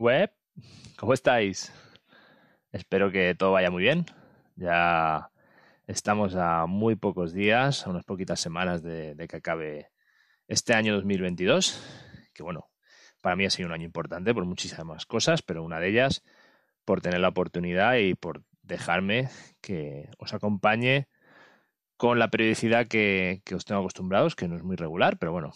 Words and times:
Web, 0.00 0.32
¿cómo 0.96 1.12
estáis? 1.12 1.70
Espero 2.72 3.12
que 3.12 3.34
todo 3.34 3.52
vaya 3.52 3.70
muy 3.70 3.82
bien. 3.82 4.06
Ya 4.56 5.30
estamos 5.86 6.34
a 6.36 6.64
muy 6.64 6.96
pocos 6.96 7.34
días, 7.34 7.86
a 7.86 7.90
unas 7.90 8.06
poquitas 8.06 8.40
semanas 8.40 8.82
de, 8.82 9.14
que 9.28 9.36
acabe 9.36 9.90
este 10.48 10.72
año 10.72 10.94
2022, 10.94 11.82
que 12.32 12.42
bueno, 12.42 12.70
para 13.20 13.36
mí 13.36 13.44
ha 13.44 13.50
sido 13.50 13.66
un 13.66 13.74
año 13.74 13.84
importante 13.84 14.32
por 14.32 14.46
muchísimas 14.46 15.04
cosas, 15.04 15.42
pero 15.42 15.62
una 15.62 15.78
de 15.80 15.90
ellas 15.90 16.24
por 16.86 17.02
tener 17.02 17.20
la 17.20 17.28
oportunidad 17.28 17.96
y 17.96 18.14
por 18.14 18.42
dejarme 18.62 19.28
que 19.60 20.08
os 20.16 20.32
acompañe 20.32 21.08
con 21.98 22.18
la 22.18 22.30
periodicidad 22.30 22.86
que, 22.88 23.42
os 23.54 23.66
tengo 23.66 23.82
acostumbrados, 23.82 24.34
que 24.34 24.48
no 24.48 24.56
es 24.56 24.62
muy 24.62 24.76
regular, 24.76 25.18
pero 25.18 25.32
bueno, 25.32 25.52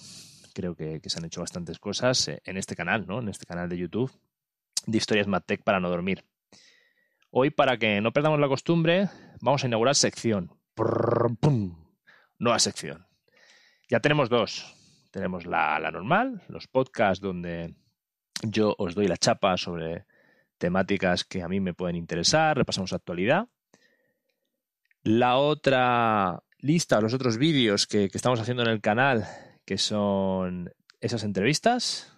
creo 0.52 0.76
que, 0.76 1.00
que, 1.00 1.08
se 1.08 1.18
han 1.18 1.24
hecho 1.24 1.40
bastantes 1.40 1.78
cosas 1.78 2.28
en 2.28 2.58
este 2.58 2.76
canal, 2.76 3.06
¿no? 3.06 3.20
En 3.20 3.30
este 3.30 3.46
canal 3.46 3.70
de 3.70 3.78
YouTube 3.78 4.12
de 4.86 4.98
historias 4.98 5.26
MadTech 5.26 5.62
para 5.62 5.80
no 5.80 5.90
dormir. 5.90 6.24
Hoy, 7.30 7.50
para 7.50 7.76
que 7.78 8.00
no 8.00 8.12
perdamos 8.12 8.38
la 8.38 8.48
costumbre, 8.48 9.08
vamos 9.40 9.64
a 9.64 9.66
inaugurar 9.66 9.94
sección. 9.94 10.50
Nueva 12.38 12.58
sección. 12.58 13.06
Ya 13.88 14.00
tenemos 14.00 14.28
dos. 14.28 14.74
Tenemos 15.10 15.46
la, 15.46 15.78
la 15.78 15.90
normal, 15.90 16.42
los 16.48 16.66
podcasts 16.66 17.20
donde 17.20 17.74
yo 18.42 18.74
os 18.78 18.94
doy 18.94 19.06
la 19.06 19.16
chapa 19.16 19.56
sobre 19.56 20.06
temáticas 20.58 21.24
que 21.24 21.42
a 21.42 21.48
mí 21.48 21.60
me 21.60 21.74
pueden 21.74 21.96
interesar, 21.96 22.56
repasamos 22.56 22.92
actualidad. 22.92 23.48
La 25.02 25.36
otra 25.36 26.42
lista, 26.58 27.00
los 27.00 27.14
otros 27.14 27.36
vídeos 27.36 27.86
que, 27.86 28.08
que, 28.08 28.18
estamos 28.18 28.40
haciendo 28.40 28.62
en 28.62 28.70
el 28.70 28.80
canal, 28.80 29.26
que 29.64 29.78
son 29.78 30.72
esas 31.00 31.22
entrevistas, 31.22 32.13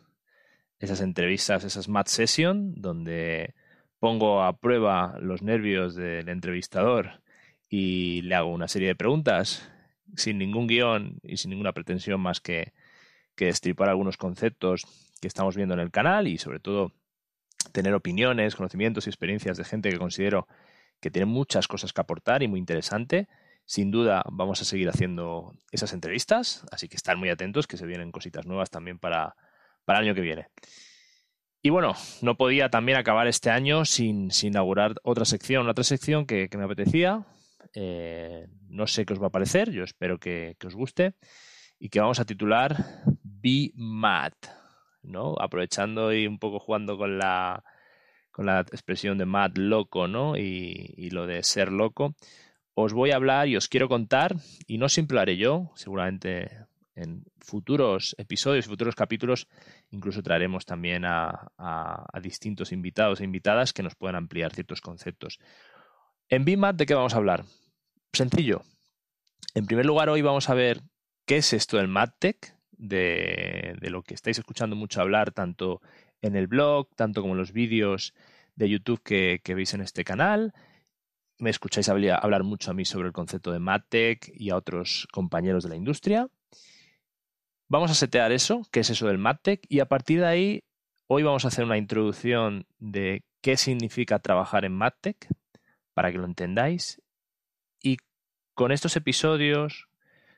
esas 0.78 1.00
entrevistas, 1.00 1.64
esas 1.64 1.88
Mad 1.88 2.06
Session, 2.06 2.74
donde 2.76 3.54
pongo 3.98 4.42
a 4.42 4.58
prueba 4.58 5.16
los 5.20 5.42
nervios 5.42 5.94
del 5.94 6.28
entrevistador 6.28 7.22
y 7.68 8.22
le 8.22 8.34
hago 8.34 8.52
una 8.52 8.68
serie 8.68 8.88
de 8.88 8.94
preguntas 8.94 9.70
sin 10.16 10.38
ningún 10.38 10.66
guion 10.66 11.18
y 11.22 11.38
sin 11.38 11.50
ninguna 11.50 11.72
pretensión 11.72 12.20
más 12.20 12.40
que, 12.40 12.72
que 13.34 13.46
destripar 13.46 13.88
algunos 13.88 14.16
conceptos 14.16 14.84
que 15.20 15.28
estamos 15.28 15.56
viendo 15.56 15.74
en 15.74 15.80
el 15.80 15.90
canal 15.90 16.28
y 16.28 16.38
sobre 16.38 16.60
todo 16.60 16.92
tener 17.72 17.94
opiniones, 17.94 18.54
conocimientos 18.54 19.06
y 19.06 19.10
experiencias 19.10 19.56
de 19.56 19.64
gente 19.64 19.90
que 19.90 19.98
considero 19.98 20.46
que 21.00 21.10
tiene 21.10 21.26
muchas 21.26 21.68
cosas 21.68 21.92
que 21.92 22.00
aportar 22.00 22.42
y 22.42 22.48
muy 22.48 22.60
interesante. 22.60 23.28
Sin 23.64 23.90
duda 23.90 24.22
vamos 24.30 24.62
a 24.62 24.64
seguir 24.64 24.88
haciendo 24.88 25.52
esas 25.72 25.92
entrevistas, 25.92 26.64
así 26.70 26.88
que 26.88 26.96
están 26.96 27.18
muy 27.18 27.30
atentos 27.30 27.66
que 27.66 27.76
se 27.76 27.86
vienen 27.86 28.12
cositas 28.12 28.46
nuevas 28.46 28.70
también 28.70 28.98
para, 28.98 29.34
para 29.86 30.00
el 30.00 30.06
año 30.06 30.14
que 30.14 30.20
viene. 30.20 30.48
Y 31.62 31.70
bueno, 31.70 31.94
no 32.22 32.36
podía 32.36 32.68
también 32.68 32.98
acabar 32.98 33.26
este 33.26 33.50
año 33.50 33.84
sin, 33.86 34.30
inaugurar 34.42 34.94
otra 35.02 35.24
sección, 35.24 35.68
otra 35.68 35.84
sección 35.84 36.26
que, 36.26 36.48
me 36.56 36.64
apetecía. 36.64 37.24
Eh, 37.74 38.46
no 38.68 38.86
sé 38.86 39.06
qué 39.06 39.14
os 39.14 39.22
va 39.22 39.28
a 39.28 39.30
parecer, 39.30 39.70
yo 39.70 39.82
espero 39.82 40.18
que, 40.18 40.56
os 40.64 40.74
guste. 40.74 41.14
Y 41.78 41.88
que 41.88 42.00
vamos 42.00 42.20
a 42.20 42.24
titular 42.24 42.76
Be 43.22 43.72
Mad, 43.74 44.32
¿no? 45.02 45.34
Aprovechando 45.40 46.12
y 46.12 46.26
un 46.26 46.38
poco 46.38 46.60
jugando 46.60 46.96
con 46.96 47.18
la, 47.18 47.64
con 48.30 48.46
la 48.46 48.60
expresión 48.60 49.18
de 49.18 49.26
mad 49.26 49.56
loco, 49.56 50.08
¿no? 50.08 50.36
Y, 50.36 50.94
y 50.96 51.10
lo 51.10 51.26
de 51.26 51.42
ser 51.42 51.72
loco. 51.72 52.14
Os 52.74 52.92
voy 52.92 53.10
a 53.10 53.16
hablar 53.16 53.48
y 53.48 53.56
os 53.56 53.68
quiero 53.68 53.88
contar, 53.88 54.36
y 54.66 54.78
no 54.78 54.88
siempre 54.88 55.16
lo 55.16 55.20
haré 55.22 55.36
yo, 55.36 55.72
seguramente 55.74 56.48
en 56.96 57.24
futuros 57.38 58.16
episodios, 58.18 58.66
futuros 58.66 58.94
capítulos, 58.94 59.46
incluso 59.90 60.22
traeremos 60.22 60.64
también 60.64 61.04
a, 61.04 61.52
distintos 62.20 62.72
invitados 62.72 63.20
e 63.20 63.24
invitadas 63.24 63.72
que 63.72 63.82
nos 63.82 63.94
puedan 63.94 64.16
ampliar 64.16 64.52
ciertos 64.52 64.80
conceptos. 64.80 65.38
En 66.28 66.44
BIMAT, 66.44 66.76
¿de 66.76 66.86
qué 66.86 66.94
vamos 66.94 67.14
a 67.14 67.18
hablar? 67.18 67.44
Sencillo. 68.12 68.62
En 69.54 69.66
primer 69.66 69.86
lugar, 69.86 70.08
hoy 70.08 70.22
vamos 70.22 70.50
a 70.50 70.54
ver 70.54 70.82
qué 71.24 71.36
es 71.36 71.52
esto 71.52 71.76
del 71.76 71.88
MadTech, 71.88 72.56
de, 72.72 73.76
de 73.80 73.90
lo 73.90 74.02
que 74.02 74.14
estáis 74.14 74.38
escuchando 74.38 74.74
mucho 74.74 75.00
hablar, 75.00 75.32
tanto 75.32 75.80
en 76.22 76.36
el 76.36 76.46
blog, 76.46 76.88
tanto 76.96 77.20
como 77.20 77.34
en 77.34 77.38
los 77.38 77.52
vídeos 77.52 78.14
de 78.56 78.68
YouTube 78.68 79.02
que, 79.02 79.54
veis 79.54 79.74
en 79.74 79.82
este 79.82 80.04
canal. 80.04 80.52
Me 81.38 81.50
escucháis 81.50 81.88
hablar 81.88 82.42
mucho 82.42 82.70
a 82.70 82.74
mí 82.74 82.84
sobre 82.84 83.08
el 83.08 83.12
concepto 83.12 83.52
de 83.52 83.58
MadTech 83.58 84.32
y 84.34 84.50
a 84.50 84.56
otros 84.56 85.06
compañeros 85.12 85.62
de 85.62 85.70
la 85.70 85.76
industria. 85.76 86.28
Vamos 87.68 87.90
a 87.90 87.94
setear 87.94 88.30
eso, 88.30 88.62
qué 88.70 88.80
es 88.80 88.90
eso 88.90 89.08
del 89.08 89.18
MadTech, 89.18 89.66
y 89.68 89.80
a 89.80 89.86
partir 89.86 90.20
de 90.20 90.26
ahí, 90.26 90.64
hoy 91.08 91.24
vamos 91.24 91.44
a 91.44 91.48
hacer 91.48 91.64
una 91.64 91.76
introducción 91.76 92.64
de 92.78 93.24
qué 93.40 93.56
significa 93.56 94.20
trabajar 94.20 94.64
en 94.64 94.72
MadTech, 94.72 95.26
para 95.92 96.12
que 96.12 96.18
lo 96.18 96.26
entendáis. 96.26 97.02
Y 97.82 97.96
con 98.54 98.70
estos 98.70 98.94
episodios, 98.94 99.88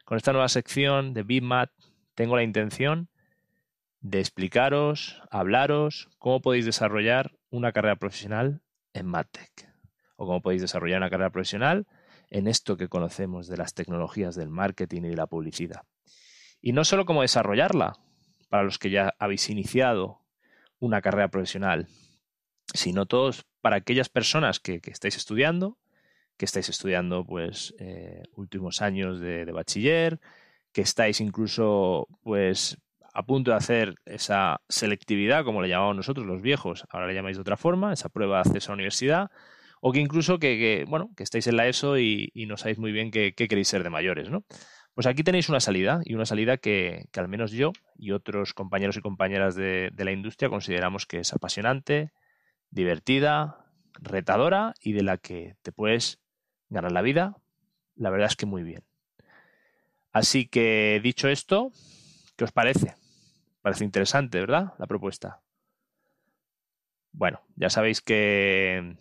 con 0.06 0.16
esta 0.16 0.32
nueva 0.32 0.48
sección 0.48 1.12
de 1.12 1.22
BIMAT, 1.22 1.70
tengo 2.14 2.34
la 2.34 2.44
intención 2.44 3.10
de 4.00 4.20
explicaros, 4.20 5.20
hablaros 5.30 6.08
cómo 6.18 6.40
podéis 6.40 6.64
desarrollar 6.64 7.36
una 7.50 7.72
carrera 7.72 7.96
profesional 7.96 8.62
en 8.94 9.04
MadTech, 9.04 9.70
o 10.16 10.24
cómo 10.24 10.40
podéis 10.40 10.62
desarrollar 10.62 11.00
una 11.00 11.10
carrera 11.10 11.28
profesional 11.28 11.86
en 12.30 12.48
esto 12.48 12.78
que 12.78 12.88
conocemos 12.88 13.48
de 13.48 13.58
las 13.58 13.74
tecnologías 13.74 14.34
del 14.34 14.48
marketing 14.48 15.02
y 15.02 15.08
de 15.08 15.16
la 15.16 15.26
publicidad. 15.26 15.82
Y 16.60 16.72
no 16.72 16.84
solo 16.84 17.04
cómo 17.04 17.22
desarrollarla, 17.22 17.98
para 18.48 18.62
los 18.62 18.78
que 18.78 18.90
ya 18.90 19.14
habéis 19.18 19.48
iniciado 19.50 20.22
una 20.78 21.00
carrera 21.00 21.28
profesional, 21.28 21.88
sino 22.74 23.06
todos 23.06 23.46
para 23.60 23.76
aquellas 23.76 24.08
personas 24.08 24.60
que, 24.60 24.80
estáis 24.84 25.16
estudiando, 25.16 25.78
que 26.36 26.44
estáis 26.44 26.68
estudiando 26.68 27.24
pues 27.24 27.74
eh, 27.78 28.22
últimos 28.34 28.80
años 28.82 29.20
de, 29.20 29.44
bachiller, 29.52 30.20
que 30.72 30.82
estáis 30.82 31.20
incluso 31.20 32.08
pues 32.22 32.78
a 33.12 33.24
punto 33.24 33.50
de 33.50 33.56
hacer 33.56 33.94
esa 34.04 34.60
selectividad, 34.68 35.44
como 35.44 35.60
le 35.60 35.68
llamamos 35.68 35.96
nosotros 35.96 36.26
los 36.26 36.40
viejos, 36.40 36.84
ahora 36.90 37.08
le 37.08 37.14
llamáis 37.14 37.36
de 37.36 37.40
otra 37.40 37.56
forma, 37.56 37.92
esa 37.92 38.08
prueba 38.08 38.36
de 38.36 38.48
acceso 38.48 38.70
a 38.70 38.72
la 38.72 38.76
universidad, 38.76 39.30
o 39.80 39.92
que 39.92 39.98
incluso 40.00 40.38
que, 40.38 40.84
bueno, 40.88 41.10
que 41.16 41.24
estáis 41.24 41.46
en 41.46 41.56
la 41.56 41.66
ESO 41.66 41.98
y, 41.98 42.30
no 42.48 42.56
sabéis 42.56 42.78
muy 42.78 42.92
bien 42.92 43.10
qué, 43.10 43.32
qué, 43.34 43.48
queréis 43.48 43.68
ser 43.68 43.82
de 43.82 43.90
mayores, 43.90 44.30
¿no? 44.30 44.44
Pues 44.98 45.06
aquí 45.06 45.22
tenéis 45.22 45.48
una 45.48 45.60
salida 45.60 46.00
y 46.04 46.16
una 46.16 46.26
salida 46.26 46.56
que, 46.56 47.06
al 47.14 47.28
menos 47.28 47.52
yo 47.52 47.70
y 47.96 48.10
otros 48.10 48.52
compañeros 48.52 48.96
y 48.96 49.00
compañeras 49.00 49.54
de, 49.54 49.92
la 49.96 50.10
industria 50.10 50.48
consideramos 50.48 51.06
que 51.06 51.20
es 51.20 51.32
apasionante, 51.32 52.10
divertida, 52.70 53.64
retadora 53.92 54.74
y 54.80 54.94
de 54.94 55.04
la 55.04 55.16
que 55.16 55.54
te 55.62 55.70
puedes 55.70 56.18
ganar 56.68 56.90
la 56.90 57.02
vida, 57.02 57.36
la 57.94 58.10
verdad 58.10 58.26
es 58.26 58.34
que 58.34 58.46
muy 58.46 58.64
bien. 58.64 58.82
Así 60.10 60.48
que 60.48 60.98
dicho 61.00 61.28
esto, 61.28 61.70
¿qué 62.34 62.42
os 62.42 62.50
parece? 62.50 62.96
Parece 63.62 63.84
interesante, 63.84 64.40
¿verdad? 64.40 64.72
La 64.80 64.88
propuesta. 64.88 65.42
Bueno, 67.12 67.40
ya 67.54 67.70
sabéis 67.70 68.00
que 68.00 68.96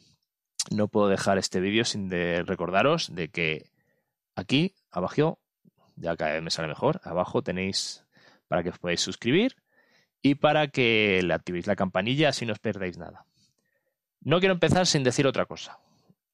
no 0.70 0.90
puedo 0.90 1.08
dejar 1.08 1.40
este 1.40 1.60
vídeo 1.60 1.86
sin 1.86 2.12
recordaros 2.12 3.16
de 3.16 3.30
que 3.30 3.72
aquí 4.36 4.76
abajo 4.92 5.40
ya 5.98 6.16
cada 6.16 6.34
vez 6.34 6.42
me 6.42 6.52
sale 6.52 6.68
mejor. 6.68 7.02
Abajo 7.04 7.42
tenéis 7.42 8.06
para 8.48 8.64
que 8.64 8.70
os 8.70 8.80
podáis 8.80 9.02
suscribir 9.02 9.56
y 10.22 10.36
para 10.36 10.70
que 10.70 11.22
le 11.24 11.34
activéis 11.34 11.68
la 11.68 11.76
campanilla 11.76 12.30
así 12.30 12.46
no 12.46 12.54
os 12.54 12.60
perdáis 12.60 12.98
nada. 12.98 13.26
No 14.22 14.40
quiero 14.40 14.54
empezar 14.54 14.88
sin 14.88 15.04
decir 15.04 15.28
otra 15.28 15.46
cosa. 15.46 15.80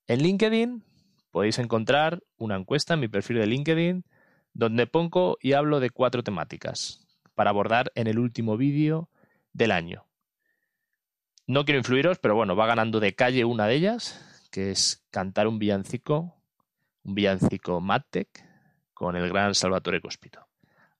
En 0.07 0.21
LinkedIn 0.21 0.83
podéis 1.31 1.57
encontrar 1.59 2.21
una 2.37 2.55
encuesta 2.55 2.93
en 2.93 2.99
mi 2.99 3.07
perfil 3.07 3.39
de 3.39 3.47
LinkedIn 3.47 4.05
donde 4.53 4.85
pongo 4.85 5.37
y 5.41 5.53
hablo 5.53 5.79
de 5.79 5.89
cuatro 5.89 6.23
temáticas 6.23 7.07
para 7.33 7.49
abordar 7.49 7.91
en 7.95 8.07
el 8.07 8.19
último 8.19 8.57
vídeo 8.57 9.09
del 9.51 9.71
año. 9.71 10.05
No 11.47 11.65
quiero 11.65 11.79
influiros, 11.79 12.19
pero 12.19 12.35
bueno, 12.35 12.55
va 12.55 12.67
ganando 12.67 12.99
de 12.99 13.15
calle 13.15 13.43
una 13.43 13.67
de 13.67 13.75
ellas, 13.75 14.47
que 14.51 14.71
es 14.71 15.03
cantar 15.09 15.47
un 15.47 15.59
villancico, 15.59 16.35
un 17.03 17.15
villancico 17.15 17.81
Mattec, 17.81 18.45
con 18.93 19.15
el 19.15 19.29
gran 19.29 19.55
Salvatore 19.55 20.01
Cospito. 20.01 20.47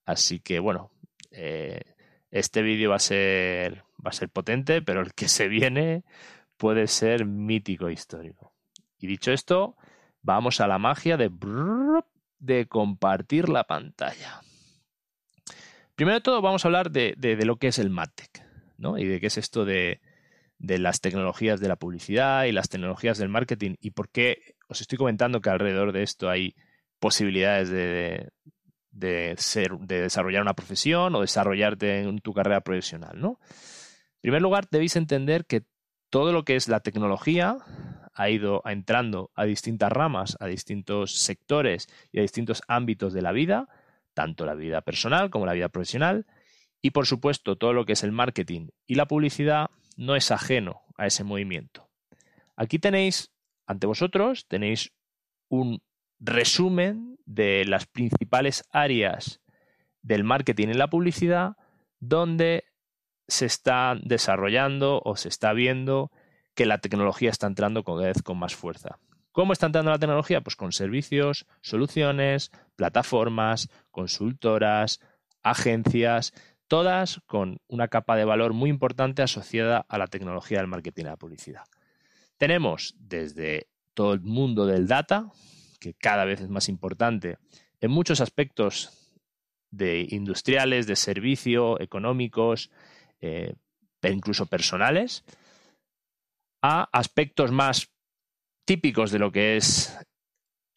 Así 0.06 0.40
que 0.40 0.60
bueno, 0.60 0.92
eh, 1.32 1.82
este 2.32 2.62
vídeo 2.62 2.90
va 2.90 2.98
a 2.98 3.00
ser 3.00 3.84
va 4.06 4.10
a 4.10 4.14
ser 4.14 4.30
potente, 4.30 4.82
pero 4.82 5.02
el 5.02 5.14
que 5.14 5.28
se 5.28 5.48
viene 5.48 6.04
puede 6.58 6.88
ser 6.88 7.26
mítico 7.26 7.88
e 7.88 7.94
histórico. 7.94 8.54
Y 8.98 9.08
dicho 9.08 9.32
esto, 9.32 9.76
vamos 10.22 10.62
a 10.62 10.68
la 10.68 10.78
magia 10.78 11.18
de 11.18 11.32
de 12.40 12.68
compartir 12.68 13.48
la 13.48 13.64
pantalla. 13.64 14.42
Primero 15.96 16.16
de 16.16 16.22
todo, 16.22 16.42
vamos 16.42 16.66
a 16.66 16.68
hablar 16.68 16.92
de, 16.92 17.16
lo 17.46 17.58
que 17.58 17.68
es 17.68 17.80
el 17.80 17.90
MadTech, 17.90 18.46
¿no? 18.78 18.98
Y 18.98 19.06
de 19.06 19.22
qué 19.22 19.28
es 19.28 19.38
esto 19.38 19.64
de, 19.64 20.02
de 20.58 20.80
las 20.80 21.02
tecnologías 21.02 21.60
de 21.60 21.68
la 21.68 21.76
publicidad 21.76 22.46
y 22.46 22.52
las 22.52 22.70
tecnologías 22.70 23.18
del 23.18 23.30
marketing 23.30 23.76
y 23.80 23.92
por 23.92 24.10
qué 24.10 24.56
os 24.68 24.82
estoy 24.82 24.98
comentando 24.98 25.40
que 25.42 25.50
alrededor 25.50 25.92
de 25.92 26.04
esto 26.04 26.30
hay 26.30 26.56
posibilidades 27.04 27.70
de, 27.70 29.36
ser, 29.36 29.72
de 29.78 30.04
desarrollar 30.04 30.42
una 30.42 30.54
profesión 30.54 31.14
o 31.14 31.20
desarrollarte 31.20 32.00
en 32.00 32.20
tu 32.20 32.34
carrera 32.34 32.62
profesional, 32.62 33.20
¿no? 33.20 33.42
primer 34.22 34.42
lugar, 34.42 34.70
debéis 34.72 34.96
entender 34.96 35.44
que 35.46 35.64
todo 36.10 36.32
lo 36.32 36.46
que 36.46 36.56
es 36.56 36.70
la 36.70 36.80
tecnología 36.80 37.58
ha 38.14 38.30
ido 38.30 38.62
entrando 38.64 39.32
a 39.36 39.44
distintas 39.44 39.92
ramas, 39.92 40.38
a 40.40 40.48
distintos 40.48 41.18
sectores 41.20 41.90
y 42.14 42.20
a 42.20 42.22
distintos 42.22 42.62
ámbitos 42.70 43.12
de 43.12 43.22
la 43.22 43.34
vida, 43.34 43.68
tanto 44.14 44.46
la 44.46 44.54
vida 44.54 44.80
personal 44.80 45.30
como 45.30 45.46
la 45.46 45.52
vida 45.52 45.68
profesional. 45.68 46.26
Y 46.82 46.92
por 46.92 47.06
supuesto, 47.06 47.58
todo 47.58 47.74
lo 47.74 47.84
que 47.84 47.94
es 47.94 48.04
el 48.04 48.14
marketing 48.14 48.70
y 48.88 48.96
la 48.96 49.08
publicidad 49.08 49.72
no 49.98 50.16
es 50.16 50.32
ajeno 50.32 50.84
a 50.98 51.08
ese 51.08 51.26
movimiento. 51.26 51.90
Aquí 52.56 52.80
tenéis, 52.80 53.34
ante 53.68 53.88
vosotros, 53.88 54.48
tenéis 54.48 54.94
un 55.50 55.82
resumen 56.24 57.18
de 57.26 57.66
las 57.66 57.86
principales 57.86 58.64
áreas 58.72 59.42
del 60.02 60.24
marketing 60.24 60.70
y 60.70 60.74
la 60.74 60.90
publicidad 60.90 61.58
donde 62.00 62.66
se 63.28 63.46
está 63.46 63.98
desarrollando 64.02 65.02
o 65.04 65.16
se 65.16 65.30
está 65.30 65.54
viendo 65.54 66.12
que 66.56 66.66
la 66.66 66.78
tecnología 66.78 67.30
está 67.30 67.48
entrando 67.48 67.84
vez 67.84 68.22
con 68.22 68.38
más 68.38 68.56
fuerza. 68.56 69.00
¿Cómo 69.32 69.54
está 69.54 69.66
entrando 69.66 69.92
la 69.92 70.00
tecnología? 70.00 70.42
Pues 70.42 70.56
con 70.56 70.72
servicios, 70.72 71.46
soluciones, 71.62 72.52
plataformas, 72.76 73.70
consultoras, 73.90 75.00
agencias, 75.42 76.34
todas 76.68 77.22
con 77.26 77.60
una 77.68 77.88
capa 77.88 78.16
de 78.16 78.26
valor 78.26 78.54
muy 78.54 78.70
importante 78.70 79.24
asociada 79.24 79.86
a 79.90 79.98
la 79.98 80.08
tecnología 80.08 80.60
del 80.60 80.68
marketing 80.68 81.04
y 81.04 81.08
la 81.08 81.18
publicidad. 81.18 81.64
Tenemos 82.38 82.96
desde 83.00 83.68
todo 83.94 84.14
el 84.14 84.22
mundo 84.22 84.66
del 84.66 84.88
data, 84.88 85.32
que 85.84 85.94
cada 85.94 86.24
vez 86.24 86.40
es 86.40 86.50
más 86.50 86.70
importante 86.70 87.38
en 87.82 87.92
muchos 87.92 88.22
aspectos 88.22 89.14
de 89.70 90.08
industriales, 90.10 90.88
de 90.88 90.96
servicio, 90.96 91.80
económicos, 91.82 92.72
eh, 93.20 93.56
incluso 94.04 94.46
personales, 94.46 95.26
a 96.62 96.88
aspectos 96.94 97.52
más 97.52 97.92
típicos 98.66 99.12
de 99.12 99.20
lo 99.20 99.32
que 99.34 99.58
es 99.58 99.98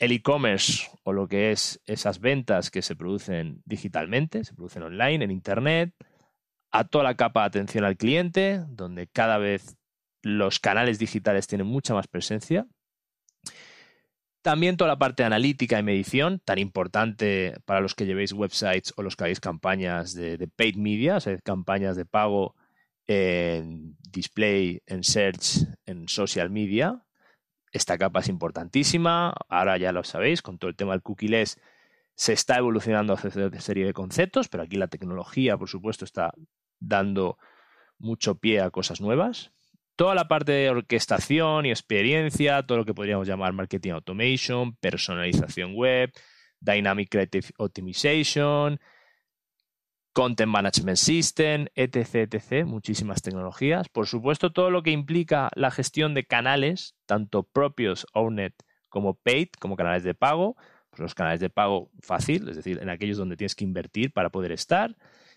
el 0.00 0.10
e-commerce 0.10 0.90
o 1.04 1.12
lo 1.12 1.28
que 1.28 1.52
es 1.52 1.80
esas 1.86 2.18
ventas 2.18 2.70
que 2.72 2.82
se 2.82 2.96
producen 2.96 3.62
digitalmente, 3.64 4.42
se 4.42 4.54
producen 4.54 4.82
online, 4.82 5.24
en 5.24 5.30
Internet, 5.30 5.94
a 6.72 6.84
toda 6.84 7.04
la 7.04 7.14
capa 7.14 7.42
de 7.42 7.46
atención 7.46 7.84
al 7.84 7.96
cliente, 7.96 8.64
donde 8.68 9.06
cada 9.06 9.38
vez 9.38 9.76
los 10.22 10.58
canales 10.58 10.98
digitales 10.98 11.46
tienen 11.46 11.68
mucha 11.68 11.94
más 11.94 12.08
presencia. 12.08 12.66
También 14.46 14.76
toda 14.76 14.86
la 14.86 14.96
parte 14.96 15.24
de 15.24 15.26
analítica 15.26 15.76
y 15.76 15.82
medición, 15.82 16.38
tan 16.38 16.60
importante 16.60 17.56
para 17.64 17.80
los 17.80 17.96
que 17.96 18.06
llevéis 18.06 18.32
websites 18.32 18.94
o 18.96 19.02
los 19.02 19.16
que 19.16 19.24
hagáis 19.24 19.40
campañas 19.40 20.14
de, 20.14 20.46
paid 20.46 20.76
media, 20.76 21.16
o 21.16 21.20
sea, 21.20 21.36
campañas 21.38 21.96
de 21.96 22.04
pago 22.04 22.54
en 23.08 23.96
display, 24.12 24.80
en 24.86 25.02
search, 25.02 25.66
en 25.84 26.08
social 26.08 26.50
media. 26.50 27.02
Esta 27.72 27.98
capa 27.98 28.20
es 28.20 28.28
importantísima. 28.28 29.34
Ahora 29.48 29.78
ya 29.78 29.90
lo 29.90 30.04
sabéis, 30.04 30.42
con 30.42 30.58
todo 30.58 30.70
el 30.70 30.76
tema 30.76 30.92
del 30.92 31.02
cookie-less 31.02 31.60
se 32.14 32.32
está 32.32 32.58
evolucionando 32.58 33.14
hacia 33.14 33.48
una 33.48 33.60
serie 33.60 33.84
de 33.84 33.94
conceptos, 33.94 34.46
pero 34.46 34.62
aquí 34.62 34.76
la 34.76 34.86
tecnología, 34.86 35.58
por 35.58 35.68
supuesto, 35.68 36.04
está 36.04 36.32
dando 36.78 37.36
mucho 37.98 38.36
pie 38.36 38.60
a 38.60 38.70
cosas 38.70 39.00
nuevas 39.00 39.55
toda 39.96 40.14
la 40.14 40.28
parte 40.28 40.52
de 40.52 40.70
orquestación 40.70 41.66
y 41.66 41.70
experiencia, 41.70 42.62
todo 42.62 42.78
lo 42.78 42.84
que 42.84 42.94
podríamos 42.94 43.26
llamar 43.26 43.52
marketing 43.52 43.92
automation, 43.92 44.76
personalización 44.76 45.74
web, 45.74 46.12
dynamic 46.60 47.08
creative 47.08 47.48
optimization, 47.58 48.78
content 50.12 50.50
management 50.50 50.96
system, 50.96 51.66
etc, 51.74 52.64
muchísimas 52.64 53.22
tecnologías. 53.22 53.88
Por 53.88 54.06
supuesto, 54.06 54.52
todo 54.52 54.70
lo 54.70 54.82
que 54.82 54.90
implica 54.90 55.50
la 55.54 55.70
gestión 55.70 56.14
de 56.14 56.24
canales, 56.24 56.94
tanto 57.06 57.42
propios, 57.42 58.06
owned, 58.12 58.52
como 58.88 59.14
paid, 59.14 59.48
como 59.58 59.76
canales 59.76 60.04
de 60.04 60.14
pago. 60.14 60.56
Pues 60.90 61.00
los 61.00 61.14
canales 61.14 61.40
de 61.40 61.50
pago 61.50 61.90
fácil, 62.00 62.48
es 62.48 62.56
decir, 62.56 62.78
en 62.80 62.88
aquellos 62.88 63.18
donde 63.18 63.36
tienes 63.36 63.54
que 63.54 63.64
invertir 63.64 64.12
para 64.12 64.30
poder 64.30 64.52
estar 64.52 64.96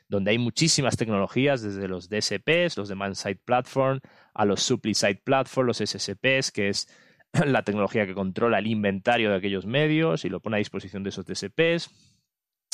donde 0.10 0.32
hay 0.32 0.40
muchísimas 0.40 0.98
tecnologías, 0.98 1.62
desde 1.62 1.88
los 1.88 2.10
DSPs, 2.10 2.76
los 2.78 2.90
Demand 2.90 3.16
Side 3.16 3.42
Platform, 3.46 4.00
a 4.34 4.44
los 4.44 4.62
Supply 4.64 4.96
Side 4.96 5.22
Platform, 5.24 5.68
los 5.68 5.78
SSPs, 5.78 6.52
que 6.52 6.70
es 6.70 6.88
la 7.46 7.64
tecnología 7.64 8.08
que 8.08 8.16
controla 8.16 8.58
el 8.58 8.68
inventario 8.68 9.30
de 9.30 9.38
aquellos 9.38 9.68
medios 9.68 10.26
y 10.26 10.30
lo 10.30 10.42
pone 10.42 10.58
a 10.58 10.60
disposición 10.60 11.04
de 11.04 11.10
esos 11.10 11.26
DSPs, 11.26 11.92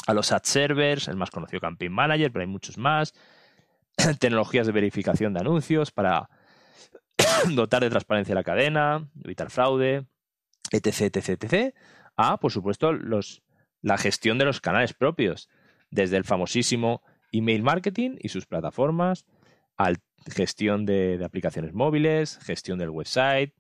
a 0.08 0.14
los 0.14 0.32
ad 0.32 0.44
servers, 0.44 1.10
el 1.10 1.18
más 1.18 1.30
conocido 1.30 1.60
Campaign 1.60 1.92
Manager, 1.92 2.32
pero 2.32 2.42
hay 2.42 2.48
muchos 2.48 2.78
más, 2.78 3.14
tecnologías 4.20 4.66
de 4.66 4.74
verificación 4.74 5.34
de 5.34 5.42
anuncios 5.42 5.92
para 5.92 6.30
dotar 7.54 7.84
de 7.84 7.90
transparencia 7.90 8.34
la 8.34 8.44
cadena, 8.44 9.10
evitar 9.26 9.52
fraude, 9.52 10.06
etc, 10.72 11.14
etc, 11.14 11.30
etc. 11.44 11.76
A, 12.16 12.40
por 12.40 12.54
supuesto, 12.54 12.94
los, 12.94 13.44
la 13.82 13.98
gestión 13.98 14.38
de 14.38 14.46
los 14.46 14.62
canales 14.62 14.94
propios, 14.94 15.50
desde 15.90 16.16
el 16.16 16.24
famosísimo 16.24 17.02
email 17.31 17.63
marketing 17.63 18.18
y 18.19 18.30
sus 18.30 18.45
plataformas, 18.45 19.25
al 19.77 19.98
gestión 20.33 20.86
de, 20.86 21.22
aplicaciones 21.24 21.74
móviles, 21.74 22.39
gestión 22.42 22.80
del 22.80 22.89
website, 22.89 23.54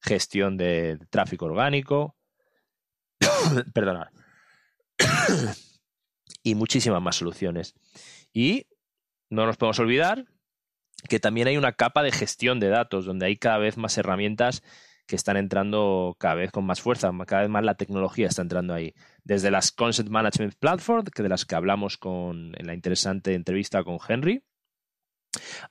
gestión 0.00 0.56
de, 0.56 0.98
tráfico 1.10 1.46
orgánico, 1.46 2.16
perdonad, 3.74 4.08
y 6.42 6.54
muchísimas 6.54 7.02
más 7.02 7.16
soluciones. 7.16 7.74
Y 8.32 8.66
no 9.30 9.46
nos 9.46 9.56
podemos 9.56 9.78
olvidar 9.78 10.26
que 11.08 11.20
también 11.20 11.48
hay 11.48 11.56
una 11.56 11.72
capa 11.72 12.02
de 12.02 12.12
gestión 12.12 12.60
de 12.60 12.68
datos, 12.68 13.04
donde 13.04 13.26
hay 13.26 13.36
cada 13.36 13.58
vez 13.58 13.76
más 13.76 13.96
herramientas 13.98 14.62
que 15.06 15.16
están 15.16 15.36
entrando 15.36 16.16
cada 16.18 16.34
vez 16.34 16.50
con 16.50 16.64
más 16.64 16.80
fuerza, 16.80 17.10
cada 17.26 17.42
vez 17.42 17.50
más 17.50 17.64
la 17.64 17.74
tecnología 17.74 18.28
está 18.28 18.42
entrando 18.42 18.72
ahí. 18.74 18.94
Desde 19.24 19.50
las 19.50 19.72
Concept 19.72 20.08
Management 20.08 20.54
Platform, 20.58 21.04
que 21.04 21.22
de 21.22 21.28
las 21.28 21.44
que 21.44 21.54
hablamos 21.54 21.96
con, 21.96 22.52
en 22.58 22.66
la 22.66 22.74
interesante 22.74 23.34
entrevista 23.34 23.84
con 23.84 23.98
Henry, 24.06 24.42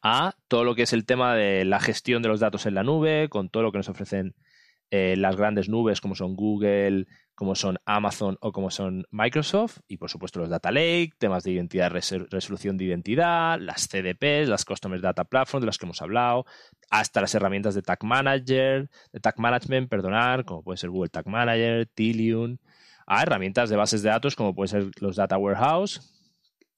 a 0.01 0.33
todo 0.47 0.63
lo 0.63 0.75
que 0.75 0.83
es 0.83 0.93
el 0.93 1.05
tema 1.05 1.35
de 1.35 1.65
la 1.65 1.79
gestión 1.79 2.21
de 2.21 2.29
los 2.29 2.39
datos 2.39 2.65
en 2.65 2.75
la 2.75 2.83
nube, 2.83 3.29
con 3.29 3.49
todo 3.49 3.63
lo 3.63 3.71
que 3.71 3.77
nos 3.79 3.89
ofrecen 3.89 4.35
eh, 4.93 5.15
las 5.15 5.37
grandes 5.37 5.69
nubes 5.69 6.01
como 6.01 6.15
son 6.15 6.35
Google, 6.35 7.07
como 7.33 7.55
son 7.55 7.79
Amazon 7.85 8.37
o 8.41 8.51
como 8.51 8.69
son 8.69 9.05
Microsoft, 9.09 9.79
y 9.87 9.95
por 9.95 10.09
supuesto 10.09 10.39
los 10.39 10.49
Data 10.49 10.69
Lake, 10.69 11.11
temas 11.17 11.43
de 11.43 11.51
identidad, 11.51 11.91
resolución 11.91 12.77
de 12.77 12.85
identidad, 12.85 13.57
las 13.59 13.87
CDPs, 13.87 14.49
las 14.49 14.65
Customer 14.65 14.99
Data 14.99 15.23
Platform 15.23 15.61
de 15.61 15.67
las 15.67 15.77
que 15.77 15.85
hemos 15.85 16.01
hablado, 16.01 16.45
hasta 16.89 17.21
las 17.21 17.33
herramientas 17.33 17.73
de 17.73 17.81
Tag 17.81 18.03
Manager, 18.03 18.89
de 19.13 19.19
Tag 19.21 19.39
Management, 19.39 19.89
perdonar, 19.89 20.43
como 20.43 20.61
puede 20.61 20.77
ser 20.77 20.89
Google 20.89 21.09
Tag 21.09 21.25
Manager, 21.25 21.87
Tilium, 21.93 22.57
a 23.11 23.23
herramientas 23.23 23.69
de 23.69 23.75
bases 23.75 24.03
de 24.03 24.09
datos 24.09 24.37
como 24.37 24.55
puede 24.55 24.69
ser 24.69 24.89
los 25.01 25.17
Data 25.17 25.37
Warehouse 25.37 26.01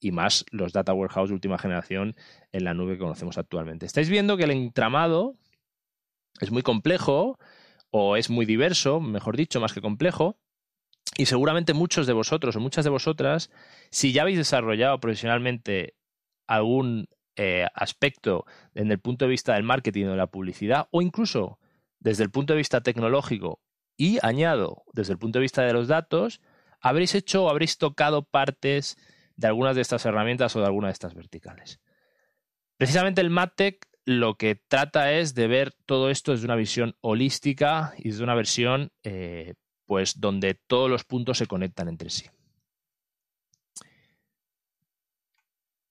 y 0.00 0.10
más 0.10 0.44
los 0.50 0.72
Data 0.72 0.92
Warehouse 0.92 1.30
de 1.30 1.34
última 1.34 1.58
generación 1.58 2.14
en 2.50 2.64
la 2.64 2.74
nube 2.74 2.94
que 2.94 2.98
conocemos 2.98 3.38
actualmente. 3.38 3.86
Estáis 3.86 4.10
viendo 4.10 4.36
que 4.36 4.42
el 4.44 4.50
entramado 4.50 5.36
es 6.40 6.50
muy 6.50 6.62
complejo, 6.62 7.38
o 7.96 8.16
es 8.16 8.28
muy 8.28 8.44
diverso, 8.44 8.98
mejor 8.98 9.36
dicho, 9.36 9.60
más 9.60 9.72
que 9.72 9.80
complejo. 9.80 10.36
Y 11.16 11.26
seguramente 11.26 11.74
muchos 11.74 12.08
de 12.08 12.12
vosotros 12.12 12.56
o 12.56 12.60
muchas 12.60 12.84
de 12.84 12.90
vosotras, 12.90 13.52
si 13.92 14.12
ya 14.12 14.22
habéis 14.22 14.38
desarrollado 14.38 14.98
profesionalmente 14.98 15.94
algún 16.48 17.06
eh, 17.36 17.68
aspecto 17.72 18.46
desde 18.72 18.94
el 18.94 18.98
punto 18.98 19.26
de 19.26 19.30
vista 19.30 19.54
del 19.54 19.62
marketing 19.62 20.06
o 20.06 20.10
de 20.10 20.16
la 20.16 20.26
publicidad, 20.26 20.88
o 20.90 21.02
incluso 21.02 21.60
desde 22.00 22.24
el 22.24 22.32
punto 22.32 22.52
de 22.52 22.56
vista 22.58 22.80
tecnológico, 22.80 23.60
y 23.96 24.18
añado 24.22 24.84
desde 24.92 25.12
el 25.12 25.18
punto 25.18 25.38
de 25.38 25.42
vista 25.44 25.62
de 25.62 25.72
los 25.72 25.88
datos, 25.88 26.40
habréis 26.80 27.14
hecho 27.14 27.44
o 27.44 27.50
habréis 27.50 27.78
tocado 27.78 28.22
partes 28.22 28.96
de 29.36 29.46
algunas 29.46 29.74
de 29.74 29.82
estas 29.82 30.04
herramientas 30.06 30.54
o 30.56 30.60
de 30.60 30.66
algunas 30.66 30.88
de 30.88 30.92
estas 30.92 31.14
verticales. 31.14 31.80
Precisamente 32.76 33.20
el 33.20 33.30
MatTech 33.30 33.86
lo 34.04 34.36
que 34.36 34.54
trata 34.54 35.12
es 35.12 35.34
de 35.34 35.48
ver 35.48 35.72
todo 35.86 36.10
esto 36.10 36.32
desde 36.32 36.44
una 36.44 36.56
visión 36.56 36.94
holística 37.00 37.94
y 37.98 38.10
desde 38.10 38.24
una 38.24 38.34
versión 38.34 38.92
eh, 39.02 39.54
pues 39.86 40.20
donde 40.20 40.54
todos 40.54 40.90
los 40.90 41.04
puntos 41.04 41.38
se 41.38 41.46
conectan 41.46 41.88
entre 41.88 42.10
sí. 42.10 42.26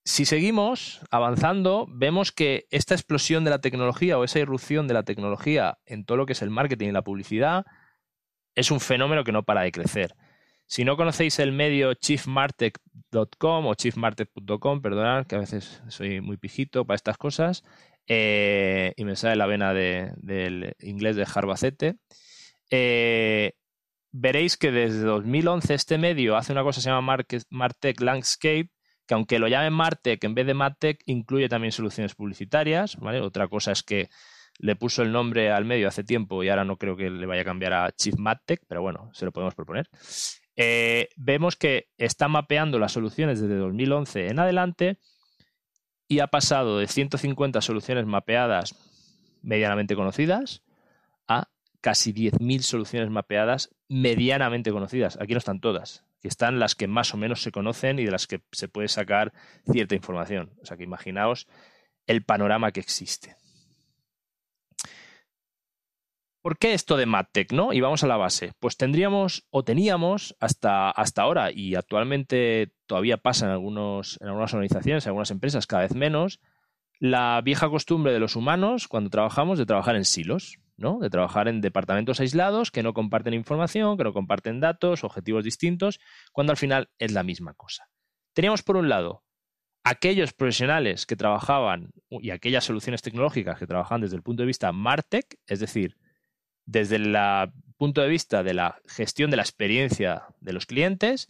Si 0.06 0.26
seguimos 0.26 1.02
avanzando, 1.12 1.88
vemos 1.90 2.34
que 2.34 2.68
esta 2.72 2.94
explosión 2.94 3.46
de 3.46 3.52
la 3.52 3.62
tecnología 3.62 4.20
o 4.20 4.26
esa 4.26 4.40
irrupción 4.40 4.88
de 4.88 4.94
la 4.94 5.04
tecnología 5.04 5.80
en 5.86 6.04
todo 6.04 6.18
lo 6.18 6.26
que 6.26 6.34
es 6.34 6.42
el 6.42 6.50
marketing 6.50 6.90
y 6.90 6.92
la 6.92 7.04
publicidad 7.04 7.66
es 8.56 8.72
un 8.72 8.80
fenómeno 8.80 9.24
que 9.24 9.32
no 9.32 9.44
para 9.44 9.62
de 9.62 9.72
crecer. 9.72 10.16
Si 10.66 10.86
no 10.86 10.96
conocéis 10.98 11.40
el 11.40 11.52
medio 11.52 11.94
chiefmartech.com 11.94 13.68
o 13.68 13.76
chiefmartech.com, 13.76 14.82
perdonad 14.82 15.28
que 15.28 15.36
a 15.36 15.40
veces 15.40 15.84
soy 15.90 16.22
muy 16.22 16.38
pijito 16.38 16.86
para 16.86 16.96
estas 16.96 17.18
cosas, 17.18 17.64
eh, 18.08 18.94
y 18.98 19.06
me 19.06 19.16
sale 19.16 19.36
la 19.36 19.46
vena 19.46 19.74
del 19.74 20.76
inglés 20.80 21.16
de 21.16 21.26
Jarbacete. 21.26 21.96
Eh, 22.70 23.54
veréis 24.12 24.58
que 24.58 24.72
desde 24.72 25.02
2011 25.02 25.74
este 25.74 25.98
medio 25.98 26.38
hace 26.38 26.54
una 26.54 26.64
cosa 26.64 26.78
que 26.80 26.84
se 26.84 26.90
llama 26.90 27.18
Martech 27.50 28.02
Landscape, 28.02 28.70
que 29.06 29.14
aunque 29.14 29.40
lo 29.40 29.48
llamen 29.48 29.74
Martech 29.74 30.24
en 30.24 30.34
vez 30.34 30.48
de 30.48 30.54
Madtech, 30.54 31.02
incluye 31.06 31.50
también 31.50 31.72
soluciones 31.72 32.16
publicitarias. 32.16 32.98
Otra 33.22 33.48
cosa 33.48 33.74
es 33.74 33.84
que 33.84 34.10
le 34.64 34.78
puso 34.78 35.02
el 35.02 35.12
nombre 35.12 35.52
al 35.52 35.66
medio 35.66 35.90
hace 35.90 36.06
tiempo 36.06 36.42
y 36.42 36.48
ahora 36.48 36.64
no 36.64 36.78
creo 36.78 36.96
que 36.96 37.10
le 37.10 37.26
vaya 37.26 37.42
a 37.42 37.46
cambiar 37.46 37.74
a 37.74 37.92
Chief 37.92 38.16
Madtech, 38.18 38.62
pero 38.66 38.82
bueno, 38.82 39.10
se 39.12 39.26
lo 39.26 39.34
podemos 39.34 39.56
proponer. 39.56 39.90
Eh, 40.56 41.10
vemos 41.18 41.58
que 41.58 41.90
está 41.98 42.30
mapeando 42.30 42.80
las 42.80 42.94
soluciones 42.94 43.42
desde 43.42 43.58
2011 43.58 44.28
en 44.28 44.40
adelante 44.40 45.00
y 46.08 46.20
ha 46.20 46.28
pasado 46.28 46.78
de 46.78 46.88
150 46.88 47.60
soluciones 47.60 48.06
mapeadas 48.06 48.74
medianamente 49.42 49.96
conocidas 49.96 50.64
a 51.28 51.50
casi 51.82 52.14
10.000 52.14 52.62
soluciones 52.62 53.10
mapeadas 53.10 53.70
medianamente 53.90 54.72
conocidas. 54.72 55.18
Aquí 55.20 55.34
no 55.34 55.40
están 55.40 55.60
todas, 55.60 56.06
aquí 56.20 56.30
están 56.30 56.60
las 56.60 56.76
que 56.76 56.88
más 56.88 57.14
o 57.14 57.18
menos 57.18 57.42
se 57.42 57.52
conocen 57.52 58.00
y 58.00 58.06
de 58.06 58.12
las 58.12 58.28
que 58.28 58.42
se 58.54 58.70
puede 58.70 58.88
sacar 58.88 59.34
cierta 59.70 59.94
información. 59.94 60.54
O 60.62 60.66
sea 60.66 60.78
que 60.78 60.86
imaginaos 60.86 61.50
el 62.08 62.24
panorama 62.24 62.72
que 62.72 62.80
existe. 62.80 63.36
¿Por 66.44 66.58
qué 66.58 66.74
esto 66.74 66.98
de 66.98 67.06
MadTech, 67.06 67.54
no? 67.54 67.72
Y 67.72 67.80
vamos 67.80 68.04
a 68.04 68.08
la 68.08 68.18
base. 68.18 68.52
Pues 68.60 68.76
tendríamos 68.76 69.48
o 69.50 69.64
teníamos 69.64 70.36
hasta, 70.42 70.92
hasta 70.92 71.22
ahora, 71.22 71.54
y 71.54 71.76
actualmente 71.76 72.74
todavía 72.86 73.16
pasa 73.16 73.46
en, 73.46 73.54
algunos, 73.54 74.20
en 74.20 74.28
algunas 74.28 74.54
organizaciones, 74.54 75.06
en 75.06 75.12
algunas 75.12 75.32
empresas, 75.32 75.68
cada 75.68 75.84
vez 75.84 75.96
menos, 75.96 76.42
la 77.00 77.40
vieja 77.40 77.70
costumbre 77.70 78.12
de 78.12 78.20
los 78.20 78.36
humanos 78.36 78.90
cuando 78.90 79.10
trabajamos 79.10 79.58
de 79.58 79.66
trabajar 79.66 79.96
en 79.96 80.04
silos, 80.04 80.60
¿no? 80.76 81.00
De 81.00 81.10
trabajar 81.10 81.48
en 81.48 81.62
departamentos 81.62 82.20
aislados 82.20 82.72
que 82.72 82.84
no 82.84 82.94
comparten 82.94 83.34
información, 83.34 83.96
que 83.96 84.04
no 84.04 84.12
comparten 84.12 84.60
datos, 84.60 85.06
objetivos 85.06 85.46
distintos, 85.46 86.02
cuando 86.34 86.52
al 86.52 86.58
final 86.58 86.90
es 87.00 87.14
la 87.14 87.24
misma 87.24 87.54
cosa. 87.54 87.88
Teníamos 88.34 88.64
por 88.64 88.76
un 88.76 88.90
lado 88.90 89.24
aquellos 89.86 90.34
profesionales 90.34 91.06
que 91.06 91.16
trabajaban 91.16 91.92
y 92.10 92.32
aquellas 92.32 92.66
soluciones 92.66 93.02
tecnológicas 93.02 93.58
que 93.58 93.68
trabajaban 93.68 94.02
desde 94.02 94.18
el 94.18 94.24
punto 94.24 94.44
de 94.44 94.48
vista 94.48 94.74
Martech, 94.74 95.40
es 95.48 95.62
decir, 95.62 95.96
desde 96.66 96.98
el 96.98 97.16
punto 97.78 98.02
de 98.02 98.08
vista 98.08 98.44
de 98.44 98.54
la 98.54 98.80
gestión 98.88 99.32
de 99.32 99.38
la 99.38 99.44
experiencia 99.44 100.24
de 100.40 100.54
los 100.54 100.66
clientes, 100.66 101.28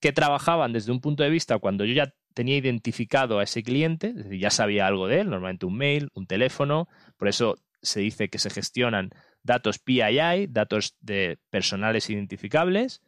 que 0.00 0.12
trabajaban 0.12 0.72
desde 0.72 0.92
un 0.92 1.00
punto 1.00 1.22
de 1.22 1.30
vista 1.30 1.58
cuando 1.58 1.84
yo 1.84 1.94
ya 1.94 2.12
tenía 2.34 2.56
identificado 2.56 3.38
a 3.38 3.44
ese 3.44 3.62
cliente, 3.62 4.08
es 4.08 4.16
decir, 4.16 4.38
ya 4.38 4.50
sabía 4.50 4.86
algo 4.86 5.06
de 5.06 5.20
él, 5.20 5.30
normalmente 5.30 5.66
un 5.66 5.76
mail, 5.76 6.10
un 6.14 6.26
teléfono, 6.26 6.88
por 7.16 7.28
eso 7.28 7.56
se 7.80 8.00
dice 8.00 8.28
que 8.28 8.38
se 8.38 8.50
gestionan 8.50 9.10
datos 9.42 9.78
PII, 9.78 10.48
datos 10.48 10.96
de 11.00 11.38
personales 11.50 12.10
identificables, 12.10 13.02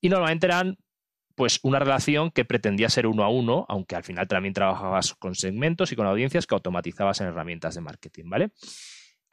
y 0.00 0.08
normalmente 0.08 0.46
eran 0.46 0.78
pues 1.34 1.58
una 1.62 1.80
relación 1.80 2.30
que 2.30 2.44
pretendía 2.44 2.88
ser 2.88 3.06
uno 3.06 3.24
a 3.24 3.28
uno, 3.28 3.66
aunque 3.68 3.96
al 3.96 4.04
final 4.04 4.28
también 4.28 4.54
trabajabas 4.54 5.14
con 5.14 5.34
segmentos 5.34 5.90
y 5.90 5.96
con 5.96 6.06
audiencias 6.06 6.46
que 6.46 6.54
automatizabas 6.54 7.20
en 7.20 7.26
herramientas 7.26 7.74
de 7.74 7.80
marketing, 7.80 8.24
¿vale? 8.26 8.50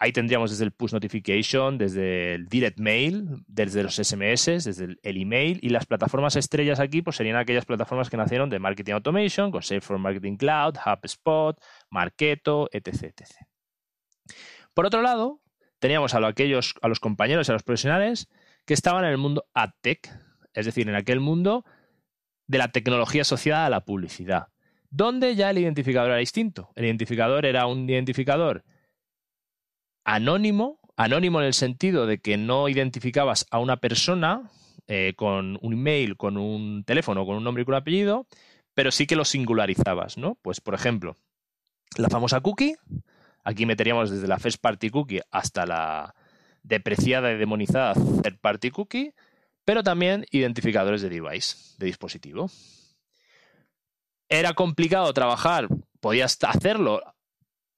Ahí 0.03 0.11
tendríamos 0.11 0.49
desde 0.49 0.63
el 0.63 0.71
push 0.71 0.93
notification, 0.93 1.77
desde 1.77 2.33
el 2.33 2.47
direct 2.47 2.79
mail, 2.79 3.43
desde 3.45 3.83
los 3.83 3.97
SMS, 3.97 4.65
desde 4.65 4.97
el, 5.03 5.21
email 5.21 5.59
y 5.61 5.69
las 5.69 5.85
plataformas 5.85 6.35
estrellas 6.35 6.79
aquí 6.79 7.03
pues 7.03 7.17
serían 7.17 7.35
aquellas 7.35 7.65
plataformas 7.65 8.09
que 8.09 8.17
nacieron 8.17 8.49
de 8.49 8.57
marketing 8.57 8.93
automation 8.93 9.51
con 9.51 9.61
Salesforce 9.61 10.01
Marketing 10.01 10.37
Cloud, 10.37 10.73
HubSpot, 10.83 11.55
Marketo, 11.91 12.67
etc, 12.71 13.03
etc. 13.03 13.25
Por 14.73 14.87
otro 14.87 15.03
lado, 15.03 15.39
teníamos 15.77 16.15
a, 16.15 16.27
aquellos, 16.27 16.73
a 16.81 16.87
los 16.87 16.99
compañeros 16.99 17.47
y 17.47 17.51
a 17.51 17.53
los 17.53 17.61
profesionales 17.61 18.27
que 18.65 18.73
estaban 18.73 19.05
en 19.05 19.11
el 19.11 19.19
mundo 19.19 19.45
AdTech, 19.53 20.09
es 20.55 20.65
decir, 20.65 20.89
en 20.89 20.95
aquel 20.95 21.19
mundo 21.19 21.63
de 22.47 22.57
la 22.57 22.71
tecnología 22.71 23.21
asociada 23.21 23.67
a 23.67 23.69
la 23.69 23.85
publicidad, 23.85 24.47
donde 24.89 25.35
ya 25.35 25.51
el 25.51 25.59
identificador 25.59 26.09
era 26.09 26.17
distinto. 26.17 26.71
El 26.75 26.85
identificador 26.85 27.45
era 27.45 27.67
un 27.67 27.87
identificador 27.87 28.63
anónimo, 30.03 30.79
anónimo 30.95 31.39
en 31.39 31.47
el 31.47 31.53
sentido 31.53 32.05
de 32.05 32.19
que 32.19 32.37
no 32.37 32.69
identificabas 32.69 33.45
a 33.51 33.59
una 33.59 33.77
persona 33.77 34.49
eh, 34.87 35.13
con 35.15 35.57
un 35.61 35.73
email, 35.73 36.17
con 36.17 36.37
un 36.37 36.83
teléfono, 36.83 37.25
con 37.25 37.37
un 37.37 37.43
nombre 37.43 37.61
y 37.61 37.65
con 37.65 37.75
un 37.75 37.81
apellido, 37.81 38.27
pero 38.73 38.91
sí 38.91 39.07
que 39.07 39.15
lo 39.15 39.25
singularizabas, 39.25 40.17
¿no? 40.17 40.35
Pues, 40.41 40.61
por 40.61 40.73
ejemplo, 40.73 41.15
la 41.97 42.09
famosa 42.09 42.41
cookie, 42.41 42.75
aquí 43.43 43.65
meteríamos 43.65 44.09
desde 44.09 44.27
la 44.27 44.39
first 44.39 44.61
party 44.61 44.89
cookie 44.89 45.21
hasta 45.31 45.65
la 45.65 46.15
depreciada 46.63 47.31
y 47.31 47.37
demonizada 47.37 47.93
third 47.93 48.39
party 48.39 48.71
cookie, 48.71 49.13
pero 49.65 49.83
también 49.83 50.25
identificadores 50.31 51.01
de 51.01 51.09
device, 51.09 51.75
de 51.77 51.85
dispositivo. 51.87 52.49
Era 54.29 54.53
complicado 54.53 55.13
trabajar, 55.13 55.67
podías 55.99 56.37
hacerlo 56.43 57.01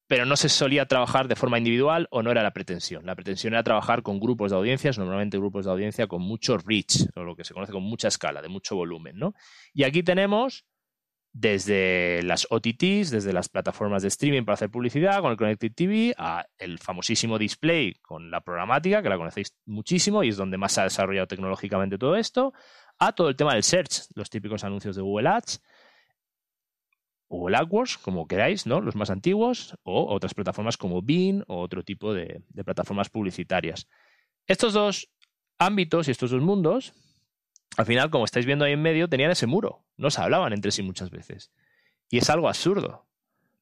pero 0.08 0.26
no 0.26 0.36
se 0.36 0.50
solía 0.50 0.86
trabajar 0.86 1.28
de 1.28 1.36
forma 1.36 1.58
individual 1.58 2.08
o 2.12 2.22
no 2.22 2.32
era 2.32 2.44
la 2.44 2.52
pretensión. 2.52 3.06
La 3.06 3.16
pretensión 3.16 3.54
era 3.54 3.64
trabajar 3.64 4.04
con 4.04 4.20
grupos 4.20 4.52
de 4.52 4.58
audiencias, 4.58 4.98
normalmente 4.98 5.38
grupos 5.38 5.66
de 5.66 5.72
audiencia 5.72 6.08
con 6.08 6.22
mucho 6.22 6.58
reach, 6.58 7.08
o 7.16 7.24
lo 7.24 7.36
que 7.36 7.44
se 7.44 7.54
conoce 7.54 7.72
como 7.72 7.88
mucha 7.88 8.10
escala, 8.10 8.42
de 8.42 8.50
mucho 8.50 8.76
volumen. 8.76 9.18
¿no? 9.18 9.34
Y 9.74 9.84
aquí 9.84 10.04
tenemos 10.04 10.66
desde 11.34 12.22
las 12.24 12.46
OTTs, 12.50 13.10
desde 13.10 13.34
las 13.34 13.50
plataformas 13.50 14.04
de 14.04 14.10
streaming 14.10 14.44
para 14.44 14.54
hacer 14.54 14.70
publicidad 14.70 15.20
con 15.20 15.32
el 15.32 15.38
Connected 15.38 15.74
TV, 15.74 16.14
a 16.18 16.46
el 16.60 16.78
famosísimo 16.78 17.40
display 17.40 17.96
con 18.02 18.30
la 18.30 18.42
programática, 18.42 19.02
que 19.02 19.10
la 19.10 19.18
conocéis 19.18 19.56
muchísimo 19.66 20.24
y 20.24 20.30
es 20.30 20.38
donde 20.38 20.58
más 20.58 20.74
se 20.74 20.82
ha 20.82 20.84
desarrollado 20.84 21.28
tecnológicamente 21.28 21.98
todo 21.98 22.16
esto, 22.16 22.54
a 23.00 23.14
todo 23.14 23.30
el 23.30 23.36
tema 23.36 23.56
del 23.56 23.64
search, 23.64 24.10
los 24.14 24.30
típicos 24.30 24.64
anuncios 24.64 24.96
de 24.96 25.02
Google 25.02 25.30
Ads, 25.30 25.62
Google 27.34 27.58
AdWords, 27.58 27.98
como 27.98 28.28
queráis, 28.28 28.68
¿no? 28.68 28.80
Los 28.80 28.96
más 28.96 29.10
antiguos, 29.10 29.76
o 29.82 30.14
otras 30.14 30.36
plataformas 30.36 30.78
como 30.78 31.02
Bing 31.02 31.44
o 31.48 31.62
otro 31.62 31.84
tipo 31.84 32.14
de, 32.14 32.44
plataformas 32.64 33.10
publicitarias. 33.10 33.88
Estos 34.46 34.74
dos 34.74 35.10
ámbitos 35.58 36.08
y 36.08 36.12
estos 36.12 36.30
dos 36.30 36.44
mundos, 36.44 36.94
al 37.76 37.88
final, 37.88 38.12
como 38.12 38.26
estáis 38.26 38.46
viendo 38.46 38.66
ahí 38.66 38.74
en 38.74 38.84
medio, 38.84 39.10
tenían 39.10 39.32
ese 39.32 39.48
muro. 39.48 39.84
No 39.98 40.12
se 40.12 40.22
hablaban 40.22 40.54
entre 40.54 40.70
sí 40.72 40.84
muchas 40.84 41.10
veces. 41.10 41.52
Y 42.08 42.20
es 42.20 42.30
algo 42.30 42.48
absurdo, 42.48 43.08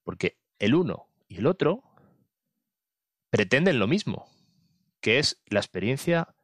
porque 0.03 0.37
el 0.59 0.75
uno 0.75 1.07
y 1.29 1.37
el 1.37 1.47
otro 1.47 1.81
pretenden 3.29 3.79
lo 3.79 3.87
mismo, 3.87 4.29
que 4.99 5.17
es 5.17 5.41
la 5.45 5.61
experiencia 5.61 6.35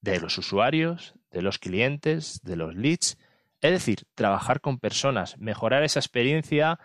de 0.00 0.18
los 0.18 0.38
usuarios, 0.38 1.14
de 1.30 1.42
los 1.42 1.58
clientes, 1.58 2.40
de 2.42 2.56
los 2.56 2.74
leads, 2.74 3.18
es 3.64 3.70
decir, 3.70 4.04
trabajar 4.14 4.60
con 4.60 4.78
personas, 4.78 5.38
mejorar 5.38 5.84
esa 5.84 5.98
experiencia, 5.98 6.78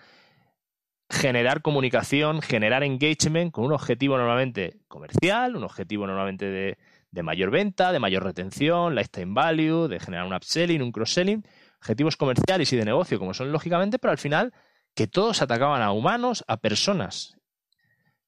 generar 1.09 1.61
comunicación, 1.61 2.41
generar 2.41 2.83
engagement 2.85 3.51
con 3.51 3.65
un 3.65 3.73
objetivo 3.73 4.17
normalmente 4.17 4.79
comercial, 4.87 5.57
un 5.57 5.65
objetivo 5.65 6.07
normalmente 6.07 6.45
de, 6.45 7.21
mayor 7.21 7.51
venta, 7.51 7.91
de 7.91 7.99
mayor 7.99 8.23
retención, 8.23 8.95
lifetime 8.95 9.33
value, 9.33 9.89
de 9.89 9.99
generar 9.99 10.25
un 10.25 10.33
upselling, 10.33 10.81
un 10.81 10.93
cross-selling, 10.93 11.43
objetivos 11.81 12.15
comerciales 12.15 12.71
y 12.71 12.77
de 12.77 12.85
negocio 12.85 13.19
como 13.19 13.33
son 13.33 13.51
lógicamente, 13.51 13.99
pero 13.99 14.13
al 14.13 14.17
final 14.17 14.53
que 14.95 15.07
todos 15.07 15.41
atacaban 15.41 15.81
a 15.81 15.91
humanos, 15.91 16.45
a 16.47 16.61
personas. 16.61 17.35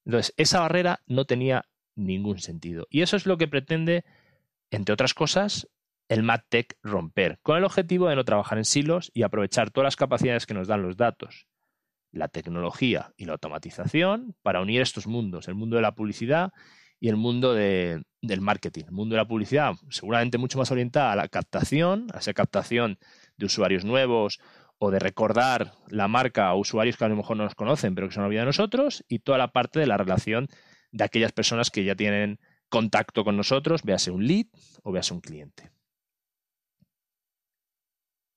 Entonces, 0.03 0.34
esa 0.36 0.60
barrera 0.60 1.00
no 1.08 1.24
tenía 1.24 1.70
ningún 1.96 2.39
sentido. 2.39 2.86
Y 2.89 3.01
eso 3.01 3.15
es 3.15 3.25
lo 3.25 3.38
que 3.38 3.48
pretende, 3.48 4.03
entre 4.72 4.91
otras 4.91 5.13
cosas, 5.13 5.70
el 6.12 6.24
MadTech 6.24 6.77
romper, 6.84 7.39
con 7.41 7.58
el 7.58 7.63
objetivo 7.63 8.10
de 8.10 8.18
no 8.18 8.25
trabajar 8.25 8.58
en 8.58 8.65
silos 8.65 9.12
y 9.13 9.24
aprovechar 9.24 9.72
todas 9.72 9.86
las 9.86 9.96
capacidades 9.96 10.46
que 10.46 10.53
nos 10.53 10.68
dan 10.68 10.82
los 10.82 10.98
datos, 10.98 11.48
la 12.12 12.27
tecnología 12.27 13.13
y 13.15 13.24
la 13.24 13.32
automatización 13.32 14.36
para 14.41 14.60
unir 14.60 14.82
estos 14.82 15.08
mundos, 15.08 15.48
el 15.48 15.56
mundo 15.56 15.77
de 15.77 15.84
la 15.84 15.96
publicidad 15.96 16.51
y 17.00 17.08
el 17.08 17.15
mundo 17.15 17.53
del 17.53 18.03
marketing. 18.41 18.84
El 18.88 18.91
mundo 18.91 19.15
de 19.15 19.22
la 19.22 19.27
publicidad 19.27 19.75
seguramente 19.89 20.38
mucho 20.38 20.58
más 20.58 20.70
orientada 20.70 21.13
a 21.13 21.15
la 21.15 21.30
captación, 21.30 22.08
a 22.13 22.20
esa 22.20 22.34
captación 22.34 23.00
de 23.38 23.46
usuarios 23.46 23.86
nuevos 23.86 24.41
o 24.80 24.91
de 24.91 25.00
recordar 25.00 25.72
la 25.88 26.10
marca 26.10 26.48
a 26.48 26.56
usuarios 26.56 26.98
que 26.98 27.06
a 27.06 27.08
lo 27.08 27.15
mejor 27.15 27.38
no 27.38 27.46
nos 27.46 27.56
conocen 27.56 27.96
pero 27.96 28.10
que 28.10 28.13
se 28.13 28.20
han 28.20 28.25
olvidado 28.25 28.48
de 28.48 28.50
nosotros 28.50 29.06
y 29.08 29.20
toda 29.20 29.38
la 29.38 29.53
parte 29.53 29.80
de 29.80 29.88
la 29.88 29.96
relación 29.96 30.50
de 30.91 31.06
aquellas 31.06 31.32
personas 31.32 31.72
que 31.72 31.86
ya 31.86 31.96
tienen 31.96 32.41
contacto 32.68 33.24
con 33.24 33.38
nosotros, 33.38 33.84
véase 33.84 34.12
un 34.12 34.27
lead 34.27 34.48
o 34.84 34.91
véase 34.91 35.13
un 35.13 35.22
cliente. 35.22 35.72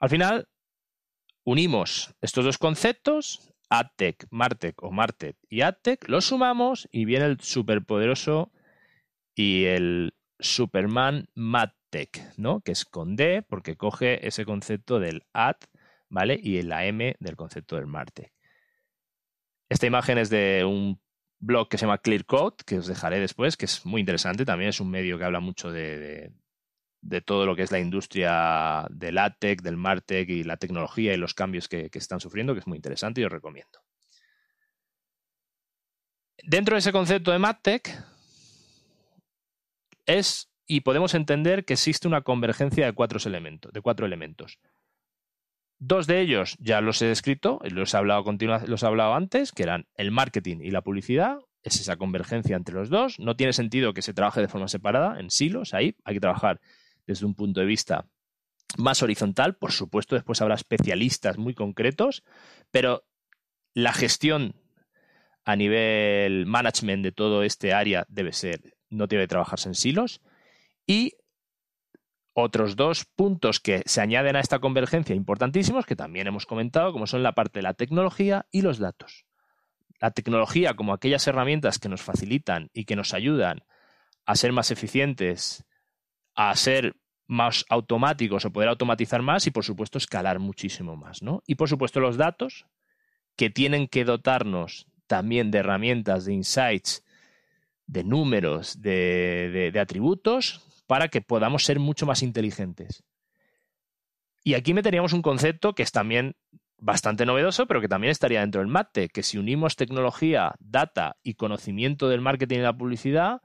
Al 0.04 0.11
final, 0.11 0.49
unimos 1.44 2.14
estos 2.20 2.44
dos 2.44 2.58
conceptos, 2.58 3.54
AdTech, 3.70 4.26
Martech 4.28 4.82
o 4.82 4.90
Martech 4.90 5.38
y 5.49 5.62
AdTech, 5.62 6.11
los 6.11 6.26
sumamos 6.26 6.87
y 6.92 7.06
viene 7.06 7.25
el 7.25 7.40
superpoderoso 7.40 8.52
y 9.34 9.64
el 9.64 10.12
Superman 10.38 11.30
MadTech, 11.34 12.37
¿no? 12.37 12.61
Que 12.61 12.73
es 12.73 12.84
con 12.84 13.16
D 13.16 13.46
porque 13.49 13.78
coge 13.78 14.28
ese 14.28 14.44
concepto 14.44 15.00
del 15.00 15.25
Ad, 15.32 15.56
¿vale? 16.11 16.38
Y 16.38 16.61
la 16.61 16.84
M 16.84 17.16
del 17.18 17.37
concepto 17.37 17.76
del 17.76 17.87
Martech. 17.87 18.30
Esta 19.70 19.87
imagen 19.87 20.18
es 20.18 20.28
de 20.28 20.66
un 20.66 21.00
blog 21.38 21.70
que 21.70 21.78
se 21.78 21.87
llama 21.87 21.96
Clear 21.96 22.26
Code, 22.26 22.56
que 22.66 22.76
os 22.76 22.87
dejaré 22.87 23.20
después, 23.20 23.56
que 23.56 23.64
es 23.64 23.87
muy 23.87 24.00
interesante. 24.00 24.44
También 24.44 24.68
es 24.68 24.80
un 24.80 24.90
medio 24.90 25.16
que 25.16 25.25
habla 25.25 25.40
mucho 25.40 25.73
de, 25.73 25.99
de 25.99 26.32
todo 27.25 27.46
lo 27.46 27.54
que 27.54 27.62
es 27.62 27.70
la 27.70 27.80
industria 27.80 28.87
del 28.90 29.18
ATEC, 29.18 29.62
del 29.62 29.76
MarTech 29.76 30.28
y 30.28 30.44
la 30.44 30.56
tecnología 30.56 31.14
y 31.14 31.16
los 31.16 31.34
cambios 31.34 31.68
que, 31.68 31.90
que 31.90 31.99
están 31.99 32.20
sufriendo, 32.20 32.54
que 32.54 32.61
es 32.61 32.66
muy 32.66 32.76
interesante 32.76 33.20
y 33.20 33.25
os 33.25 33.32
recomiendo. 33.32 33.80
Dentro 36.42 36.75
de 36.75 36.80
ese 36.80 36.92
concepto 36.92 37.30
de 37.30 37.38
MarTech 37.38 38.04
es 40.06 40.50
y 40.66 40.80
podemos 40.80 41.14
entender 41.14 41.64
que 41.64 41.75
existe 41.75 42.08
una 42.08 42.23
convergencia 42.23 42.87
de 42.87 42.92
cuatro 42.92 43.18
elementos, 43.26 43.73
de 43.73 43.80
cuatro 43.80 44.06
elementos. 44.06 44.58
Dos 45.78 46.06
de 46.06 46.20
ellos 46.20 46.56
ya 46.58 46.80
los 46.80 47.02
he 47.02 47.06
descrito, 47.06 47.61
los 47.64 47.92
he 47.92 47.96
hablado, 47.96 48.25
los 48.66 48.82
he 48.82 48.87
hablado 48.87 49.14
antes, 49.14 49.52
que 49.52 49.64
eran 49.64 49.87
el 49.96 50.11
marketing 50.11 50.58
y 50.62 50.70
la 50.70 50.82
publicidad. 50.82 51.38
Es 51.62 51.80
esa 51.80 51.96
convergencia 51.96 52.56
entre 52.56 52.75
los 52.75 52.88
dos. 52.90 53.18
No 53.18 53.37
tiene 53.37 53.52
sentido 53.52 53.92
que 53.92 54.02
se 54.02 54.14
trabaje 54.14 54.40
de 54.40 54.49
forma 54.49 54.68
separada, 54.68 55.18
en 55.18 55.30
silos, 55.30 55.75
ahí. 55.75 55.96
Hay 56.04 56.14
que 56.14 56.20
trabajar 56.20 56.61
desde 57.06 57.26
un 57.26 57.34
punto 57.34 57.61
de 57.61 57.66
vista 57.66 58.06
más 58.76 59.02
horizontal. 59.02 59.56
Por 59.56 59.73
supuesto, 59.73 60.14
después 60.14 60.40
habrá 60.40 60.54
especialistas 60.54 61.38
muy 61.38 61.54
concretos, 61.54 62.25
pero 62.70 63.04
la 63.75 63.92
gestión 63.92 64.54
a 65.44 65.56
nivel 65.56 66.46
management 66.46 67.02
de 67.02 67.12
todo 67.12 67.42
este 67.42 67.73
área 67.73 68.06
debe 68.08 68.32
ser, 68.32 68.76
no 68.88 69.06
debe 69.06 69.28
trabajarse 69.28 69.68
en 69.68 69.75
silos. 69.75 70.23
Y 70.87 71.14
otros 72.32 72.76
dos 72.76 73.04
puntos 73.04 73.61
que 73.61 73.82
se 73.87 74.00
añaden 74.00 74.37
a 74.37 74.40
esta 74.40 74.58
convergencia 74.58 75.14
importantísimos, 75.14 75.87
que 75.87 75.96
también 75.96 76.26
hemos 76.26 76.46
comentado, 76.46 76.92
como 76.92 77.06
son 77.06 77.23
la 77.23 77.34
parte 77.34 77.61
de 77.61 77.62
la 77.62 77.75
tecnología 77.75 78.46
y 78.50 78.62
los 78.62 78.78
datos. 78.78 79.25
La 80.00 80.11
tecnología 80.11 80.75
como 80.75 80.92
aquellas 80.92 81.26
herramientas 81.28 81.78
que 81.78 81.88
nos 81.88 82.02
facilitan 82.02 82.70
y 82.73 82.84
que 82.87 82.96
nos 82.96 83.14
ayudan 83.14 83.64
a 84.26 84.34
ser 84.34 84.52
más 84.52 84.70
eficientes, 84.70 85.64
a 86.35 86.55
ser 86.57 86.97
más 87.26 87.64
automáticos 87.69 88.45
o 88.45 88.53
poder 88.53 88.69
automatizar 88.69 89.23
más 89.23 89.47
y 89.47 89.50
por 89.50 89.64
supuesto 89.64 89.99
escalar 89.99 90.38
muchísimo 90.38 90.97
más, 90.97 91.23
¿no? 91.23 91.43
Y 91.47 91.55
por 91.55 91.69
supuesto 91.69 92.00
los 92.00 92.17
datos 92.17 92.67
que 93.37 93.50
tienen 93.50 93.88
que 93.88 94.05
dotarnos 94.05 94.87
también 95.07 95.50
de 95.50 95.59
herramientas, 95.59 96.25
de 96.25 96.35
insights, 96.35 97.05
de 97.87 98.05
números, 98.05 98.81
de, 98.81 99.71
de 99.73 99.81
atributos 99.81 100.62
para 100.87 101.09
que 101.09 101.21
podamos 101.21 101.64
ser 101.64 101.79
mucho 101.79 102.07
más 102.07 102.23
inteligentes. 102.23 103.05
Y 104.43 104.55
aquí 104.55 104.75
meteríamos 104.75 105.12
un 105.14 105.23
concepto 105.23 105.75
que 105.75 105.83
es 105.83 105.93
también 105.93 106.37
bastante 106.79 107.25
novedoso, 107.25 107.67
pero 107.67 107.81
que 107.81 107.88
también 107.88 108.11
estaría 108.11 108.41
dentro 108.41 108.61
del 108.61 108.69
MATE, 108.69 109.09
que 109.09 109.23
si 109.23 109.38
unimos 109.38 109.76
tecnología, 109.76 110.55
data 110.61 111.17
y 111.23 111.35
conocimiento 111.35 112.11
del 112.11 112.21
marketing 112.21 112.59
y 112.59 112.62
la 112.62 112.76
publicidad, 112.76 113.41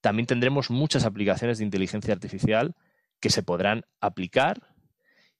también 0.00 0.26
tendremos 0.26 0.70
muchas 0.70 1.04
aplicaciones 1.04 1.58
de 1.58 1.64
inteligencia 1.64 2.14
artificial 2.14 2.74
que 3.20 3.30
se 3.30 3.42
podrán 3.42 3.84
aplicar 4.00 4.62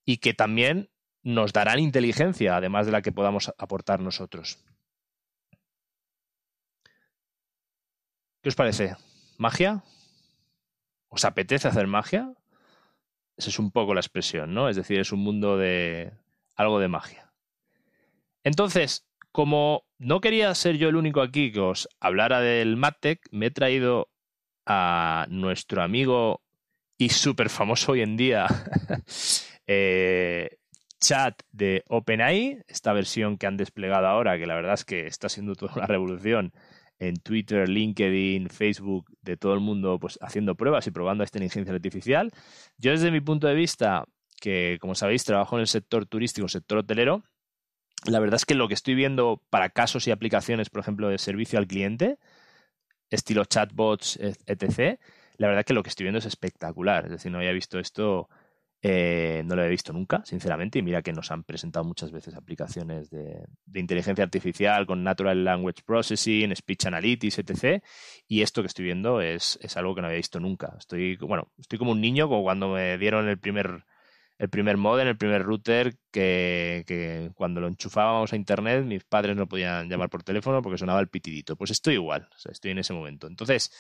y 0.05 0.19
que 0.19 0.35
también 0.35 0.91
nos 1.23 1.53
darán 1.53 1.79
inteligencia, 1.79 2.57
además 2.57 2.87
de 2.87 2.93
la 2.93 3.03
que 3.03 3.13
podamos 3.13 3.53
aportar 3.59 4.01
nosotros. 4.01 4.59
¿Qué 8.43 8.49
os 8.49 8.55
parece? 8.55 8.97
¿Magia? 9.37 9.83
¿Os 11.09 11.25
apetece 11.25 11.69
hacer 11.69 11.87
magia? 11.87 12.33
Esa 13.37 13.51
es 13.51 13.59
un 13.59 13.71
poco 13.71 13.95
la 13.95 14.01
expresión, 14.01 14.55
¿no? 14.55 14.69
Es 14.69 14.77
decir, 14.77 14.99
es 14.99 15.13
un 15.13 15.21
mundo 15.21 15.59
de 15.59 16.13
algo 16.55 16.79
de 16.79 16.89
magia. 16.89 17.33
Entonces, 18.45 19.07
como 19.33 19.85
no 19.99 20.21
quería 20.21 20.55
ser 20.55 20.77
yo 20.77 20.89
el 20.89 20.97
único 20.97 21.21
aquí 21.21 21.53
que 21.53 21.61
os 21.61 21.89
hablara 22.01 22.41
del 22.41 22.77
MadTech, 22.77 23.21
me 23.31 23.47
he 23.47 23.51
traído 23.51 24.09
a 24.73 25.27
nuestro 25.31 25.83
amigo 25.83 26.43
y 26.97 27.09
súper 27.09 27.51
famoso 27.51 27.91
hoy 27.93 28.03
en 28.03 28.17
día, 28.17 28.47
eh, 29.67 30.59
chat 31.01 31.43
de 31.51 31.83
OpenAI, 31.89 32.63
esta 32.69 32.93
versión 32.93 33.37
que 33.37 33.49
han 33.49 33.57
desplegado 33.57 34.07
ahora, 34.07 34.39
que 34.39 34.47
la 34.47 34.55
verdad 34.55 34.75
es 34.75 34.85
que 34.85 35.09
está 35.09 35.29
siendo 35.29 35.57
toda 35.57 35.75
una 35.75 35.87
revolución 35.87 36.53
en 37.01 37.17
Twitter, 37.17 37.69
LinkedIn, 37.69 38.49
Facebook, 38.49 39.11
de 39.23 39.37
todo 39.37 39.55
el 39.55 39.61
mundo, 39.61 39.99
pues 39.99 40.21
haciendo 40.23 40.55
pruebas 40.55 40.87
y 40.87 40.93
probando 40.93 41.25
esta 41.25 41.39
inteligencia 41.39 41.75
artificial. 41.75 42.31
Yo 42.79 42.93
desde 42.93 43.11
mi 43.11 43.21
punto 43.21 43.49
de 43.49 43.55
vista, 43.55 44.05
que 44.41 44.79
como 44.81 44.95
sabéis 44.95 45.25
trabajo 45.25 45.57
en 45.57 45.63
el 45.63 45.67
sector 45.67 46.07
turístico, 46.07 46.47
sector 46.47 46.79
hotelero, 46.79 47.25
la 48.05 48.21
verdad 48.21 48.37
es 48.37 48.45
que 48.45 48.55
lo 48.55 48.69
que 48.69 48.75
estoy 48.75 48.95
viendo 48.95 49.43
para 49.51 49.71
casos 49.71 50.07
y 50.07 50.13
aplicaciones, 50.13 50.71
por 50.71 50.81
ejemplo, 50.81 51.09
de 51.09 51.19
servicio 51.19 51.59
al 51.59 51.67
cliente, 51.67 52.19
estilo 53.11 53.45
chatbots, 53.45 54.19
etc., 54.47 54.99
la 55.37 55.47
verdad 55.47 55.61
es 55.61 55.67
que 55.67 55.75
lo 55.75 55.83
que 55.83 55.89
estoy 55.89 56.05
viendo 56.05 56.19
es 56.19 56.27
espectacular. 56.27 57.07
Es 57.07 57.13
decir, 57.13 57.33
no 57.33 57.39
había 57.39 57.53
visto 57.53 57.79
esto 57.79 58.29
eh, 58.83 59.43
no 59.45 59.57
lo 59.57 59.63
he 59.63 59.69
visto 59.69 59.93
nunca, 59.93 60.25
sinceramente, 60.25 60.79
y 60.79 60.83
mira 60.83 61.03
que 61.03 61.13
nos 61.13 61.31
han 61.31 61.45
presentado 61.45 61.85
muchas 61.85 62.13
veces 62.13 62.35
aplicaciones 62.35 63.11
de, 63.11 63.45
inteligencia 63.75 64.25
artificial 64.25 64.87
con 64.87 65.05
Natural 65.05 65.45
Language 65.45 65.83
Processing, 65.85 66.57
Speech 66.57 66.87
Analytics, 66.87 67.41
etc. 67.41 67.83
Y 68.27 68.41
esto 68.41 68.63
que 68.63 68.69
estoy 68.69 68.87
viendo 68.87 69.21
es, 69.21 69.59
algo 69.77 69.95
que 69.95 70.01
no 70.01 70.07
había 70.07 70.17
visto 70.17 70.41
nunca. 70.41 70.75
Estoy, 70.79 71.17
bueno, 71.17 71.53
estoy 71.59 71.79
como 71.79 71.93
un 71.93 72.01
niño, 72.01 72.29
como 72.29 72.43
cuando 72.43 72.71
me 72.71 72.97
dieron 72.97 73.29
el 73.29 73.39
primer, 73.39 73.85
el 74.41 74.49
primer 74.49 74.77
modem, 74.77 75.07
el 75.07 75.17
primer 75.17 75.43
router, 75.45 75.95
que, 76.11 77.31
cuando 77.35 77.61
lo 77.61 77.69
enchufábamos 77.69 78.33
a 78.33 78.37
internet, 78.37 78.85
mis 78.85 79.05
padres 79.05 79.37
no 79.37 79.47
podían 79.47 79.89
llamar 79.89 80.11
por 80.11 80.25
teléfono 80.25 80.63
porque 80.63 80.79
sonaba 80.79 81.01
el 81.01 81.09
pitidito. 81.09 81.57
Pues 81.57 81.71
estoy 81.71 81.95
igual, 81.95 82.29
estoy 82.51 82.73
en 82.73 82.79
ese 82.79 82.93
momento. 82.93 83.27
Entonces, 83.27 83.71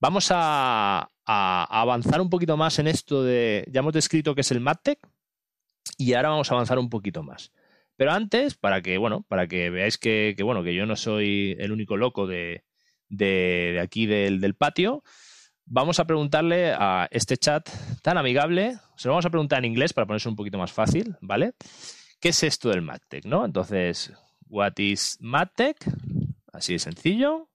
Vamos 0.00 0.28
a, 0.30 1.10
avanzar 1.24 2.20
un 2.20 2.28
poquito 2.28 2.58
más 2.58 2.78
en 2.78 2.88
esto 2.88 3.22
de. 3.22 3.64
Ya 3.72 3.80
hemos 3.80 3.94
descrito 3.94 4.34
qué 4.34 4.42
es 4.42 4.50
el 4.50 4.60
MadTech 4.60 4.98
y 5.96 6.12
ahora 6.12 6.28
vamos 6.28 6.50
a 6.50 6.54
avanzar 6.54 6.78
un 6.78 6.90
poquito 6.90 7.22
más. 7.22 7.52
Pero 7.96 8.12
antes, 8.12 8.54
para 8.54 8.82
que, 8.82 8.98
bueno, 8.98 9.24
para 9.28 9.46
que 9.46 9.70
veáis 9.70 9.96
que, 9.96 10.36
bueno, 10.42 10.62
que 10.62 10.74
yo 10.74 10.84
no 10.84 10.96
soy 10.96 11.56
el 11.58 11.72
único 11.72 11.96
loco 11.96 12.26
de, 12.26 12.64
de, 13.08 13.80
aquí 13.82 14.04
del, 14.04 14.42
del, 14.42 14.54
patio, 14.54 15.02
vamos 15.66 15.98
a 16.00 16.06
preguntarle 16.06 16.72
a 16.72 17.08
este 17.10 17.36
chat 17.36 17.68
tan 18.02 18.18
amigable, 18.18 18.78
se 18.96 19.08
lo 19.08 19.14
vamos 19.14 19.26
a 19.26 19.30
preguntar 19.30 19.58
en 19.60 19.66
inglés 19.66 19.92
para 19.92 20.06
ponerse 20.06 20.28
un 20.28 20.36
poquito 20.36 20.58
más 20.58 20.72
fácil, 20.72 21.16
¿vale? 21.20 21.52
¿Qué 22.20 22.30
es 22.30 22.42
esto 22.42 22.70
del 22.70 22.82
MadTech, 22.82 23.24
no? 23.26 23.44
Entonces, 23.44 24.12
what 24.48 24.72
is 24.78 25.18
MadTech? 25.20 25.76
Así 26.52 26.74
de 26.74 26.78
sencillo. 26.78 27.48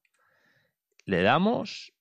Le 1.05 1.23
damos 1.23 1.93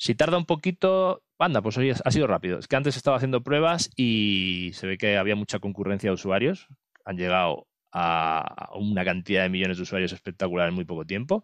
si 0.00 0.14
tarda 0.14 0.38
un 0.38 0.46
poquito, 0.46 1.24
anda, 1.38 1.60
pues 1.60 1.76
hoy 1.76 1.90
ha 1.90 2.10
sido 2.10 2.26
rápido. 2.26 2.58
Es 2.58 2.66
que 2.66 2.74
antes 2.74 2.96
estaba 2.96 3.18
haciendo 3.18 3.42
pruebas 3.42 3.90
y 3.96 4.70
se 4.72 4.86
ve 4.86 4.96
que 4.96 5.18
había 5.18 5.36
mucha 5.36 5.58
concurrencia 5.58 6.08
de 6.08 6.14
usuarios. 6.14 6.68
Han 7.04 7.18
llegado 7.18 7.66
a 7.92 8.70
una 8.76 9.04
cantidad 9.04 9.42
de 9.42 9.50
millones 9.50 9.76
de 9.76 9.82
usuarios 9.82 10.12
espectacular 10.12 10.70
en 10.70 10.74
muy 10.74 10.86
poco 10.86 11.04
tiempo. 11.04 11.42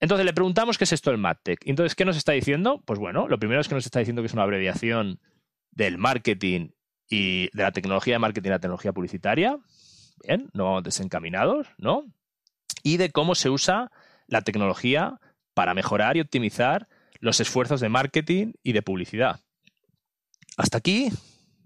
Entonces 0.00 0.24
le 0.24 0.32
preguntamos 0.32 0.78
qué 0.78 0.84
es 0.84 0.92
esto 0.92 1.10
del 1.10 1.18
MadTech. 1.18 1.60
Entonces, 1.64 1.94
¿qué 1.94 2.04
nos 2.04 2.16
está 2.16 2.32
diciendo? 2.32 2.82
Pues 2.84 2.98
bueno, 2.98 3.26
lo 3.28 3.38
primero 3.38 3.60
es 3.60 3.68
que 3.68 3.74
nos 3.74 3.84
está 3.84 3.98
diciendo 3.98 4.22
que 4.22 4.26
es 4.26 4.32
una 4.32 4.44
abreviación 4.44 5.20
del 5.72 5.98
marketing 5.98 6.70
y 7.08 7.48
de 7.56 7.62
la 7.62 7.72
tecnología 7.72 8.14
de 8.14 8.18
marketing 8.18 8.48
y 8.48 8.50
la 8.50 8.60
tecnología 8.60 8.92
publicitaria. 8.92 9.58
Bien, 10.24 10.50
no 10.52 10.82
desencaminados, 10.82 11.68
¿no? 11.78 12.04
Y 12.82 12.96
de 12.96 13.10
cómo 13.10 13.34
se 13.34 13.50
usa 13.50 13.90
la 14.26 14.42
tecnología 14.42 15.20
para 15.54 15.74
mejorar 15.74 16.16
y 16.16 16.20
optimizar 16.20 16.88
los 17.20 17.40
esfuerzos 17.40 17.80
de 17.80 17.88
marketing 17.88 18.52
y 18.62 18.72
de 18.72 18.82
publicidad. 18.82 19.40
Hasta 20.56 20.78
aquí 20.78 21.10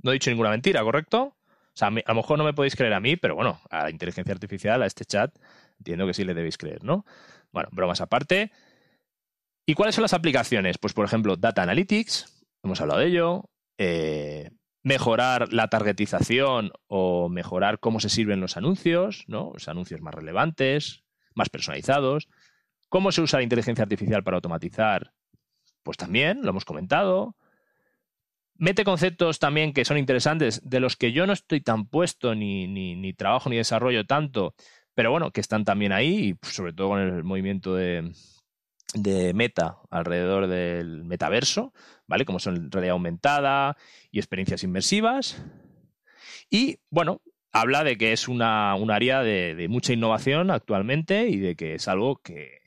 no 0.02 0.10
he 0.10 0.14
dicho 0.14 0.30
ninguna 0.30 0.50
mentira, 0.50 0.82
¿correcto? 0.82 1.36
O 1.74 1.74
sea, 1.74 1.88
a, 1.88 1.90
lo 1.90 2.14
mejor 2.14 2.38
no 2.38 2.44
me 2.44 2.52
podéis 2.52 2.76
creer 2.76 2.92
a 2.92 3.00
mí, 3.00 3.16
pero 3.16 3.34
bueno, 3.34 3.60
a 3.70 3.84
la 3.84 3.90
inteligencia 3.90 4.34
artificial, 4.34 4.82
a 4.82 4.86
este 4.86 5.04
chat, 5.04 5.34
entiendo 5.78 6.06
que 6.06 6.14
sí 6.14 6.24
le 6.24 6.34
debéis 6.34 6.58
creer, 6.58 6.84
¿no? 6.84 7.06
Bueno, 7.52 7.68
bromas 7.72 8.00
aparte. 8.00 8.50
¿Y 9.66 9.74
cuáles 9.74 9.94
son 9.94 10.02
las 10.02 10.14
aplicaciones? 10.14 10.78
Pues, 10.78 10.92
por 10.92 11.04
ejemplo, 11.04 11.36
Data 11.36 11.62
Analytics, 11.62 12.46
hemos 12.62 12.80
hablado 12.80 13.00
de 13.00 13.06
ello. 13.06 13.50
Eh, 13.78 14.50
mejorar 14.82 15.52
la 15.52 15.68
targetización 15.68 16.72
o 16.88 17.28
mejorar 17.28 17.78
cómo 17.78 18.00
se 18.00 18.08
sirven 18.08 18.40
los 18.40 18.56
anuncios, 18.56 19.24
¿no? 19.28 19.50
Los 19.54 19.68
anuncios 19.68 20.00
más 20.00 20.14
relevantes, 20.14 21.04
más 21.34 21.48
personalizados. 21.48 22.28
Cómo 22.88 23.12
se 23.12 23.22
usa 23.22 23.38
la 23.38 23.44
inteligencia 23.44 23.82
artificial 23.82 24.24
para 24.24 24.36
automatizar 24.36 25.12
pues 25.82 25.96
también, 25.96 26.42
lo 26.42 26.50
hemos 26.50 26.64
comentado. 26.64 27.36
Mete 28.54 28.84
conceptos 28.84 29.38
también 29.38 29.72
que 29.72 29.84
son 29.84 29.98
interesantes, 29.98 30.60
de 30.68 30.80
los 30.80 30.96
que 30.96 31.12
yo 31.12 31.26
no 31.26 31.32
estoy 31.32 31.60
tan 31.60 31.86
puesto, 31.86 32.34
ni, 32.34 32.68
ni, 32.68 33.12
trabajo 33.14 33.50
ni 33.50 33.56
desarrollo 33.56 34.06
tanto, 34.06 34.54
pero 34.94 35.10
bueno, 35.10 35.30
que 35.30 35.40
están 35.40 35.64
también 35.64 35.92
ahí, 35.92 36.30
y 36.30 36.46
sobre 36.46 36.72
todo 36.72 36.88
con 36.88 37.00
el 37.00 37.24
movimiento 37.24 37.74
de, 37.74 38.12
de 38.94 39.32
meta 39.34 39.78
alrededor 39.90 40.46
del 40.46 41.04
metaverso, 41.04 41.72
¿vale? 42.06 42.24
Como 42.24 42.38
son 42.38 42.70
realidad 42.70 42.92
aumentada 42.92 43.76
y 44.10 44.18
experiencias 44.18 44.62
inmersivas. 44.64 45.42
Y 46.50 46.78
bueno, 46.90 47.22
habla 47.52 47.84
de 47.84 47.96
que 47.96 48.12
es 48.12 48.28
una, 48.28 48.74
un 48.74 48.90
área 48.90 49.22
de, 49.22 49.66
mucha 49.68 49.92
innovación 49.92 50.50
actualmente 50.50 51.28
y 51.28 51.38
de 51.38 51.56
que 51.56 51.74
es 51.74 51.88
algo 51.88 52.16
que, 52.16 52.60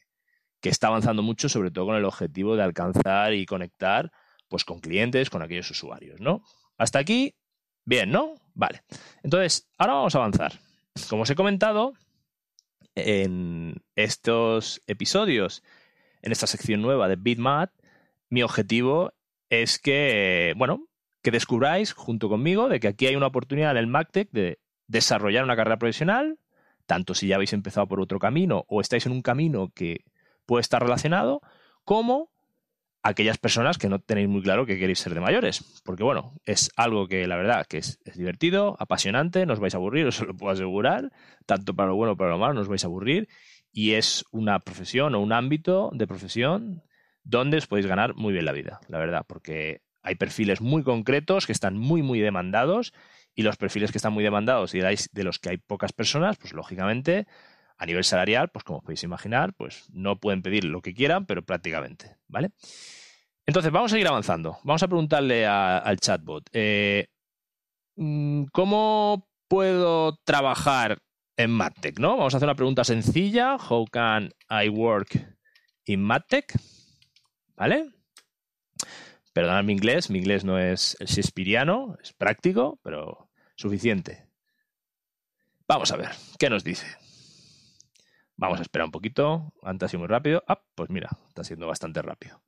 que 0.62 0.70
está 0.70 0.88
avanzando 0.88 1.22
mucho, 1.22 1.50
sobre 1.50 1.72
todo 1.72 1.88
con 1.88 1.96
el 1.96 2.06
objetivo 2.06 2.56
de 2.56 2.64
alcanzar 2.64 3.34
y 3.34 3.46
conectar 3.46 4.12
pues 4.48 4.64
con 4.64 4.80
clientes, 4.80 5.30
con 5.30 5.42
aquellos 5.42 5.70
usuarios, 5.72 6.22
¿no? 6.22 6.44
Hasta 6.78 7.00
aquí, 7.00 7.36
bien, 7.84 8.12
¿no? 8.12 8.36
Vale. 8.54 8.84
Entonces, 9.24 9.68
ahora 9.78 9.94
vamos 9.94 10.16
a 10.16 10.20
avanzar. 10.20 10.54
Como 11.10 11.24
os 11.24 11.30
he 11.30 11.36
comentado, 11.36 11.94
en 12.96 13.84
estos 13.96 14.82
episodios, 14.88 15.64
en 16.22 16.32
esta 16.32 16.48
sección 16.48 16.82
nueva 16.82 17.08
de 17.08 17.18
BitMat, 17.18 17.72
mi 18.30 18.42
objetivo 18.42 19.14
es 19.50 19.80
que, 19.80 20.54
bueno, 20.58 20.88
que 21.22 21.32
descubráis 21.32 21.94
junto 21.94 22.30
conmigo 22.30 22.70
de 22.70 22.80
que 22.80 22.88
aquí 22.88 23.08
hay 23.08 23.16
una 23.16 23.28
oportunidad 23.28 23.72
en 23.72 23.78
el 23.78 23.88
MacTech 23.88 24.30
de 24.32 24.60
desarrollar 24.88 25.44
una 25.44 25.56
carrera 25.56 25.78
profesional, 25.78 26.40
tanto 26.86 27.14
si 27.14 27.28
ya 27.28 27.36
habéis 27.36 27.54
empezado 27.54 27.88
por 27.88 28.00
otro 28.00 28.20
camino 28.20 28.66
o 28.68 28.82
estáis 28.82 29.06
en 29.06 29.12
un 29.12 29.22
camino 29.22 29.72
que 29.74 30.06
puede 30.46 30.62
estar 30.62 30.82
relacionado, 30.82 31.42
como 31.84 32.32
aquellas 33.06 33.38
personas 33.38 33.78
que 33.78 33.88
no 33.88 34.00
tenéis 34.00 34.28
muy 34.28 34.41
claro 34.41 34.65
que 34.65 34.80
queréis 34.80 34.98
ser 34.98 35.13
de 35.13 35.20
mayores. 35.20 35.63
Porque 35.86 36.04
bueno, 36.04 36.34
es 36.44 36.72
algo 36.76 37.08
que 37.08 37.28
la 37.28 37.36
verdad 37.36 37.68
que 37.68 37.78
es, 37.78 38.00
divertido, 38.15 38.76
apasionante, 38.80 39.46
no 39.46 39.54
os 39.54 39.60
vais 39.60 39.76
a 39.76 39.78
aburrir, 39.78 40.08
os 40.10 40.20
lo 40.22 40.36
puedo 40.36 40.52
asegurar, 40.52 41.12
tanto 41.46 41.76
para 41.76 41.89
lo 41.89 41.96
bueno 41.96 42.13
como 42.13 42.18
para 42.18 42.32
lo 42.32 42.39
malo, 42.39 42.56
no 42.56 42.62
os 42.62 42.68
vais 42.68 42.84
a 42.84 42.88
aburrir. 42.88 43.30
Y 43.72 43.94
es 43.94 44.26
una 44.32 44.60
profesión 44.60 45.13
o 45.13 45.20
un 45.20 45.34
ámbito 45.34 45.91
de 45.94 46.08
profesión 46.08 46.82
donde 47.24 47.58
os 47.58 47.68
podéis 47.68 47.86
ganar 47.86 48.15
muy 48.15 48.34
bien 48.34 48.46
la 48.46 48.54
vida, 48.54 48.80
la 48.88 48.98
verdad, 48.98 49.24
porque 49.28 49.82
hay 50.02 50.15
perfiles 50.15 50.62
muy 50.62 50.82
concretos 50.82 51.46
que 51.46 51.52
están 51.52 51.78
muy, 51.78 52.02
muy 52.02 52.20
demandados 52.20 52.91
y 53.36 53.44
los 53.44 53.58
perfiles 53.58 53.91
que 53.91 54.00
están 54.00 54.13
muy 54.13 54.24
demandados 54.24 54.74
y 54.74 54.80
de 54.80 55.24
los 55.24 55.38
que 55.38 55.50
hay 55.50 55.58
pocas 55.58 55.94
personas, 55.94 56.38
pues 56.38 56.54
lógicamente 56.54 57.28
a 57.78 57.86
nivel 57.86 58.04
salarial, 58.04 58.50
pues 58.50 58.64
como 58.64 58.82
podéis 58.82 59.04
imaginar, 59.04 59.54
pues 59.54 59.86
no 59.92 60.20
pueden 60.20 60.42
pedir 60.42 60.66
lo 60.66 60.82
que 60.82 60.94
quieran, 60.94 61.26
pero 61.26 61.44
prácticamente, 61.44 62.18
¿vale? 62.28 62.52
Entonces, 63.46 63.72
vamos 63.72 63.92
a 63.92 63.96
seguir 63.96 64.08
avanzando. 64.08 64.58
Vamos 64.64 64.82
a 64.82 64.88
preguntarle 64.88 65.46
al 65.46 66.00
chatbot, 66.00 66.50
eh, 66.54 67.08
mm, 67.96 68.46
¿cómo 68.52 69.30
puedo 69.48 70.18
trabajar 70.24 71.00
en 71.38 71.52
MadTech? 71.52 72.00
¿no? 72.00 72.18
Vamos 72.18 72.34
a 72.34 72.38
hacer 72.38 72.48
una 72.48 72.56
pregunta 72.56 72.84
sencilla. 72.84 73.58
How 73.58 73.86
can 73.86 74.32
I 74.50 74.70
work 74.70 75.20
in 75.86 76.02
MadTech? 76.02 76.58
¿Vale? 77.56 77.92
Perdonad 79.34 79.64
mi 79.64 79.74
inglés, 79.74 80.10
mi 80.10 80.20
inglés 80.20 80.46
no 80.46 80.58
es 80.58 80.96
el 81.00 81.08
shakespeariano, 81.08 81.98
es 82.02 82.14
práctico, 82.14 82.80
pero 82.82 83.30
suficiente. 83.56 84.26
Vamos 85.68 85.92
a 85.92 85.98
ver, 85.98 86.10
¿qué 86.40 86.50
nos 86.50 86.64
dice? 86.64 86.86
Vamos 88.38 88.60
a 88.60 88.63
esperar 88.63 88.86
un 88.86 88.91
poquito. 88.91 89.54
Antes 89.63 89.88
ha 89.88 89.89
sido 89.89 90.00
muy 90.00 90.08
rápido. 90.08 90.43
Ah, 90.48 90.62
pues 90.76 90.89
mira, 90.89 91.10
está 91.28 91.43
siendo 91.43 91.67
bastante 91.67 92.02
rápido. 92.02 92.41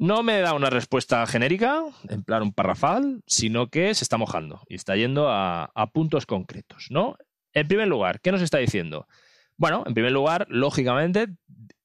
No 0.00 0.22
me 0.22 0.40
da 0.40 0.54
una 0.54 0.70
respuesta 0.70 1.26
genérica, 1.26 1.82
en 2.08 2.22
plan 2.22 2.42
un 2.42 2.52
parrafal, 2.52 3.22
sino 3.26 3.68
que 3.68 3.92
se 3.94 4.04
está 4.04 4.16
mojando 4.16 4.62
y 4.68 4.76
está 4.76 4.94
yendo 4.94 5.28
a, 5.28 5.72
puntos 5.92 6.24
concretos, 6.24 6.86
¿no? 6.90 7.16
En 7.52 7.66
primer 7.66 7.88
lugar, 7.88 8.20
¿qué 8.20 8.30
nos 8.30 8.40
está 8.40 8.58
diciendo? 8.58 9.08
Bueno, 9.56 9.82
en 9.86 9.94
primer 9.94 10.12
lugar, 10.12 10.46
lógicamente, 10.48 11.26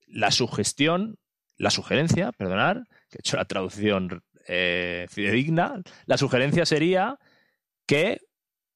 la 0.06 0.30
sugestión, 0.30 1.18
la 1.58 1.72
sugerencia, 1.72 2.32
perdonar, 2.32 2.84
que 3.10 3.18
he 3.18 3.22
hecho 3.22 3.36
la 3.36 3.46
traducción 3.46 4.22
eh, 4.48 5.08
fidedigna, 5.10 5.82
la 6.06 6.18
sugerencia 6.18 6.68
sería 6.68 7.18
que 7.88 8.20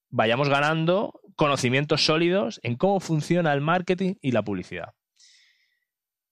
vayamos 0.10 0.49
ganando 0.49 1.21
conocimientos 1.38 2.04
sólidos 2.04 2.60
en 2.63 2.76
cómo 2.76 3.00
funciona 3.00 3.54
el 3.54 3.62
marketing 3.62 4.15
y 4.21 4.32
la 4.32 4.43
publicidad. 4.43 4.95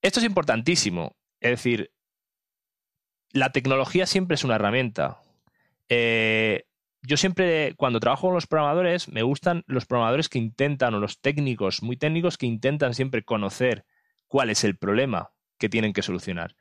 Esto 0.02 0.20
es 0.20 0.26
importantísimo. 0.26 1.16
Es 1.40 1.52
decir, 1.52 1.92
la 3.32 3.52
tecnología 3.52 4.08
siempre 4.08 4.36
es 4.36 4.44
una 4.44 4.56
herramienta. 4.56 5.20
Eh, 5.90 6.66
yo 7.04 7.18
siempre, 7.18 7.76
cuando 7.76 8.00
trabajo 8.00 8.28
con 8.28 8.34
los 8.34 8.48
programadores, 8.48 9.08
me 9.08 9.22
gustan 9.22 9.64
los 9.68 9.86
programadores 9.86 10.28
que 10.28 10.40
intentan, 10.40 10.96
o 10.96 11.00
los 11.00 11.22
técnicos 11.22 11.84
muy 11.84 11.98
técnicos, 11.98 12.38
que 12.38 12.48
intentan 12.48 12.96
siempre 12.96 13.24
conocer 13.24 13.86
cuál 14.28 14.50
es 14.50 14.64
el 14.64 14.76
problema 14.76 15.32
que 15.60 15.70
tienen 15.70 15.94
que 15.94 16.02
solucionar. 16.02 16.56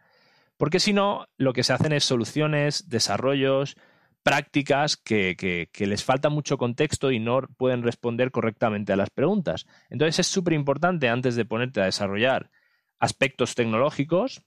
Porque 0.59 0.81
si 0.81 0.93
no, 0.93 1.27
lo 1.39 1.55
que 1.55 1.65
se 1.65 1.73
hacen 1.73 1.93
es 1.93 2.05
soluciones, 2.05 2.91
desarrollos, 2.91 3.77
prácticas 4.25 4.97
que, 4.97 5.69
les 5.79 6.03
falta 6.03 6.31
mucho 6.31 6.57
contexto 6.57 7.13
y 7.13 7.21
no 7.21 7.43
pueden 7.43 7.83
responder 7.83 8.33
correctamente 8.33 8.93
a 8.93 8.97
las 8.97 9.11
preguntas. 9.11 9.67
Entonces 9.91 10.19
es 10.19 10.27
súper 10.27 10.55
importante 10.55 11.09
antes 11.09 11.37
de 11.37 11.45
ponerte 11.45 11.83
a 11.83 11.85
desarrollar 11.85 12.51
aspectos 12.99 13.55
tecnológicos 13.55 14.43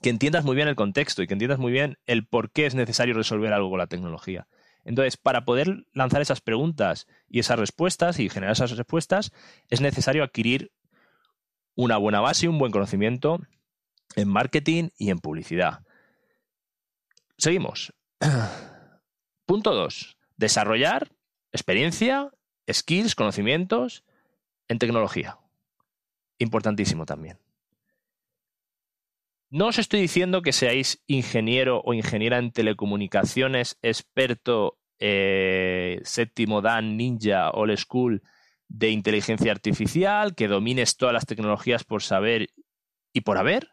que 0.00 0.08
entiendas 0.08 0.44
muy 0.44 0.56
bien 0.56 0.66
el 0.66 0.76
contexto 0.76 1.22
y 1.22 1.26
que 1.26 1.34
entiendas 1.34 1.58
muy 1.58 1.70
bien 1.70 1.98
el 2.06 2.26
por 2.26 2.50
qué 2.50 2.64
es 2.64 2.74
necesario 2.74 3.12
resolver 3.12 3.52
algo 3.52 3.68
con 3.68 3.78
la 3.78 3.86
tecnología. 3.86 4.48
Entonces, 4.82 5.18
para 5.18 5.44
poder 5.44 5.84
lanzar 5.92 6.22
esas 6.22 6.40
preguntas 6.40 7.06
y 7.28 7.38
esas 7.38 7.58
respuestas 7.58 8.18
y 8.18 8.30
generar 8.30 8.54
esas 8.54 8.76
respuestas, 8.76 9.30
es 9.68 9.82
necesario 9.82 10.24
adquirir 10.24 10.72
una 11.74 11.98
buena 11.98 12.20
base 12.20 12.46
y 12.46 12.48
un 12.48 12.58
buen 12.58 12.72
conocimiento 12.72 13.40
en 14.16 14.28
marketing 14.28 14.88
y 14.96 15.10
en 15.10 15.18
publicidad. 15.18 15.80
Seguimos. 17.36 17.92
Punto 19.52 19.74
2. 19.74 20.16
Desarrollar 20.38 21.12
experiencia, 21.52 22.30
skills, 22.66 23.14
conocimientos 23.14 24.02
en 24.66 24.78
tecnología. 24.78 25.40
Importantísimo 26.38 27.04
también. 27.04 27.38
No 29.50 29.66
os 29.66 29.78
estoy 29.78 30.00
diciendo 30.00 30.40
que 30.40 30.52
seáis 30.52 31.02
ingeniero 31.06 31.82
o 31.84 31.92
ingeniera 31.92 32.38
en 32.38 32.50
telecomunicaciones, 32.50 33.78
experto 33.82 34.78
eh, 34.98 36.00
séptimo 36.02 36.62
Dan, 36.62 36.96
ninja, 36.96 37.50
old 37.50 37.76
school 37.76 38.22
de 38.68 38.88
inteligencia 38.88 39.52
artificial, 39.52 40.34
que 40.34 40.48
domines 40.48 40.96
todas 40.96 41.12
las 41.12 41.26
tecnologías 41.26 41.84
por 41.84 42.02
saber 42.02 42.48
y 43.12 43.20
por 43.20 43.36
haber, 43.36 43.68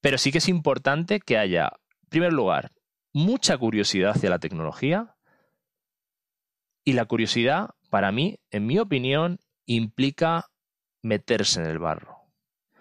pero 0.00 0.18
sí 0.18 0.32
que 0.32 0.38
es 0.38 0.48
importante 0.48 1.20
que 1.20 1.38
haya, 1.38 1.70
en 2.02 2.08
primer 2.08 2.32
lugar, 2.32 2.72
mucha 3.12 3.56
curiosidad 3.58 4.12
hacia 4.12 4.30
la 4.30 4.38
tecnología 4.38 5.16
y 6.84 6.94
la 6.94 7.04
curiosidad, 7.04 7.70
para 7.90 8.12
mí, 8.12 8.38
en 8.50 8.66
mi 8.66 8.78
opinión, 8.78 9.40
implica 9.66 10.46
meterse 11.02 11.60
en 11.60 11.66
el 11.66 11.78
barro. 11.78 12.18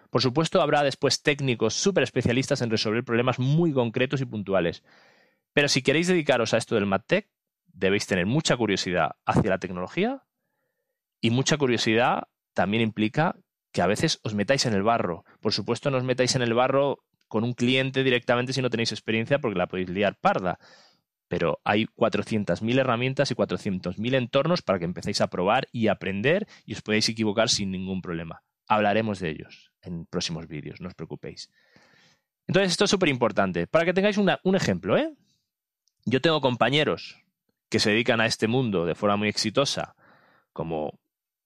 Por 0.10 0.22
supuesto, 0.22 0.62
habrá 0.62 0.84
después 0.84 1.22
técnicos 1.22 1.74
súper 1.74 2.04
especialistas 2.04 2.62
en 2.62 2.70
resolver 2.70 3.04
problemas 3.04 3.40
muy 3.40 3.74
concretos 3.74 4.22
y 4.22 4.26
puntuales. 4.26 4.84
Pero 5.54 5.68
si 5.68 5.82
queréis 5.82 6.08
dedicaros 6.08 6.54
a 6.54 6.58
esto 6.58 6.76
del 6.76 6.86
MadTech, 6.86 7.30
debéis 7.66 8.08
tener 8.08 8.26
mucha 8.26 8.56
curiosidad 8.56 9.12
hacia 9.26 9.50
la 9.50 9.60
tecnología 9.60 10.24
y 11.22 11.30
mucha 11.30 11.58
curiosidad 11.58 12.24
también 12.54 12.82
implica 12.82 13.36
que 13.72 13.82
a 13.82 13.88
veces 13.88 14.20
os 14.24 14.34
metáis 14.34 14.66
en 14.66 14.74
el 14.74 14.84
barro. 14.84 15.26
Por 15.42 15.54
supuesto, 15.54 15.92
no 15.92 15.98
os 15.98 16.04
metáis 16.04 16.36
en 16.36 16.42
el 16.42 16.54
barro 16.54 17.04
con 17.28 17.44
un 17.44 17.54
cliente 17.54 18.04
directamente 18.04 18.54
si 18.54 18.62
no 18.62 18.70
tenéis 18.70 18.92
experiencia 18.92 19.40
porque 19.40 19.58
la 19.58 19.68
podéis 19.68 19.90
liar 19.90 20.18
parda. 20.20 20.60
Pero 21.28 21.60
hay 21.63 21.86
400.000 21.86 22.80
herramientas 22.80 23.32
y 23.32 23.36
400.000 23.36 24.16
entornos 24.16 24.62
para 24.62 24.80
que 24.80 24.86
empecéis 24.86 25.20
a 25.22 25.28
probar 25.28 25.68
y 25.72 25.88
aprender 25.88 26.48
y 26.66 26.74
os 26.74 26.82
podéis 26.82 27.10
equivocar 27.10 27.50
sin 27.50 27.72
ningún 27.72 28.02
problema. 28.02 28.44
Hablaremos 28.68 29.20
de 29.20 29.30
ellos 29.32 29.72
en 29.82 30.06
próximos 30.06 30.48
vídeos, 30.48 30.80
no 30.82 30.88
os 30.88 30.96
preocupéis. 30.96 31.52
Entonces, 32.48 32.72
esto 32.72 32.86
es 32.86 32.92
súper 32.92 33.10
importante. 33.10 33.68
Para 33.68 33.84
que 33.84 33.94
tengáis 33.94 34.18
un 34.18 34.56
ejemplo, 34.56 34.98
¿eh? 34.98 35.13
Yo 36.06 36.22
tengo 36.22 36.40
compañeros 36.40 37.22
que 37.70 37.80
se 37.80 37.90
dedican 37.90 38.22
a 38.22 38.26
este 38.26 38.48
mundo 38.48 38.86
de 38.86 38.96
forma 38.96 39.18
muy 39.18 39.28
exitosa, 39.28 39.96
como 40.54 41.00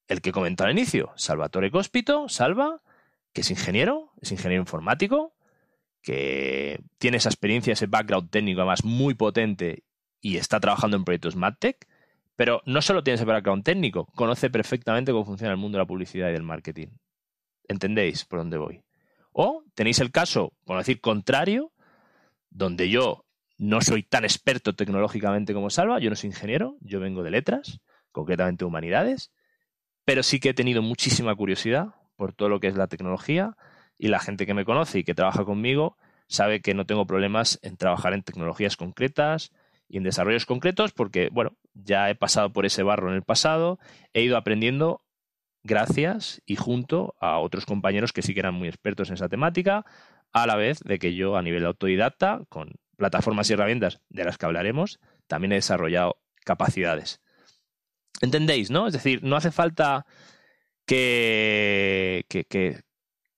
el 0.08 0.22
que 0.22 0.32
comentó 0.32 0.66
al 0.66 0.72
inicio, 0.72 1.12
Salvatore 1.16 1.72
Cospito, 1.72 2.30
Salva, 2.30 2.82
que 3.34 3.42
es 3.42 3.50
ingeniero, 3.50 4.12
es 4.22 4.32
ingeniero 4.32 4.62
informático, 4.62 5.34
que 6.02 6.80
tiene 6.98 7.18
esa 7.18 7.30
experiencia, 7.30 7.74
ese 7.74 7.88
background 7.88 8.30
técnico 8.30 8.62
además 8.62 8.84
muy 8.84 9.14
potente 9.14 9.84
y 10.20 10.38
está 10.38 10.60
trabajando 10.60 10.98
en 10.98 11.04
proyectos 11.04 11.36
MadTech, 11.36 11.88
pero 12.36 12.62
no 12.66 12.82
solo 12.82 13.04
tiene 13.04 13.16
ese 13.16 13.26
background 13.26 13.64
técnico, 13.64 14.08
conoce 14.16 14.50
perfectamente 14.50 15.12
cómo 15.12 15.26
funciona 15.26 15.52
el 15.52 15.60
mundo 15.60 15.78
de 15.78 15.84
la 15.84 15.88
publicidad 15.88 16.30
y 16.30 16.34
del 16.34 16.44
marketing. 16.44 16.88
¿Entendéis 17.68 18.26
por 18.26 18.40
dónde 18.40 18.58
voy? 18.58 18.82
O 19.32 19.64
tenéis 19.76 20.00
el 20.00 20.12
caso, 20.12 20.54
por 20.66 20.78
decir, 20.78 21.00
contrario, 21.02 21.72
donde 22.50 22.90
yo 22.90 23.26
no 23.58 23.82
soy 23.82 24.04
tan 24.04 24.24
experto 24.24 24.74
tecnológicamente 24.74 25.54
como 25.54 25.70
Salva, 25.70 26.00
yo 26.00 26.10
no 26.10 26.16
soy 26.16 26.30
ingeniero, 26.30 26.78
yo 26.82 27.00
vengo 27.00 27.24
de 27.24 27.32
letras, 27.32 27.80
concretamente 28.12 28.66
humanidades, 28.66 29.32
pero 30.04 30.24
sí 30.24 30.40
que 30.40 30.50
he 30.50 30.54
tenido 30.54 30.82
muchísima 30.82 31.36
curiosidad 31.36 31.90
por 32.16 32.34
todo 32.34 32.50
lo 32.50 32.60
que 32.60 32.68
es 32.68 32.76
la 32.76 32.88
tecnología, 32.88 33.56
y 34.02 34.08
la 34.08 34.20
gente 34.20 34.48
que 34.48 34.56
me 34.56 34.66
conoce 34.66 35.00
y 35.00 35.04
que 35.04 35.14
trabaja 35.14 35.46
conmigo 35.46 35.96
sabe 36.28 36.62
que 36.62 36.74
no 36.74 36.88
tengo 36.88 37.06
problemas 37.06 37.60
en 37.62 37.78
trabajar 37.78 38.14
en 38.14 38.24
tecnologías 38.24 38.76
concretas 38.76 39.52
y 39.88 39.98
en 39.98 40.04
desarrollos 40.04 40.48
concretos 40.48 40.92
porque, 40.92 41.30
bueno, 41.32 41.56
ya 41.76 42.10
he 42.10 42.16
pasado 42.16 42.52
por 42.52 42.66
ese 42.66 42.82
barro 42.82 43.10
en 43.10 43.16
el 43.16 43.22
pasado, 43.22 43.78
he 44.14 44.24
ido 44.24 44.38
aprendiendo 44.38 45.04
gracias 45.62 46.42
y 46.48 46.56
junto 46.56 47.14
a 47.22 47.38
otros 47.38 47.68
compañeros 47.68 48.12
que 48.12 48.24
sí 48.24 48.34
que 48.34 48.40
eran 48.40 48.56
muy 48.56 48.70
expertos 48.70 49.10
en 49.10 49.14
esa 49.14 49.30
temática, 49.30 49.86
a 50.34 50.48
la 50.48 50.56
vez 50.56 50.80
de 50.80 50.98
que 50.98 51.14
yo 51.14 51.38
a 51.38 51.44
nivel 51.44 51.64
autodidacta, 51.64 52.42
con 52.50 52.72
plataformas 52.98 53.52
y 53.52 53.54
herramientas 53.54 54.02
de 54.10 54.24
las 54.24 54.40
que 54.40 54.48
hablaremos, 54.48 55.00
también 55.28 55.52
he 55.52 55.56
desarrollado 55.56 56.18
capacidades. 56.44 57.22
¿Entendéis, 58.20 58.72
no? 58.72 58.88
Es 58.88 58.94
decir, 58.94 59.24
no 59.24 59.36
hace 59.36 59.52
falta 59.52 60.08
que, 60.88 62.26
que, 62.30 62.46
que, 62.46 62.82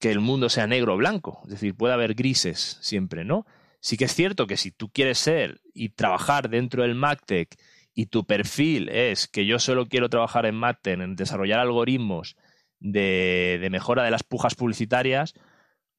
que 0.03 0.11
el 0.11 0.19
mundo 0.19 0.49
sea 0.49 0.67
negro 0.67 0.95
o 0.95 0.97
blanco. 0.97 1.39
Es 1.45 1.51
decir, 1.51 1.77
puede 1.77 1.93
haber 1.93 2.13
grises 2.13 2.77
siempre, 2.81 3.23
¿no? 3.23 3.45
Sí 3.79 3.95
que 3.95 4.03
es 4.03 4.13
cierto 4.13 4.47
que 4.47 4.57
si 4.57 4.69
tú 4.69 4.89
quieres 4.91 5.17
ser 5.17 5.61
y 5.73 5.93
trabajar 5.95 6.49
dentro 6.49 6.81
del 6.81 6.93
MacTech 6.93 7.55
y 7.93 8.07
tu 8.07 8.25
perfil 8.25 8.89
es 8.89 9.29
que 9.29 9.45
yo 9.45 9.59
solo 9.59 9.85
quiero 9.87 10.09
trabajar 10.09 10.45
en 10.45 10.55
MacTech, 10.55 10.99
en 10.99 11.15
desarrollar 11.15 11.61
algoritmos 11.61 12.35
de, 12.81 13.65
mejora 13.71 14.03
de 14.03 14.11
las 14.11 14.23
pujas 14.23 14.55
publicitarias, 14.55 15.35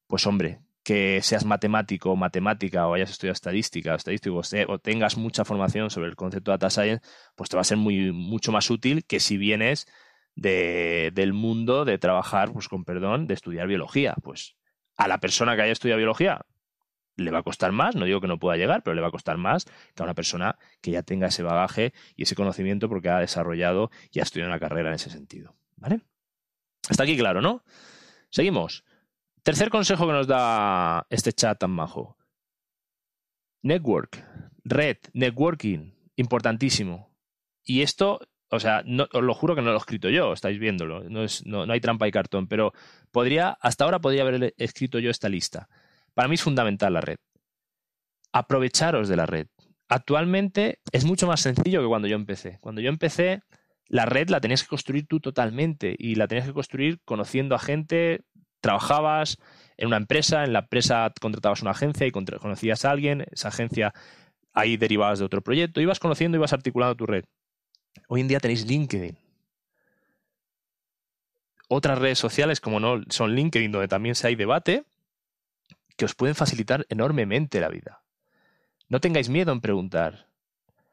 pues 0.06 0.26
hombre, 0.26 0.60
que 0.82 1.22
seas 1.22 1.46
matemático 1.46 2.10
o 2.10 2.16
matemática 2.16 2.86
o 2.86 2.92
hayas 2.92 3.10
estudiado 3.10 3.32
estadística 3.32 3.94
o 3.94 3.96
estadístico 3.96 4.42
o 4.68 4.78
tengas 4.80 5.16
mucha 5.16 5.46
formación 5.46 5.88
sobre 5.88 6.08
el 6.08 6.14
concepto 6.14 6.50
de 6.50 6.58
data 6.58 6.68
science, 6.68 7.02
pues 7.36 7.48
te 7.48 7.56
va 7.56 7.62
a 7.62 7.64
ser 7.64 7.78
muy, 7.78 8.12
mucho 8.12 8.52
más 8.52 8.68
útil 8.68 9.06
que 9.06 9.18
si 9.18 9.38
vienes 9.38 9.86
de, 10.35 11.11
del 11.14 11.33
mundo 11.33 11.85
de 11.85 11.99
trabajar, 11.99 12.53
pues 12.53 12.68
con 12.68 12.85
perdón, 12.85 13.27
de 13.27 13.35
estudiar 13.35 13.66
biología. 13.66 14.14
Pues 14.23 14.57
a 14.97 15.09
la 15.09 15.18
persona 15.18 15.57
que 15.57 15.62
haya 15.62 15.73
estudiado 15.73 15.99
biología 15.99 16.44
le 17.16 17.31
va 17.31 17.38
a 17.38 17.42
costar 17.42 17.73
más, 17.73 17.94
no 17.94 18.05
digo 18.07 18.20
que 18.20 18.27
no 18.27 18.38
pueda 18.38 18.57
llegar, 18.57 18.83
pero 18.83 18.94
le 18.94 19.01
va 19.01 19.09
a 19.09 19.12
costar 19.12 19.37
más 19.37 19.66
que 19.94 20.03
a 20.03 20.05
una 20.05 20.14
persona 20.14 20.59
que 20.81 20.90
ya 20.90 21.03
tenga 21.03 21.29
ese 21.29 21.42
bagaje 21.42 21.92
y 22.16 22.25
ese 22.25 22.35
conocimiento 22.35 22.88
porque 22.88 23.09
ha 23.09 23.18
desarrollado 23.18 23.90
y 24.11 24.20
ha 24.20 24.25
estudiado 24.25 24.51
una 24.51 24.59
carrera 24.59 24.88
en 24.88 24.97
ese 24.97 25.11
sentido. 25.11 25.55
¿Vale? 25.77 26.01
Hasta 26.88 27.05
aquí 27.05 27.16
claro, 27.16 27.40
¿no? 27.40 27.64
Seguimos. 28.31 28.85
Tercer 29.42 29.70
consejo 29.70 30.07
que 30.07 30.12
nos 30.12 30.27
da 30.27 31.07
este 31.11 31.33
chat 31.33 31.59
tan 31.59 31.70
majo. 31.70 32.16
Network, 33.62 34.25
red, 34.64 34.97
networking, 35.12 35.92
importantísimo. 36.16 37.14
Y 37.62 37.83
esto 37.83 38.20
o 38.54 38.60
sea, 38.60 38.82
no, 38.86 39.06
os 39.12 39.22
lo 39.22 39.34
juro 39.34 39.54
que 39.54 39.62
no 39.62 39.68
lo 39.68 39.74
he 39.74 39.78
escrito 39.78 40.08
yo, 40.10 40.32
estáis 40.32 40.58
viéndolo, 40.58 41.04
no, 41.04 41.24
es, 41.24 41.44
no, 41.46 41.66
no, 41.66 41.72
hay 41.72 41.80
trampa 41.80 42.08
y 42.08 42.12
cartón, 42.12 42.46
pero 42.46 42.72
podría, 43.10 43.56
hasta 43.60 43.84
ahora 43.84 44.00
podría 44.00 44.22
haber 44.22 44.54
escrito 44.56 44.98
yo 44.98 45.10
esta 45.10 45.28
lista. 45.28 45.68
Para 46.14 46.28
mí 46.28 46.34
es 46.34 46.42
fundamental 46.42 46.92
la 46.92 47.00
red. 47.00 47.16
Aprovecharos 48.32 49.08
de 49.08 49.16
la 49.16 49.26
red. 49.26 49.46
Actualmente 49.88 50.80
es 50.92 51.04
mucho 51.04 51.26
más 51.26 51.40
sencillo 51.40 51.82
que 51.82 51.88
cuando 51.88 52.08
yo 52.08 52.16
empecé. 52.16 52.58
Cuando 52.60 52.80
yo 52.80 52.88
empecé, 52.88 53.42
la 53.88 54.06
red 54.06 54.28
la 54.30 54.40
tenías 54.40 54.62
que 54.62 54.68
construir 54.68 55.06
tú 55.06 55.20
totalmente 55.20 55.94
y 55.98 56.14
la 56.14 56.26
tenías 56.26 56.46
que 56.46 56.54
construir 56.54 57.00
conociendo 57.04 57.54
a 57.54 57.58
gente, 57.58 58.22
trabajabas 58.60 59.38
en 59.76 59.88
una 59.88 59.98
empresa, 59.98 60.44
en 60.44 60.52
la 60.52 60.60
empresa 60.60 61.12
contratabas 61.20 61.62
una 61.62 61.72
agencia 61.72 62.06
y 62.06 62.10
conocías 62.10 62.84
a 62.84 62.90
alguien, 62.90 63.26
esa 63.30 63.48
agencia 63.48 63.92
ahí 64.54 64.76
derivabas 64.76 65.18
de 65.18 65.24
otro 65.26 65.42
proyecto, 65.42 65.80
ibas 65.80 65.98
conociendo, 65.98 66.38
ibas 66.38 66.52
articulando 66.52 66.96
tu 66.96 67.06
red. 67.06 67.24
Hoy 68.09 68.20
en 68.20 68.28
día 68.28 68.40
tenéis 68.40 68.66
LinkedIn. 68.66 69.18
Otras 71.68 71.98
redes 71.98 72.18
sociales 72.18 72.61
como 72.61 72.80
no 72.80 73.02
son 73.09 73.35
LinkedIn, 73.35 73.72
donde 73.72 73.88
también 73.88 74.14
se 74.14 74.26
hay 74.26 74.37
debate, 74.37 74.85
que 75.96 76.04
os 76.04 76.14
pueden 76.14 76.35
facilitar 76.35 76.87
enormemente 76.88 77.61
la 77.61 77.68
vida. 77.68 78.02
No 78.88 79.00
tengáis 79.00 79.28
miedo 79.28 79.52
en 79.52 79.61
preguntar. 79.61 80.28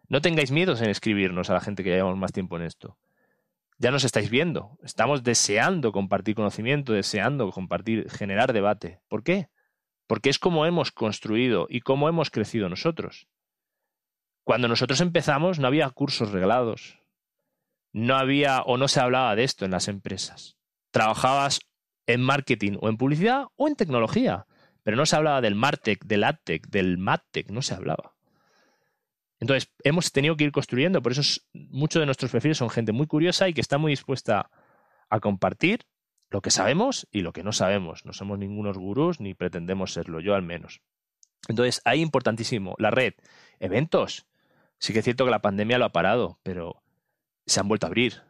No 0.07 0.21
tengáis 0.21 0.51
miedo 0.51 0.75
en 0.77 0.89
escribirnos 0.89 1.49
a 1.49 1.53
la 1.53 1.61
gente 1.61 1.83
que 1.83 1.89
llevamos 1.89 2.17
más 2.17 2.31
tiempo 2.31 2.55
en 2.57 2.63
esto. 2.63 2.97
Ya 3.77 3.91
nos 3.91 4.03
estáis 4.03 4.29
viendo. 4.29 4.77
Estamos 4.83 5.23
deseando 5.23 5.91
compartir 5.91 6.35
conocimiento, 6.35 6.93
deseando 6.93 7.49
compartir, 7.51 8.09
generar 8.09 8.53
debate. 8.53 8.99
¿Por 9.07 9.23
qué? 9.23 9.49
Porque 10.07 10.29
es 10.29 10.37
como 10.37 10.65
hemos 10.65 10.91
construido 10.91 11.65
y 11.69 11.81
cómo 11.81 12.07
hemos 12.07 12.29
crecido 12.29 12.69
nosotros. 12.69 13.27
Cuando 14.43 14.67
nosotros 14.67 15.01
empezamos 15.01 15.59
no 15.59 15.67
había 15.67 15.89
cursos 15.89 16.31
reglados. 16.31 16.99
No 17.93 18.15
había 18.15 18.61
o 18.61 18.77
no 18.77 18.87
se 18.87 18.99
hablaba 18.99 19.35
de 19.35 19.43
esto 19.43 19.65
en 19.65 19.71
las 19.71 19.87
empresas. 19.87 20.57
Trabajabas 20.91 21.59
en 22.07 22.21
marketing 22.21 22.77
o 22.81 22.89
en 22.89 22.97
publicidad 22.97 23.45
o 23.55 23.67
en 23.67 23.75
tecnología, 23.75 24.47
pero 24.83 24.97
no 24.97 25.05
se 25.05 25.15
hablaba 25.15 25.41
del 25.41 25.55
Martech, 25.55 26.03
del 26.05 26.23
AdTech, 26.23 26.67
del 26.67 26.97
MadTech, 26.97 27.49
no 27.51 27.61
se 27.61 27.73
hablaba. 27.73 28.15
Entonces, 29.39 29.73
hemos 29.83 30.11
tenido 30.11 30.35
que 30.35 30.43
ir 30.43 30.51
construyendo, 30.51 31.01
por 31.01 31.11
eso 31.11 31.41
muchos 31.53 31.99
de 31.99 32.05
nuestros 32.05 32.31
perfiles 32.31 32.57
son 32.57 32.69
gente 32.69 32.91
muy 32.91 33.07
curiosa 33.07 33.49
y 33.49 33.53
que 33.53 33.61
está 33.61 33.77
muy 33.77 33.91
dispuesta 33.91 34.51
a 35.09 35.19
compartir 35.19 35.87
lo 36.29 36.41
que 36.41 36.51
sabemos 36.51 37.07
y 37.11 37.21
lo 37.21 37.33
que 37.33 37.43
no 37.43 37.51
sabemos. 37.51 38.05
No 38.05 38.13
somos 38.13 38.37
ningunos 38.37 38.77
gurús 38.77 39.19
ni 39.19 39.33
pretendemos 39.33 39.93
serlo, 39.93 40.19
yo 40.19 40.35
al 40.35 40.43
menos. 40.43 40.81
Entonces, 41.47 41.81
ahí 41.85 42.01
importantísimo, 42.01 42.75
la 42.77 42.91
red, 42.91 43.13
eventos, 43.59 44.27
Sí 44.81 44.93
que 44.93 44.99
es 44.99 45.05
cierto 45.05 45.25
que 45.25 45.31
la 45.31 45.43
pandemia 45.43 45.77
lo 45.77 45.85
ha 45.85 45.91
parado, 45.91 46.39
pero 46.41 46.81
se 47.45 47.59
han 47.59 47.67
vuelto 47.67 47.85
a 47.85 47.89
abrir. 47.89 48.23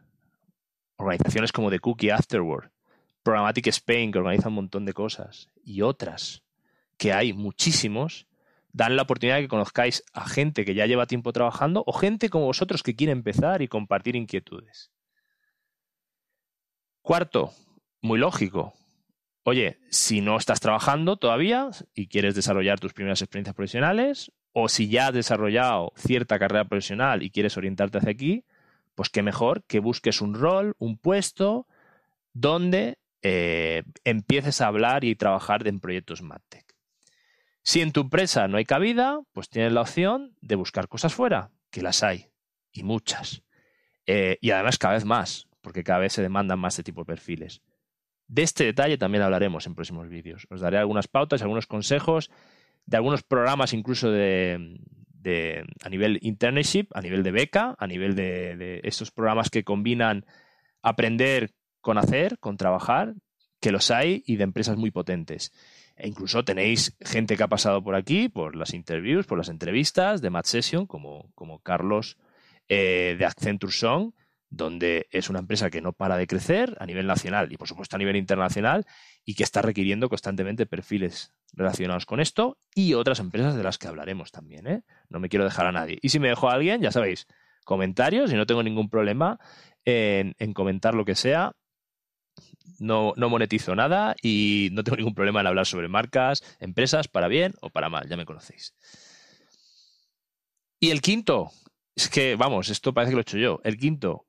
Organizaciones 0.96 1.50
como 1.50 1.70
The 1.70 1.78
Cookie 1.78 2.10
Afterward, 2.10 2.70
Programmatic 3.22 3.68
Spain, 3.68 4.12
que 4.12 4.18
organiza 4.18 4.50
un 4.50 4.56
montón 4.56 4.84
de 4.84 4.92
cosas, 4.92 5.48
y 5.64 5.80
otras, 5.80 6.42
que 6.98 7.14
hay 7.14 7.32
muchísimos, 7.32 8.26
dan 8.70 8.96
la 8.96 9.02
oportunidad 9.02 9.36
de 9.36 9.42
que 9.42 9.48
conozcáis 9.48 10.04
a 10.12 10.28
gente 10.28 10.66
que 10.66 10.74
ya 10.74 10.84
lleva 10.84 11.06
tiempo 11.06 11.32
trabajando 11.32 11.84
o 11.86 11.94
gente 11.94 12.28
como 12.28 12.44
vosotros 12.44 12.82
que 12.82 12.94
quiere 12.94 13.12
empezar 13.12 13.62
y 13.62 13.68
compartir 13.68 14.14
inquietudes. 14.14 14.92
Cuarto, 17.00 17.54
muy 18.02 18.18
lógico. 18.18 18.74
Oye, 19.44 19.78
si 19.88 20.20
no 20.20 20.36
estás 20.36 20.60
trabajando 20.60 21.16
todavía 21.16 21.70
y 21.94 22.08
quieres 22.08 22.34
desarrollar 22.34 22.78
tus 22.78 22.92
primeras 22.92 23.22
experiencias 23.22 23.56
profesionales, 23.56 24.30
o 24.52 24.68
si 24.68 24.88
ya 24.88 25.08
has 25.08 25.14
desarrollado 25.14 25.92
cierta 25.96 26.38
carrera 26.38 26.64
profesional 26.64 27.22
y 27.22 27.30
quieres 27.30 27.56
orientarte 27.56 27.98
hacia 27.98 28.10
aquí, 28.10 28.44
pues 28.94 29.08
qué 29.08 29.22
mejor 29.22 29.64
que 29.64 29.80
busques 29.80 30.20
un 30.20 30.34
rol, 30.34 30.74
un 30.78 30.98
puesto 30.98 31.66
donde 32.34 32.98
eh, 33.22 33.84
empieces 34.04 34.60
a 34.60 34.66
hablar 34.66 35.04
y 35.04 35.14
trabajar 35.14 35.66
en 35.66 35.80
proyectos 35.80 36.22
MadTech. 36.22 36.66
Si 37.62 37.80
en 37.80 37.92
tu 37.92 38.00
empresa 38.02 38.48
no 38.48 38.56
hay 38.56 38.64
cabida, 38.64 39.20
pues 39.32 39.48
tienes 39.48 39.72
la 39.72 39.82
opción 39.82 40.36
de 40.40 40.56
buscar 40.56 40.88
cosas 40.88 41.14
fuera, 41.14 41.50
que 41.70 41.82
las 41.82 42.02
hay, 42.02 42.30
y 42.72 42.82
muchas. 42.82 43.42
Eh, 44.06 44.38
y 44.40 44.50
además 44.50 44.78
cada 44.78 44.94
vez 44.94 45.04
más, 45.04 45.46
porque 45.60 45.84
cada 45.84 46.00
vez 46.00 46.12
se 46.12 46.22
demandan 46.22 46.58
más 46.58 46.74
este 46.74 46.82
tipo 46.82 47.02
de 47.02 47.06
perfiles. 47.06 47.62
De 48.26 48.42
este 48.42 48.64
detalle 48.64 48.98
también 48.98 49.22
hablaremos 49.22 49.66
en 49.66 49.74
próximos 49.74 50.08
vídeos. 50.08 50.46
Os 50.50 50.60
daré 50.60 50.78
algunas 50.78 51.06
pautas, 51.06 51.42
algunos 51.42 51.66
consejos 51.66 52.30
de 52.86 52.96
algunos 52.96 53.22
programas 53.22 53.72
incluso 53.72 54.10
de, 54.10 54.76
a 55.82 55.88
nivel 55.88 56.18
internship, 56.22 56.88
a 56.94 57.00
nivel 57.00 57.22
de 57.22 57.30
beca, 57.30 57.74
a 57.78 57.86
nivel 57.86 58.14
de, 58.14 58.56
de, 58.56 58.80
estos 58.84 59.10
programas 59.10 59.50
que 59.50 59.64
combinan 59.64 60.26
aprender 60.82 61.52
con 61.80 61.98
hacer, 61.98 62.38
con 62.38 62.56
trabajar, 62.56 63.14
que 63.60 63.70
los 63.70 63.90
hay 63.90 64.22
y 64.26 64.36
de 64.36 64.44
empresas 64.44 64.76
muy 64.76 64.90
potentes. 64.90 65.52
E 65.96 66.08
incluso 66.08 66.44
tenéis 66.44 66.96
gente 67.00 67.36
que 67.36 67.42
ha 67.42 67.48
pasado 67.48 67.82
por 67.82 67.94
aquí, 67.94 68.28
por 68.28 68.56
las 68.56 68.74
interviews, 68.74 69.26
por 69.26 69.38
las 69.38 69.48
entrevistas 69.48 70.20
de 70.20 70.30
Mad 70.30 70.44
Session, 70.44 70.86
como, 70.86 71.30
como 71.34 71.60
Carlos 71.60 72.18
eh, 72.68 73.16
de 73.18 73.24
Accenture 73.24 73.72
Song, 73.72 74.12
donde 74.48 75.06
es 75.10 75.30
una 75.30 75.38
empresa 75.38 75.70
que 75.70 75.80
no 75.80 75.92
para 75.92 76.16
de 76.16 76.26
crecer 76.26 76.76
a 76.78 76.86
nivel 76.86 77.06
nacional 77.06 77.52
y 77.52 77.56
por 77.56 77.68
supuesto 77.68 77.96
a 77.96 77.98
nivel 77.98 78.16
internacional 78.16 78.86
y 79.24 79.34
que 79.34 79.44
está 79.44 79.62
requiriendo 79.62 80.08
constantemente 80.08 80.66
perfiles 80.66 81.32
relacionados 81.52 82.06
con 82.06 82.20
esto 82.20 82.58
y 82.74 82.94
otras 82.94 83.20
empresas 83.20 83.54
de 83.56 83.62
las 83.62 83.78
que 83.78 83.88
hablaremos 83.88 84.30
también. 84.30 84.66
¿eh? 84.66 84.82
No 85.08 85.20
me 85.20 85.28
quiero 85.28 85.44
dejar 85.44 85.66
a 85.66 85.72
nadie. 85.72 85.98
Y 86.02 86.08
si 86.08 86.18
me 86.18 86.28
dejo 86.28 86.48
a 86.48 86.54
alguien, 86.54 86.80
ya 86.80 86.90
sabéis, 86.90 87.26
comentarios 87.64 88.32
y 88.32 88.36
no 88.36 88.46
tengo 88.46 88.62
ningún 88.62 88.88
problema 88.88 89.38
en, 89.84 90.34
en 90.38 90.54
comentar 90.54 90.94
lo 90.94 91.04
que 91.04 91.14
sea. 91.14 91.52
No, 92.78 93.12
no, 93.16 93.28
monetizo 93.28 93.76
nada 93.76 94.16
y 94.22 94.70
no 94.72 94.82
tengo 94.82 94.96
ningún 94.96 95.14
problema 95.14 95.40
en 95.40 95.46
hablar 95.46 95.66
sobre 95.66 95.88
marcas, 95.88 96.42
empresas, 96.58 97.06
para 97.06 97.28
bien 97.28 97.54
o 97.60 97.70
para 97.70 97.88
mal, 97.88 98.08
ya 98.08 98.16
me 98.16 98.24
conocéis. 98.24 98.74
Y 100.80 100.90
el 100.90 101.00
quinto, 101.00 101.52
es 101.94 102.08
que, 102.08 102.34
vamos, 102.34 102.70
esto 102.70 102.92
parece 102.92 103.10
que 103.10 103.14
lo 103.14 103.20
he 103.20 103.22
hecho 103.22 103.38
yo. 103.38 103.60
El 103.62 103.76
quinto, 103.76 104.26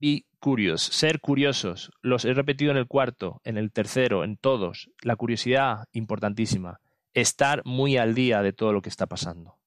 y 0.00 0.26
curious, 0.38 0.82
ser 0.82 1.20
curiosos. 1.20 1.90
Los 2.02 2.24
he 2.24 2.34
repetido 2.34 2.70
en 2.70 2.76
el 2.76 2.86
cuarto, 2.86 3.40
en 3.44 3.56
el 3.56 3.72
tercero, 3.72 4.24
en 4.24 4.36
todos. 4.36 4.90
La 5.02 5.16
curiosidad, 5.16 5.86
importantísima. 5.92 6.80
Estar 7.14 7.62
muy 7.64 7.96
al 7.96 8.14
día 8.14 8.42
de 8.42 8.52
todo 8.52 8.72
lo 8.72 8.82
que 8.82 8.88
está 8.88 9.06
pasando. 9.06 9.58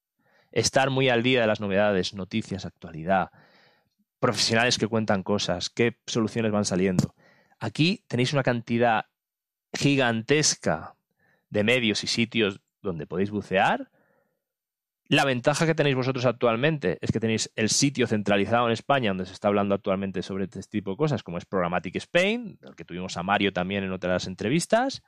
Estar 0.52 0.90
muy 0.90 1.10
al 1.10 1.24
día 1.24 1.42
de 1.42 1.48
las 1.48 1.60
novedades, 1.60 2.14
noticias, 2.14 2.66
actualidad. 2.66 3.32
Profesionales 4.20 4.78
que 4.78 4.88
cuentan 4.88 5.24
cosas, 5.24 5.70
qué 5.70 5.98
soluciones 6.06 6.52
van 6.52 6.66
saliendo. 6.66 7.16
Aquí 7.60 8.04
tenéis 8.08 8.34
una 8.34 8.44
cantidad 8.44 9.06
gigantesca 9.74 10.96
de 11.50 11.64
medios 11.64 12.04
y 12.04 12.08
sitios 12.08 12.60
donde 12.82 13.08
podéis 13.08 13.32
bucear 13.32 13.90
la 15.10 15.24
ventaja 15.26 15.66
que 15.66 15.76
tenéis 15.76 15.96
vosotros 15.96 16.26
actualmente 16.26 16.98
es 17.02 17.12
que 17.12 17.20
tenéis 17.20 17.52
el 17.56 17.70
sitio 17.70 18.08
centralizado 18.08 18.68
en 18.68 18.74
España 18.74 19.10
donde 19.12 19.26
se 19.26 19.34
está 19.34 19.48
hablando 19.48 19.74
actualmente 19.74 20.22
sobre 20.22 20.44
este 20.46 20.62
tipo 20.64 20.92
de 20.92 20.98
cosas, 20.98 21.24
como 21.24 21.38
es 21.38 21.46
Programmatic 21.46 21.96
Spain, 21.96 22.58
del 22.60 22.76
que 22.76 22.84
tuvimos 22.84 23.16
a 23.16 23.24
Mario 23.24 23.54
también 23.54 23.84
en 23.84 23.92
otras 23.94 24.28
entrevistas, 24.28 25.02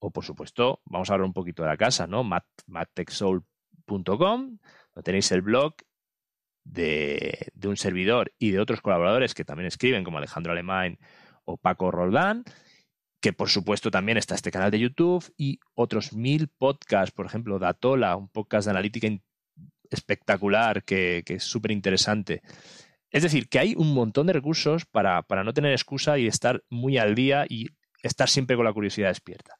o 0.00 0.10
por 0.10 0.24
supuesto, 0.24 0.80
vamos 0.84 1.10
a 1.10 1.14
hablar 1.14 1.26
un 1.26 1.32
poquito 1.32 1.62
de 1.62 1.68
la 1.68 1.76
casa, 1.76 2.06
¿no? 2.06 2.24
mattechsoul.com, 2.24 4.04
donde 4.06 5.02
tenéis 5.02 5.30
el 5.32 5.42
blog 5.42 5.74
de, 6.64 7.52
un 7.64 7.76
servidor 7.76 8.32
y 8.38 8.50
de 8.50 8.60
otros 8.60 8.80
colaboradores 8.80 9.34
que 9.34 9.44
también 9.44 9.66
escriben, 9.66 10.04
como 10.04 10.18
Alejandro 10.18 10.52
Alemán 10.52 10.98
o 11.44 11.56
Paco 11.56 11.90
Roldán, 11.90 12.44
que 13.20 13.32
por 13.32 13.48
supuesto 13.48 13.90
también 13.90 14.18
está 14.18 14.34
este 14.34 14.50
canal 14.50 14.70
de 14.70 14.78
YouTube 14.78 15.32
y 15.36 15.58
otros 15.74 16.12
mil 16.12 16.48
podcasts, 16.48 17.12
por 17.12 17.26
ejemplo, 17.26 17.58
Datola, 17.58 18.16
un 18.16 18.28
podcast 18.28 18.66
de 18.66 18.70
analítica 18.70 19.08
espectacular 19.90 20.84
que, 20.84 21.22
es 21.26 21.44
súper 21.44 21.70
interesante. 21.70 22.42
Es 23.10 23.22
decir, 23.22 23.48
que 23.48 23.58
hay 23.58 23.74
un 23.76 23.94
montón 23.94 24.26
de 24.26 24.34
recursos 24.34 24.84
para, 24.86 25.22
para 25.22 25.44
no 25.44 25.54
tener 25.54 25.72
excusa 25.72 26.18
y 26.18 26.26
estar 26.26 26.62
muy 26.68 26.98
al 26.98 27.14
día 27.14 27.46
y 27.48 27.68
estar 28.02 28.28
siempre 28.28 28.56
con 28.56 28.64
la 28.64 28.72
curiosidad 28.72 29.08
despierta. 29.08 29.54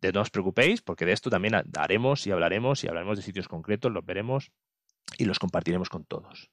De 0.00 0.12
no 0.12 0.20
os 0.20 0.30
preocupéis, 0.30 0.82
porque 0.82 1.06
de 1.06 1.12
esto 1.12 1.30
también 1.30 1.54
haremos 1.76 2.26
y 2.26 2.30
hablaremos 2.30 2.84
y 2.84 2.88
hablaremos 2.88 3.16
de 3.16 3.22
sitios 3.22 3.48
concretos, 3.48 3.90
los 3.92 4.04
veremos 4.04 4.52
y 5.18 5.24
los 5.24 5.38
compartiremos 5.38 5.88
con 5.88 6.04
todos. 6.04 6.50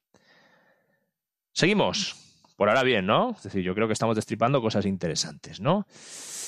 Seguimos. 1.52 2.16
Por 2.56 2.70
ahora 2.70 2.84
bien, 2.84 3.06
¿no? 3.06 3.32
Es 3.32 3.44
decir, 3.44 3.64
yo 3.64 3.74
creo 3.74 3.88
que 3.88 3.94
estamos 3.94 4.16
destripando 4.16 4.62
cosas 4.62 4.86
interesantes, 4.86 5.60
¿no? 5.60 5.88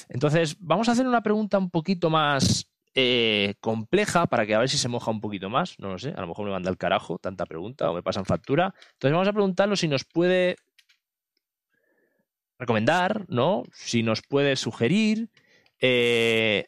Entonces, 0.08 0.56
vamos 0.60 0.88
a 0.88 0.92
hacer 0.92 1.08
una 1.08 1.24
pregunta 1.24 1.58
un 1.58 1.72
poquito 1.72 2.10
más 2.10 2.70
eh, 2.98 3.56
compleja 3.60 4.26
para 4.28 4.46
que 4.46 4.56
a 4.56 4.60
ver 4.60 4.70
si 4.70 4.78
se 4.78 4.88
moja 4.88 5.12
un 5.12 5.20
poquito 5.20 5.50
más. 5.50 5.78
No 5.80 5.90
lo 5.90 6.00
sé, 6.00 6.14
a 6.16 6.22
lo 6.22 6.28
mejor 6.28 6.46
me 6.46 6.52
manda 6.52 6.70
el 6.70 6.78
carajo 6.78 7.20
tanta 7.20 7.46
pregunta 7.46 7.92
o 7.92 7.94
me 7.94 8.02
pasan 8.02 8.26
factura. 8.26 8.74
Entonces, 8.94 9.12
vamos 9.12 9.28
a 9.28 9.34
preguntarlo 9.34 9.76
si 9.76 9.90
nos 9.90 10.06
puede 10.06 10.56
recomendar, 12.58 13.26
¿no? 13.28 13.64
Si 13.74 14.02
nos 14.02 14.22
puede 14.22 14.56
sugerir 14.56 15.30
eh, 15.80 16.68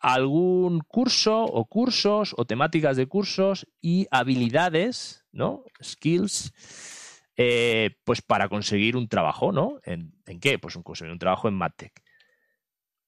algún 0.00 0.80
curso 0.80 1.44
o 1.44 1.66
cursos 1.66 2.34
o 2.38 2.46
temáticas 2.46 2.96
de 2.96 3.06
cursos 3.06 3.66
y 3.82 4.06
habilidades, 4.10 5.26
¿no? 5.30 5.64
Skills, 5.82 6.54
eh, 7.36 7.96
pues 8.04 8.22
para 8.22 8.48
conseguir 8.48 8.96
un 8.96 9.08
trabajo, 9.08 9.52
¿no? 9.52 9.78
¿En, 9.84 10.12
qué? 10.40 10.58
Pues 10.58 10.74
un, 10.76 10.82
conseguir 10.82 11.12
un 11.12 11.18
trabajo 11.18 11.48
en 11.48 11.54
MadTech. 11.54 11.92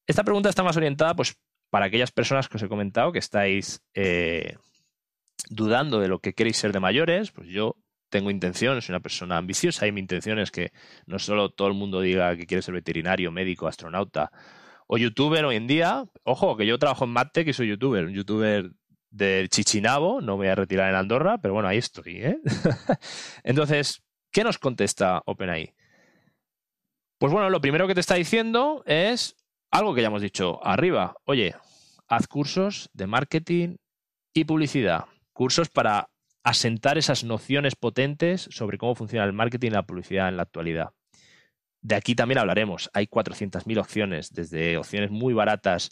Esta 0.07 0.25
pregunta 0.25 0.51
está 0.51 0.63
más 0.63 0.77
orientada, 0.77 1.15
pues, 1.15 1.41
para 1.73 1.87
aquellas 1.87 2.13
personas 2.13 2.51
que 2.51 2.59
os 2.59 2.63
he 2.63 2.69
comentado 2.69 3.13
que 3.13 3.19
estáis 3.19 3.83
eh, 3.95 4.57
dudando 5.49 6.01
de 6.01 6.09
lo 6.09 6.19
que 6.19 6.35
queréis 6.35 6.59
ser 6.59 6.71
de 6.71 6.81
mayores, 6.81 7.31
pues 7.31 7.49
yo 7.49 7.77
tengo 8.11 8.31
intención, 8.31 8.83
soy 8.83 8.93
una 8.93 9.01
persona 9.01 9.39
ambiciosa 9.39 9.87
y 9.87 9.93
mi 9.93 10.01
intención 10.01 10.39
es 10.39 10.51
que 10.51 10.73
no 11.07 11.19
solo 11.19 11.49
todo 11.49 11.69
el 11.69 11.75
mundo 11.75 12.03
diga 12.03 12.37
que 12.37 12.45
quiere 12.45 12.61
ser 12.61 12.75
veterinario, 12.75 13.33
médico, 13.33 13.67
astronauta 13.67 14.31
o 14.87 14.99
youtuber 14.99 15.47
hoy 15.47 15.57
en 15.57 15.67
día. 15.67 16.05
Ojo, 16.25 16.59
que 16.59 16.67
yo 16.67 16.79
trabajo 16.79 17.07
en 17.07 17.13
MadTech 17.13 17.49
y 17.49 17.55
soy 17.55 17.69
youtuber, 17.69 18.05
un 18.05 18.13
youtuber 18.13 18.71
de 19.09 19.49
Chichinabo, 19.49 20.21
no 20.21 20.37
voy 20.37 20.49
a 20.49 20.55
retirar 20.55 20.91
en 20.91 20.97
Andorra, 20.97 21.39
pero 21.39 21.55
bueno, 21.55 21.71
ahí 21.71 21.79
estoy. 21.79 22.17
¿eh? 22.17 22.39
Entonces, 23.45 24.03
¿qué 24.31 24.45
nos 24.45 24.59
contesta 24.59 25.23
OpenAI? 25.25 25.73
Pues 27.17 27.33
bueno, 27.33 27.49
lo 27.49 27.63
primero 27.63 27.89
que 27.89 27.95
te 27.95 28.01
está 28.01 28.17
diciendo 28.17 28.83
es 28.85 29.42
algo 29.73 29.95
que 29.95 30.03
ya 30.03 30.09
hemos 30.09 30.23
dicho 30.23 30.65
arriba. 30.65 31.17
Oye, 31.25 31.57
haz 32.07 32.29
cursos 32.29 32.91
de 32.93 33.07
marketing 33.07 33.77
y 34.35 34.45
publicidad. 34.45 35.07
Cursos 35.33 35.71
para 35.71 36.11
asentar 36.45 36.99
esas 36.99 37.25
nociones 37.25 37.75
potentes 37.75 38.49
sobre 38.51 38.79
cómo 38.79 38.95
funciona 38.95 39.25
el 39.25 39.33
marketing 39.33 39.69
y 39.69 39.75
la 39.75 39.87
publicidad 39.87 40.29
en 40.29 40.37
la 40.37 40.43
actualidad. 40.43 40.91
De 41.81 41.95
aquí 41.95 42.15
también 42.15 42.39
hablaremos. 42.39 42.91
Hay 42.93 43.07
400.000 43.07 43.81
opciones, 43.81 44.33
desde 44.33 44.77
opciones 44.77 45.11
muy 45.11 45.33
baratas 45.35 45.91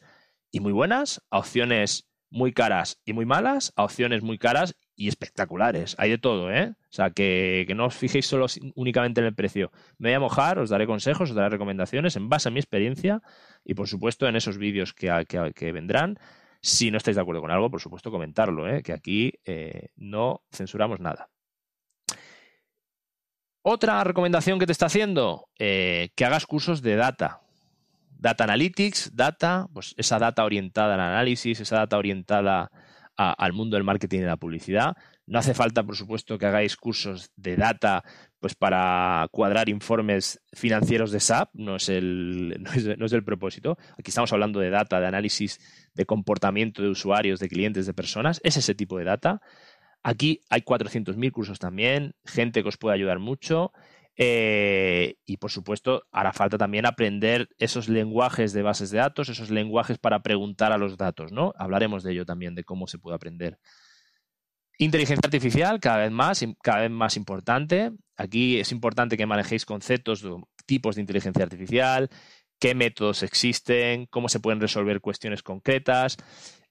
y 0.53 0.61
muy 0.61 0.73
buenas, 0.73 1.23
a 1.31 1.38
opciones 1.38 2.07
muy 2.29 2.53
caras 2.53 3.01
y 3.05 3.12
muy 3.12 3.25
malas, 3.25 3.73
a 3.77 3.85
opciones 3.85 4.23
muy 4.23 4.38
caras 4.38 4.77
y 5.00 5.08
espectaculares. 5.08 5.96
Hay 5.98 6.10
de 6.10 6.18
todo, 6.18 6.52
¿eh? 6.52 6.74
O 6.78 6.92
sea, 6.92 7.08
que, 7.08 7.66
no 7.74 7.86
os 7.86 7.94
fijéis 7.94 8.26
solo 8.26 8.44
únicamente 8.74 9.22
en 9.22 9.28
el 9.28 9.34
precio. 9.34 9.72
Me 9.96 10.10
voy 10.10 10.16
a 10.16 10.20
mojar, 10.20 10.58
os 10.58 10.68
daré 10.68 10.86
consejos, 10.86 11.30
os 11.30 11.34
daré 11.34 11.48
recomendaciones 11.48 12.16
en 12.16 12.28
base 12.28 12.50
a 12.50 12.52
mi 12.52 12.60
experiencia 12.60 13.22
y, 13.64 13.72
por 13.72 13.88
supuesto, 13.88 14.28
en 14.28 14.36
esos 14.36 14.58
vídeos 14.58 14.92
que, 14.92 15.24
que, 15.56 15.72
vendrán. 15.72 16.18
Si 16.60 16.90
no 16.90 16.98
estáis 16.98 17.14
de 17.16 17.22
acuerdo 17.22 17.40
con 17.40 17.50
algo, 17.50 17.70
por 17.70 17.80
supuesto, 17.80 18.10
comentarlo, 18.10 18.68
¿eh? 18.68 18.82
que 18.82 18.92
aquí 18.92 19.32
eh, 19.46 19.88
no 19.96 20.42
censuramos 20.52 21.00
nada. 21.00 21.30
Otra 23.62 24.04
recomendación 24.04 24.58
que 24.58 24.66
te 24.66 24.72
está 24.72 24.84
haciendo, 24.84 25.48
eh, 25.58 26.10
que 26.14 26.26
hagas 26.26 26.44
cursos 26.44 26.82
de 26.82 26.96
data. 26.96 27.40
Data 28.10 28.44
Analytics, 28.44 29.16
data, 29.16 29.66
pues 29.72 29.94
esa 29.96 30.18
data 30.18 30.44
orientada 30.44 30.92
al 30.92 31.00
análisis, 31.00 31.58
esa 31.58 31.76
data 31.76 31.96
orientada 31.96 32.70
al 33.20 33.52
mundo 33.52 33.76
del 33.76 33.85
marketing 33.85 34.20
y 34.20 34.22
la 34.22 34.37
publicidad. 34.37 34.96
No 35.26 35.38
hace 35.38 35.54
falta, 35.54 35.85
por 35.85 35.96
supuesto, 35.96 36.38
que 36.38 36.46
hagáis 36.46 36.76
cursos 36.76 37.30
de 37.37 37.56
data 37.56 38.02
pues 38.40 38.54
para 38.54 39.28
cuadrar 39.30 39.68
informes 39.68 40.40
financieros 40.52 41.12
de 41.12 41.20
SAP, 41.20 41.50
no 41.54 41.76
es, 41.76 41.88
el, 41.90 42.62
no 42.98 43.06
es 43.06 43.12
el 43.12 43.24
propósito. 43.24 43.76
Aquí 43.98 44.11
estamos 44.11 44.33
hablando 44.33 44.59
de 44.61 44.70
data, 44.70 44.98
de 44.98 45.06
análisis 45.06 45.61
de 45.94 46.06
comportamiento 46.06 46.83
de 46.83 46.88
usuarios, 46.88 47.38
de 47.38 47.48
clientes, 47.48 47.87
de 47.87 47.94
personas. 47.94 48.40
Es 48.42 48.56
ese 48.56 48.74
tipo 48.74 48.98
de 48.98 49.04
data. 49.04 49.40
Aquí 50.02 50.40
hay 50.48 50.62
400.000 50.62 51.30
cursos 51.30 51.59
también, 51.59 52.14
gente 52.24 52.62
que 52.62 52.68
os 52.68 52.78
puede 52.78 52.94
ayudar 52.94 53.18
mucho. 53.18 53.72
Eh, 54.22 55.16
y 55.24 55.38
por 55.38 55.50
supuesto, 55.50 56.02
hará 56.12 56.35
falta 56.35 56.59
también 56.59 56.85
aprender 56.85 57.48
esos 57.56 57.88
lenguajes 57.88 58.52
de 58.52 58.61
bases 58.61 58.90
de 58.90 58.98
datos, 58.98 59.30
esos 59.30 59.48
lenguajes 59.48 59.96
para 59.96 60.22
preguntar 60.22 60.72
a 60.72 60.76
los 60.76 60.98
datos, 60.98 61.33
¿no? 61.33 61.54
Hablaremos 61.56 62.02
de 62.02 62.12
ello 62.12 62.26
también, 62.26 62.54
de 62.54 62.62
cómo 62.62 62.87
se 62.87 62.98
puede 62.98 63.16
aprender. 63.16 63.59
Inteligencia 64.76 65.22
artificial, 65.24 65.80
cada 65.80 65.96
vez 65.96 66.11
más, 66.11 66.44
cada 66.62 66.80
vez 66.83 66.90
más 66.90 67.16
importante. 67.16 67.92
Aquí 68.14 68.61
es 68.61 68.72
importante 68.72 69.16
que 69.16 69.24
manejéis 69.24 69.64
conceptos, 69.64 70.22
tipos 70.66 70.96
de 70.96 71.00
inteligencia 71.00 71.42
artificial, 71.42 72.11
qué 72.59 72.74
métodos 72.74 73.22
existen, 73.22 74.04
cómo 74.11 74.28
se 74.28 74.40
pueden 74.40 74.61
resolver 74.61 75.00
cuestiones 75.00 75.42
concretas. 75.42 76.18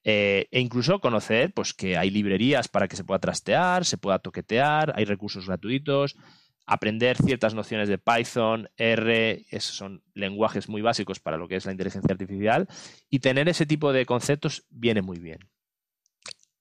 Eh, 0.03 0.47
e 0.51 0.59
incluso 0.59 0.99
conocer 0.99 1.51
pues, 1.53 1.73
que 1.73 1.97
hay 1.97 2.11
librerías 2.11 2.67
para 2.67 2.87
que 2.87 2.95
se 2.95 3.03
pueda 3.03 3.19
trastear, 3.19 3.85
se 3.85 3.97
pueda 3.97 4.19
toquetear, 4.19 4.93
hay 4.95 5.05
recursos 5.05 5.47
gratuitos, 5.47 6.15
aprender 6.71 7.17
ciertas 7.17 7.55
nociones 7.55 7.89
de 7.89 7.97
Python, 7.97 8.69
R, 8.77 9.43
esos 9.49 9.75
son 9.75 10.03
lenguajes 10.13 10.69
muy 10.69 10.83
básicos 10.83 11.19
para 11.19 11.35
lo 11.35 11.47
que 11.47 11.55
es 11.55 11.65
la 11.65 11.71
inteligencia 11.71 12.11
artificial, 12.11 12.67
y 13.09 13.19
tener 13.19 13.49
ese 13.49 13.65
tipo 13.65 13.91
de 13.91 14.05
conceptos 14.05 14.65
viene 14.69 15.01
muy 15.01 15.17
bien. 15.17 15.39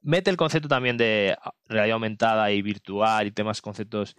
Mete 0.00 0.30
el 0.30 0.38
concepto 0.38 0.66
también 0.66 0.96
de 0.96 1.36
realidad 1.66 1.96
aumentada 1.96 2.50
y 2.50 2.62
virtual 2.62 3.26
y 3.26 3.32
temas, 3.32 3.60
conceptos 3.60 4.16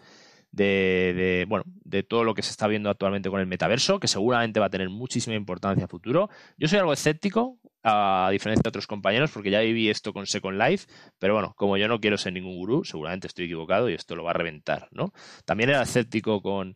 de, 0.52 1.14
de, 1.16 1.46
bueno, 1.50 1.64
de 1.66 2.04
todo 2.04 2.24
lo 2.24 2.36
que 2.36 2.44
se 2.44 2.52
está 2.52 2.68
viendo 2.68 2.92
actualmente 2.92 3.32
con 3.32 3.40
el 3.40 3.48
metaverso, 3.48 4.00
que 4.00 4.08
seguramente 4.08 4.60
va 4.60 4.68
a 4.68 4.70
tener 4.70 4.90
muchísima 4.90 5.36
importancia 5.36 5.86
a 5.86 5.88
futuro. 5.88 6.30
Yo 6.58 6.68
soy 6.68 6.78
algo 6.78 6.94
escéptico, 6.94 7.58
a 7.84 8.30
diferencia 8.32 8.62
de 8.64 8.70
otros 8.70 8.88
compañeros, 8.88 9.32
porque 9.32 9.52
ya 9.52 9.62
viví 9.62 9.90
esto 9.90 10.14
con 10.14 10.28
Second 10.28 10.60
Life, 10.60 10.88
pero 11.18 11.34
bueno, 11.34 11.54
como 11.56 11.78
yo 11.78 11.88
no 11.88 12.00
quiero 12.00 12.18
ser 12.18 12.34
ningún 12.34 12.56
gurú, 12.56 12.84
seguramente 12.84 13.28
estoy 13.28 13.46
equivocado 13.46 13.90
y 13.90 13.94
esto 13.94 14.16
lo 14.16 14.24
va 14.24 14.32
a 14.32 14.34
reventar, 14.34 14.88
¿no? 14.92 15.14
También 15.46 15.70
era 15.70 15.82
escéptico 15.82 16.42
con, 16.42 16.76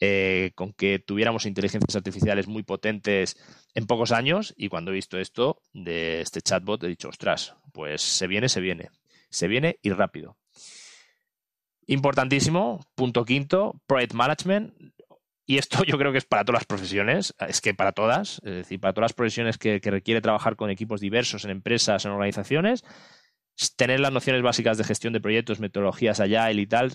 eh, 0.00 0.52
con 0.54 0.72
que 0.72 0.98
tuviéramos 0.98 1.46
inteligencias 1.46 1.96
artificiales 1.96 2.46
muy 2.46 2.62
potentes 2.62 3.36
en 3.74 3.86
pocos 3.86 4.12
años 4.12 4.52
y 4.56 4.68
cuando 4.68 4.90
he 4.90 4.94
visto 4.94 5.18
esto 5.18 5.62
de 5.72 6.20
este 6.20 6.42
chatbot 6.42 6.82
he 6.84 6.88
dicho, 6.88 7.08
ostras, 7.08 7.54
pues 7.72 8.02
se 8.02 8.26
viene, 8.26 8.48
se 8.48 8.60
viene, 8.60 8.90
se 9.30 9.48
viene 9.48 9.78
y 9.82 9.90
rápido. 9.90 10.36
Importantísimo, 11.86 12.86
punto 12.94 13.24
quinto, 13.24 13.80
Project 13.86 14.14
Management. 14.14 14.93
Y 15.46 15.58
esto 15.58 15.84
yo 15.84 15.98
creo 15.98 16.12
que 16.12 16.18
es 16.18 16.24
para 16.24 16.44
todas 16.44 16.60
las 16.60 16.66
profesiones, 16.66 17.34
es 17.48 17.60
que 17.60 17.74
para 17.74 17.92
todas, 17.92 18.40
es 18.44 18.54
decir, 18.54 18.80
para 18.80 18.92
todas 18.92 19.10
las 19.10 19.14
profesiones 19.14 19.58
que, 19.58 19.80
requiere 19.82 20.20
trabajar 20.20 20.56
con 20.56 20.70
equipos 20.70 21.00
diversos 21.00 21.44
en 21.44 21.50
empresas, 21.50 22.04
en 22.04 22.12
organizaciones, 22.12 22.84
tener 23.76 24.00
las 24.00 24.12
nociones 24.12 24.42
básicas 24.42 24.78
de 24.78 24.84
gestión 24.84 25.12
de 25.12 25.20
proyectos, 25.20 25.60
metodologías 25.60 26.20
allá 26.20 26.50
y 26.50 26.66
tal, 26.66 26.94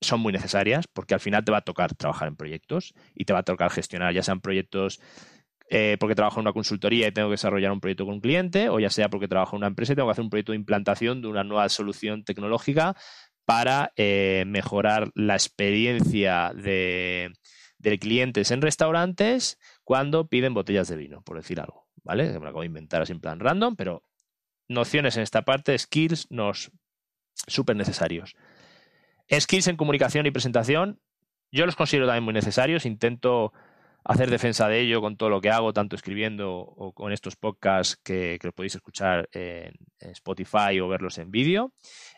son 0.00 0.20
muy 0.20 0.32
necesarias 0.32 0.86
porque 0.92 1.14
al 1.14 1.20
final 1.20 1.44
te 1.44 1.52
va 1.52 1.58
a 1.58 1.62
tocar 1.62 1.94
trabajar 1.94 2.28
en 2.28 2.36
proyectos 2.36 2.94
y 3.14 3.24
te 3.24 3.32
va 3.32 3.40
a 3.40 3.44
tocar 3.44 3.70
gestionar, 3.70 4.12
ya 4.12 4.22
sean 4.22 4.40
proyectos 4.40 5.00
eh, 5.70 5.96
porque 5.98 6.14
trabajo 6.14 6.40
en 6.40 6.42
una 6.42 6.52
consultoría 6.52 7.08
y 7.08 7.12
tengo 7.12 7.28
que 7.28 7.34
desarrollar 7.34 7.72
un 7.72 7.80
proyecto 7.80 8.04
con 8.04 8.14
un 8.14 8.20
cliente, 8.20 8.68
o 8.68 8.80
ya 8.80 8.90
sea 8.90 9.08
porque 9.08 9.28
trabajo 9.28 9.56
en 9.56 9.60
una 9.60 9.68
empresa 9.68 9.92
y 9.92 9.96
tengo 9.96 10.08
que 10.08 10.12
hacer 10.12 10.24
un 10.24 10.30
proyecto 10.30 10.52
de 10.52 10.56
implantación 10.56 11.22
de 11.22 11.28
una 11.28 11.44
nueva 11.44 11.68
solución 11.68 12.24
tecnológica 12.24 12.96
para 13.46 13.92
eh, 13.96 14.44
mejorar 14.46 15.10
la 15.14 15.34
experiencia 15.34 16.52
de, 16.54 17.32
clientes 17.98 18.50
en 18.50 18.62
restaurantes 18.62 19.58
cuando 19.84 20.28
piden 20.28 20.54
botellas 20.54 20.88
de 20.88 20.96
vino, 20.96 21.22
por 21.22 21.36
decir 21.36 21.60
algo, 21.60 21.86
¿vale? 22.02 22.26
Me 22.26 22.40
lo 22.40 22.48
acabo 22.48 22.60
de 22.60 22.66
inventar 22.66 23.02
así 23.02 23.12
en 23.12 23.20
plan 23.20 23.40
random, 23.40 23.76
pero 23.76 24.02
nociones 24.68 25.16
en 25.16 25.22
esta 25.22 25.42
parte, 25.42 25.78
skills, 25.78 26.30
nos 26.30 26.70
súper 27.46 27.76
necesarios. 27.76 28.34
Skills 29.30 29.68
en 29.68 29.76
comunicación 29.76 30.26
y 30.26 30.30
presentación, 30.30 31.00
yo 31.50 31.66
los 31.66 31.76
considero 31.76 32.06
también 32.06 32.24
muy 32.24 32.34
necesarios. 32.34 32.84
Intento 32.84 33.52
hacer 34.04 34.30
defensa 34.30 34.68
de 34.68 34.80
ello 34.80 35.00
con 35.00 35.16
todo 35.16 35.30
lo 35.30 35.40
que 35.40 35.50
hago, 35.50 35.72
tanto 35.72 35.96
escribiendo 35.96 36.52
o 36.58 36.92
con 36.92 37.12
estos 37.12 37.36
podcasts 37.36 37.96
que, 37.96 38.38
que 38.40 38.52
podéis 38.52 38.74
escuchar 38.74 39.28
en, 39.32 39.72
Spotify 40.12 40.78
o 40.80 40.88
verlos 40.88 41.16
en 41.16 41.30
vídeo. 41.30 41.72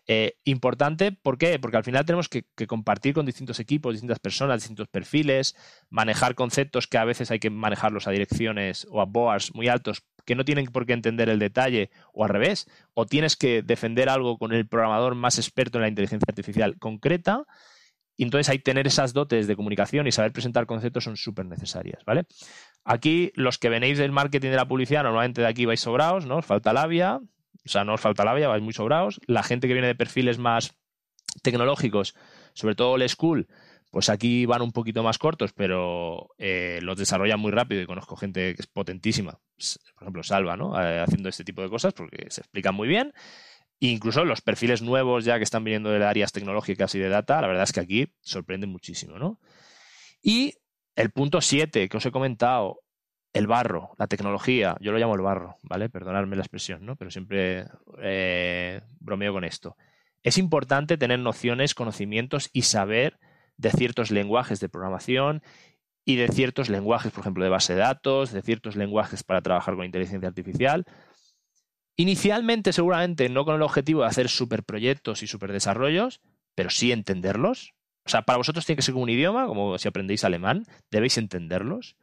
Eh, 0.09 0.37
importante, 0.43 1.12
¿por 1.12 1.39
qué? 1.39 1.61
Porque 1.61 1.76
al 1.76 1.84
final 1.84 2.05
tenemos 2.05 2.28
que, 2.28 2.45
compartir 2.66 3.14
con 3.14 3.24
distintos 3.24 3.61
equipos, 3.61 3.95
distintas 3.95 4.18
personas, 4.18 4.61
distintos 4.61 4.89
perfiles, 4.89 5.55
manejar 5.89 6.34
conceptos 6.34 6.89
que 6.89 6.99
a 6.99 7.05
veces 7.05 7.30
hay 7.30 7.39
que 7.39 7.51
manejarlos 7.51 8.09
a 8.09 8.11
direcciones 8.11 8.89
o 8.91 9.01
a 9.01 9.05
boards 9.05 9.55
muy 9.55 9.68
altos 9.68 10.03
que 10.24 10.34
no 10.34 10.45
tienen 10.45 10.66
por 10.66 10.87
qué 10.87 10.93
entender 10.93 11.28
el 11.28 11.39
detalle 11.39 11.91
o 12.12 12.24
al 12.24 12.30
revés, 12.30 12.68
o 12.95 13.07
tienes 13.07 13.37
que 13.37 13.62
defender 13.62 14.09
algo 14.09 14.39
con 14.39 14.53
el 14.53 14.66
programador 14.66 15.14
más 15.14 15.39
experto 15.39 15.78
en 15.78 15.82
la 15.82 15.89
inteligencia 15.89 16.26
artificial 16.28 16.76
concreta 16.80 17.47
y 18.17 18.25
entonces 18.25 18.49
hay 18.49 18.59
tener 18.59 18.87
esas 18.87 19.12
dotes 19.12 19.47
de 19.47 19.57
comunicación 19.57 20.07
y 20.07 20.12
saber 20.12 20.33
presentar 20.33 20.67
conceptos 20.67 21.05
son 21.05 21.17
súper 21.17 21.47
necesarias, 21.47 22.03
¿vale? 22.05 22.27
Aquí, 22.85 23.33
los 23.35 23.59
que 23.59 23.69
venéis 23.69 23.99
del 23.99 24.12
marketing 24.12 24.51
de 24.51 24.57
la 24.57 24.69
publicidad, 24.69 25.03
normalmente 25.03 25.43
de 25.43 25.49
aquí 25.49 25.67
vais 25.67 25.81
sobrados, 25.81 26.27
¿no? 26.27 26.39
Os 26.39 26.47
falta 26.47 26.73
labia, 26.73 27.17
o 27.17 27.69
sea, 27.69 27.85
no 27.85 27.95
os 27.95 28.01
falta 28.01 28.25
labia, 28.25 28.49
vais 28.49 28.62
muy 28.62 28.73
sobrados. 28.73 29.21
La 29.27 29.43
gente 29.43 29.67
que 29.67 29.75
viene 29.75 29.89
de 29.89 29.95
perfiles 29.95 30.39
más 30.39 30.75
tecnológicos, 31.43 32.14
sobre 32.55 32.75
todo 32.75 32.97
el 32.97 33.09
school, 33.09 33.49
pues 33.91 34.09
aquí 34.09 34.47
van 34.47 34.62
un 34.62 34.73
poquito 34.73 35.03
más 35.03 35.19
cortos, 35.19 35.53
pero 35.53 36.31
eh, 36.39 36.79
los 36.83 36.97
desarrollan 36.97 37.41
muy 37.41 37.51
rápido 37.51 37.83
y 37.83 37.87
conozco 37.87 38.17
gente 38.17 38.55
que 38.55 38.62
es 38.62 38.67
potentísima. 38.67 39.33
Por 39.95 40.05
ejemplo, 40.05 40.23
Salva, 40.23 40.57
¿no? 40.57 40.81
Eh, 40.81 41.01
haciendo 41.01 41.29
este 41.29 41.45
tipo 41.45 41.62
de 41.62 41.69
cosas 41.69 41.93
porque 41.93 42.27
se 42.31 42.41
explican 42.41 42.75
muy 42.75 42.89
bien 42.89 43.12
incluso 43.81 44.24
los 44.24 44.41
perfiles 44.41 44.83
nuevos 44.83 45.24
ya 45.24 45.39
que 45.39 45.45
están 45.45 45.64
viniendo 45.64 45.91
de 45.91 46.05
áreas 46.05 46.33
tecnológicas 46.33 46.95
y 46.95 46.99
de 46.99 47.09
data, 47.09 47.41
la 47.41 47.49
verdad 47.49 47.64
es 47.64 47.72
que 47.72 47.81
aquí 47.81 48.12
sorprenden 48.20 48.70
muchísimo, 48.70 49.18
¿no? 49.18 49.41
Y 50.22 50.55
el 50.95 51.11
punto 51.11 51.41
7 51.41 51.89
que 51.89 51.97
os 51.97 52.07
he 52.07 52.11
comentado, 52.11 52.81
el 53.33 53.47
barro, 53.47 53.91
la 53.99 54.07
tecnología, 54.07 54.77
yo 54.81 54.93
lo 54.93 54.99
llamo 54.99 55.14
el 55.14 55.20
barro, 55.20 55.59
¿vale? 55.62 55.91
Perdonadme 55.91 56.37
la 56.37 56.43
expresión, 56.43 56.87
¿no? 56.87 56.97
Pero 56.97 57.11
siempre 57.11 57.66
eh, 58.01 58.81
bromeo 58.99 59.35
con 59.35 59.45
esto. 59.45 59.77
Es 60.22 60.39
importante 60.39 60.97
tener 60.97 61.18
nociones, 61.18 61.74
conocimientos 61.74 62.49
y 62.53 62.62
saber 62.62 63.18
de 63.59 63.70
ciertos 63.70 64.11
lenguajes 64.11 64.59
de 64.59 64.70
programación 64.70 65.43
y 66.05 66.16
de 66.16 66.29
ciertos 66.29 66.70
lenguajes, 66.70 67.12
por 67.12 67.20
ejemplo, 67.20 67.45
de 67.45 67.51
base 67.51 67.74
de 67.74 67.81
datos, 67.81 68.33
de 68.33 68.41
ciertos 68.41 68.74
lenguajes 68.74 69.22
para 69.22 69.43
trabajar 69.43 69.77
con 69.77 69.85
inteligencia 69.85 70.29
artificial, 70.29 70.87
Inicialmente, 71.97 72.72
seguramente, 72.72 73.28
no 73.28 73.44
con 73.44 73.55
el 73.55 73.62
objetivo 73.62 74.03
de 74.03 74.09
hacer 74.09 74.28
superproyectos 74.28 75.22
y 75.22 75.26
superdesarrollos, 75.26 76.20
pero 76.55 76.70
sí 76.70 76.92
entenderlos. 76.92 77.74
O 78.05 78.09
sea, 78.09 78.22
para 78.22 78.36
vosotros 78.36 78.66
tiene 78.66 78.76
que 78.76 78.82
ser 78.82 78.92
como 78.92 79.05
un 79.05 79.11
idioma, 79.11 79.47
como 79.47 79.78
si 79.78 79.88
aprendéis 79.88 80.24
alemán, 80.24 80.64
debéis 80.90 81.18
entenderlos. 81.18 81.97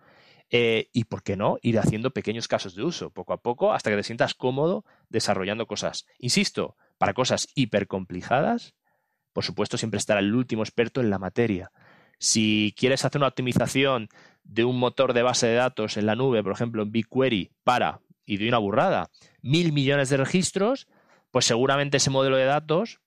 Eh, 0.50 0.90
y, 0.94 1.06
¿por 1.06 1.24
qué 1.24 1.38
no? 1.38 1.58
Ir 1.62 1.80
haciendo 1.80 2.12
pequeños 2.12 2.48
casos 2.48 2.76
de 2.76 2.84
uso, 2.84 3.12
poco 3.12 3.34
a 3.34 3.42
poco, 3.42 3.74
hasta 3.74 3.90
que 3.90 3.96
te 3.96 4.04
sientas 4.04 4.34
cómodo 4.34 4.84
desarrollando 5.10 5.66
cosas. 5.66 6.06
Insisto, 6.20 6.76
para 6.98 7.14
cosas 7.14 7.48
hipercomplicadas, 7.56 8.76
por 9.32 9.44
supuesto, 9.44 9.78
siempre 9.78 9.98
estará 9.98 10.20
el 10.20 10.34
último 10.36 10.64
experto 10.64 11.02
en 11.02 11.10
la 11.10 11.20
materia. 11.20 11.72
Si 12.20 12.74
quieres 12.78 13.04
hacer 13.04 13.20
una 13.20 13.28
optimización 13.28 14.10
de 14.44 14.64
un 14.64 14.78
motor 14.78 15.14
de 15.14 15.24
base 15.24 15.48
de 15.48 15.56
datos 15.56 15.98
en 15.98 16.06
la 16.06 16.16
nube, 16.16 16.44
por 16.44 16.52
ejemplo, 16.52 16.84
en 16.84 16.92
BigQuery, 16.92 17.52
para 17.64 18.00
y 18.26 18.38
doy 18.38 18.48
una 18.48 18.58
burrada, 18.58 19.10
mil 19.42 19.74
millones 19.74 20.10
de 20.10 20.18
registros, 20.18 20.88
pues 21.32 21.46
seguramente 21.46 21.98
ese 21.98 22.10
modelo 22.10 22.38
de 22.38 22.46
datos, 22.46 23.00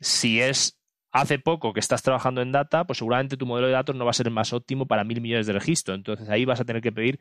si 0.00 0.40
es 0.40 0.78
hace 1.12 1.38
poco 1.38 1.72
que 1.72 1.80
estás 1.80 2.02
trabajando 2.02 2.42
en 2.42 2.50
data, 2.50 2.84
pues 2.86 2.98
seguramente 2.98 3.36
tu 3.36 3.46
modelo 3.46 3.68
de 3.68 3.74
datos 3.74 3.94
no 3.94 4.04
va 4.04 4.10
a 4.10 4.14
ser 4.14 4.26
el 4.26 4.32
más 4.32 4.52
óptimo 4.52 4.86
para 4.86 5.04
mil 5.04 5.20
millones 5.20 5.46
de 5.46 5.52
registros. 5.52 5.96
Entonces 5.96 6.28
ahí 6.28 6.44
vas 6.44 6.60
a 6.60 6.64
tener 6.64 6.82
que 6.82 6.90
pedir 6.90 7.20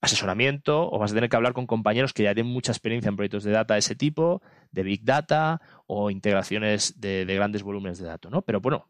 asesoramiento 0.00 0.90
o 0.90 0.98
vas 0.98 1.10
a 1.10 1.14
tener 1.14 1.28
que 1.28 1.36
hablar 1.36 1.52
con 1.52 1.66
compañeros 1.66 2.12
que 2.12 2.22
ya 2.22 2.34
tienen 2.34 2.52
mucha 2.52 2.72
experiencia 2.72 3.08
en 3.08 3.16
proyectos 3.16 3.44
de 3.44 3.50
data 3.50 3.74
de 3.74 3.80
ese 3.80 3.96
tipo, 3.96 4.42
de 4.70 4.82
big 4.82 5.04
data 5.04 5.60
o 5.86 6.10
integraciones 6.10 7.00
de, 7.00 7.24
grandes 7.26 7.62
volúmenes 7.62 7.98
de 7.98 8.06
datos, 8.06 8.30
¿no? 8.30 8.42
Pero 8.42 8.60
bueno, 8.60 8.88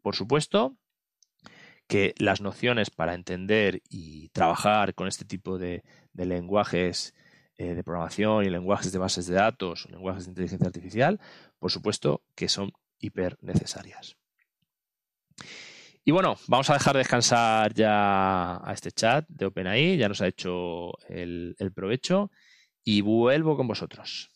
por 0.00 0.16
supuesto 0.16 0.76
que 1.90 2.14
las 2.18 2.40
nociones 2.40 2.88
para 2.88 3.14
entender 3.14 3.82
y 3.90 4.28
trabajar 4.28 4.94
con 4.94 5.08
este 5.08 5.24
tipo 5.24 5.58
de, 5.58 5.82
lenguajes 6.14 7.16
eh, 7.56 7.74
de 7.74 7.82
programación 7.82 8.44
y 8.44 8.48
lenguajes 8.48 8.92
de 8.92 8.98
bases 8.98 9.26
de 9.26 9.34
datos, 9.34 9.88
lenguajes 9.90 10.24
de 10.24 10.30
inteligencia 10.30 10.68
artificial, 10.68 11.20
por 11.58 11.72
supuesto 11.72 12.22
que 12.36 12.48
son 12.48 12.70
hiper 13.00 13.38
necesarias. 13.40 14.16
Y 16.04 16.12
bueno, 16.12 16.36
vamos 16.46 16.70
a 16.70 16.74
dejar 16.74 16.96
descansar 16.96 17.74
ya 17.74 18.64
a 18.64 18.72
este 18.72 18.92
chat 18.92 19.26
de 19.28 19.46
OpenAI, 19.46 19.96
ya 19.96 20.08
nos 20.08 20.20
ha 20.20 20.28
hecho 20.28 20.92
el 21.08 21.72
provecho 21.74 22.30
y 22.84 23.00
vuelvo 23.00 23.56
con 23.56 23.66
vosotros. 23.66 24.30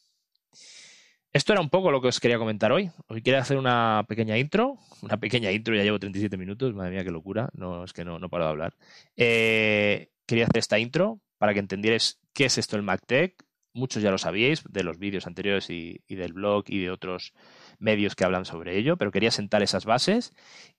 Esto 1.34 1.52
era 1.52 1.60
un 1.60 1.68
poco 1.68 1.90
lo 1.90 2.00
que 2.00 2.06
os 2.06 2.20
quería 2.20 2.38
comentar 2.38 2.70
hoy. 2.70 2.92
Hoy 3.08 3.20
quería 3.20 3.40
hacer 3.40 3.56
una 3.56 4.04
pequeña 4.08 4.38
intro, 4.38 4.78
una 5.02 5.18
pequeña 5.18 5.50
intro, 5.50 5.74
ya 5.74 5.82
llevo 5.82 5.98
37 5.98 6.36
minutos, 6.36 6.72
madre 6.74 6.92
mía, 6.92 7.02
qué 7.02 7.10
locura, 7.10 7.50
no, 7.54 7.82
es 7.82 7.92
que 7.92 8.04
no, 8.04 8.20
no 8.20 8.28
paro 8.28 8.44
de 8.44 8.50
hablar. 8.50 8.76
Eh, 9.16 10.12
quería 10.26 10.44
hacer 10.44 10.58
esta 10.58 10.78
intro 10.78 11.20
para 11.36 11.52
que 11.52 11.58
entendierais 11.58 12.20
qué 12.32 12.44
es 12.44 12.56
esto 12.56 12.76
el 12.76 12.84
MacTech. 12.84 13.34
Muchos 13.72 14.00
ya 14.00 14.12
lo 14.12 14.18
sabíais 14.18 14.62
de 14.70 14.84
los 14.84 15.00
vídeos 15.00 15.26
anteriores 15.26 15.70
y, 15.70 16.04
del 16.08 16.34
blog 16.34 16.66
y 16.68 16.78
de 16.78 16.92
otros 16.92 17.34
medios 17.80 18.14
que 18.14 18.24
hablan 18.24 18.44
sobre 18.44 18.78
ello, 18.78 18.96
pero 18.96 19.10
quería 19.10 19.32
sentar 19.32 19.64
esas 19.64 19.86
bases 19.86 20.32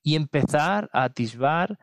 y 0.03 0.15
empezar 0.15 0.89
a 0.93 1.03
atisbar 1.03 1.79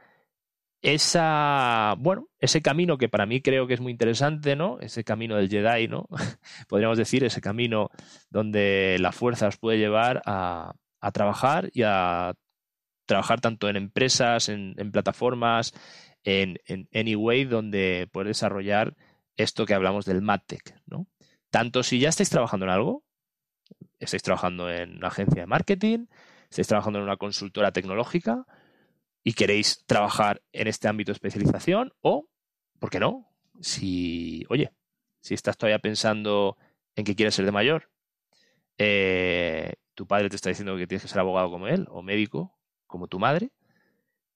esa, 0.82 1.94
bueno, 1.98 2.28
ese 2.40 2.60
camino 2.60 2.98
que 2.98 3.08
para 3.08 3.24
mí 3.24 3.40
creo 3.40 3.68
que 3.68 3.74
es 3.74 3.80
muy 3.80 3.92
interesante, 3.92 4.56
¿no? 4.56 4.80
Ese 4.80 5.04
camino 5.04 5.36
del 5.36 5.48
Jedi, 5.48 5.86
¿no? 5.86 6.08
Podríamos 6.68 6.98
decir, 6.98 7.22
ese 7.24 7.40
camino 7.40 7.90
donde 8.30 8.96
la 8.98 9.12
fuerza 9.12 9.46
os 9.46 9.56
puede 9.58 9.78
llevar 9.78 10.22
a, 10.26 10.74
trabajar 11.12 11.70
y 11.72 11.82
a 11.84 12.34
trabajar 13.06 13.40
tanto 13.40 13.68
en 13.68 13.76
empresas, 13.76 14.48
en, 14.48 14.74
plataformas, 14.92 15.72
en, 16.24 16.58
en 16.66 16.88
Anyway, 16.92 17.44
donde 17.44 18.08
poder 18.12 18.28
desarrollar 18.28 18.96
esto 19.36 19.66
que 19.66 19.74
hablamos 19.74 20.04
del 20.04 20.20
MadTech, 20.20 20.80
¿no? 20.86 21.06
Tanto 21.50 21.82
si 21.84 22.00
ya 22.00 22.08
estáis 22.08 22.30
trabajando 22.30 22.66
en 22.66 22.72
algo, 22.72 23.04
estáis 24.00 24.22
trabajando 24.22 24.68
en 24.68 24.96
una 24.96 25.08
agencia 25.08 25.42
de 25.42 25.46
marketing, 25.46 26.06
estáis 26.50 26.66
trabajando 26.66 26.98
en 26.98 27.04
una 27.04 27.16
consultora 27.16 27.72
tecnológica 27.72 28.46
y 29.24 29.34
queréis 29.34 29.84
trabajar 29.86 30.42
en 30.52 30.68
este 30.68 30.88
ámbito 30.88 31.12
de 31.12 31.14
especialización, 31.14 31.92
o, 32.00 32.28
¿por 32.78 32.90
qué 32.90 32.98
no? 32.98 33.28
Si, 33.60 34.44
oye, 34.48 34.72
si 35.20 35.34
estás 35.34 35.56
todavía 35.56 35.78
pensando 35.78 36.56
en 36.96 37.04
que 37.04 37.14
quieres 37.14 37.34
ser 37.34 37.44
de 37.44 37.52
mayor, 37.52 37.90
eh, 38.78 39.74
tu 39.94 40.06
padre 40.06 40.28
te 40.28 40.36
está 40.36 40.48
diciendo 40.48 40.76
que 40.76 40.86
tienes 40.86 41.02
que 41.02 41.08
ser 41.08 41.20
abogado 41.20 41.50
como 41.50 41.68
él, 41.68 41.86
o 41.90 42.02
médico 42.02 42.56
como 42.86 43.06
tu 43.06 43.18
madre, 43.18 43.52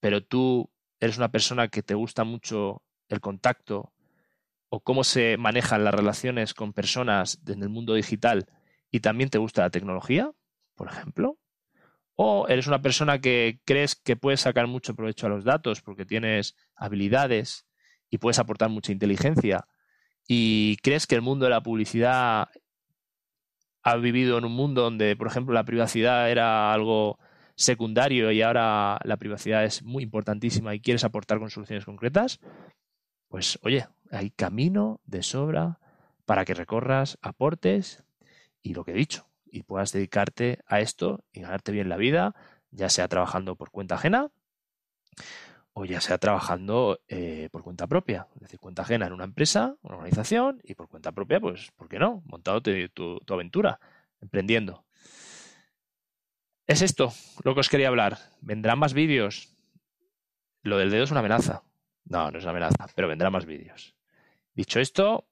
pero 0.01 0.23
tú 0.23 0.71
eres 1.01 1.17
una 1.17 1.31
persona 1.31 1.69
que 1.69 1.83
te 1.83 1.95
gusta 1.95 2.25
mucho 2.25 2.83
el 3.09 3.21
contacto 3.21 3.93
o 4.69 4.81
cómo 4.81 5.05
se 5.05 5.37
manejan 5.37 5.85
las 5.85 5.95
relaciones 5.95 6.55
con 6.55 6.73
personas 6.73 7.41
en 7.47 7.63
el 7.63 7.69
mundo 7.69 7.95
digital 7.95 8.47
y 8.91 9.01
también 9.01 9.31
te 9.31 9.39
gusta 9.39 9.63
la 9.63 9.71
tecnología, 9.71 10.31
por 10.75 10.89
ejemplo, 10.89 11.39
o 12.17 12.49
eres 12.49 12.67
una 12.67 12.83
persona 12.83 13.21
que 13.21 13.61
crees 13.65 13.95
que 13.95 14.17
puedes 14.17 14.41
sacar 14.41 14.67
mucho 14.67 14.95
provecho 14.95 15.27
a 15.27 15.31
los 15.31 15.45
datos 15.45 15.83
porque 15.83 16.07
tienes 16.07 16.57
habilidades 16.75 17.67
y 18.11 18.19
puedes 18.19 18.39
aportar 18.39 18.71
mucha 18.71 18.93
inteligencia 18.93 19.67
y 20.27 20.77
crees 20.79 21.07
que 21.07 21.15
el 21.15 21.23
mundo 21.23 21.45
de 21.45 21.51
la 21.51 21.63
publicidad 21.63 22.49
ha 23.83 23.97
vivido 23.97 24.39
en 24.39 24.45
un 24.45 24.53
mundo 24.53 24.83
donde, 24.83 25.15
por 25.15 25.29
ejemplo, 25.29 25.55
la 25.55 25.65
privacidad 25.65 26.31
era 26.31 26.73
algo 26.73 27.19
secundario 27.55 28.33
y 28.33 28.43
ahora 28.43 28.99
la 29.05 29.17
privacidad 29.17 29.65
es 29.65 29.83
muy 29.83 30.03
importantísima 30.03 30.75
y 30.75 30.81
quieres 30.81 31.05
aportar 31.05 31.39
con 31.39 31.51
soluciones 31.51 31.85
concretas, 31.85 32.41
pues 33.29 33.59
oye, 33.63 33.87
hay 34.11 34.31
camino 34.31 35.01
de 35.05 35.23
sobra 35.23 35.79
para 36.25 36.45
que 36.45 36.55
recorras, 36.55 37.19
aportes 37.23 38.03
y 38.63 38.75
lo 38.75 38.85
que 38.85 38.91
he 38.91 38.95
dicho, 38.95 39.29
y 39.57 39.63
puedas 39.63 39.91
dedicarte 39.91 40.59
a 40.67 40.81
esto 40.81 41.25
y 41.33 41.41
ganarte 41.41 41.73
bien 41.73 41.89
la 41.89 41.97
vida, 41.97 42.35
ya 42.71 42.91
sea 42.91 43.09
trabajando 43.09 43.57
por 43.57 43.71
cuenta 43.71 43.95
ajena 43.95 44.31
o 45.73 45.87
ya 45.87 46.03
sea 46.03 46.19
trabajando 46.19 47.01
eh, 47.09 47.49
por 47.51 47.63
cuenta 47.63 47.87
propia, 47.87 48.29
es 48.35 48.43
decir, 48.43 48.61
cuenta 48.61 48.83
ajena 48.83 49.07
en 49.07 49.15
una 49.15 49.25
empresa, 49.25 49.77
una 49.81 49.97
organización 49.97 50.61
y 50.63 50.75
por 50.75 50.89
cuenta 50.89 51.13
propia, 51.13 51.41
pues, 51.41 51.71
¿por 51.73 51.89
qué 51.89 51.99
no? 51.99 52.23
Montado 52.27 52.63
tu, 52.63 52.71
tu 53.25 53.35
aventura, 53.35 53.81
emprendiendo. 54.21 54.85
Es 56.67 56.83
esto 56.83 57.13
lo 57.43 57.55
que 57.55 57.61
os 57.61 57.69
quería 57.71 57.89
hablar. 57.89 58.19
¿Vendrán 58.43 58.79
más 58.79 58.93
vídeos? 58.93 59.57
Lo 60.63 60.77
del 60.77 60.91
dedo 60.91 61.05
es 61.05 61.11
una 61.11 61.21
amenaza. 61.21 61.63
No, 62.05 62.31
no 62.31 62.39
es 62.39 62.45
una 62.45 62.51
amenaza, 62.51 62.87
pero 62.95 63.09
vendrán 63.09 63.33
más 63.33 63.47
vídeos. 63.47 63.97
Dicho 64.53 64.81
esto, 64.81 65.27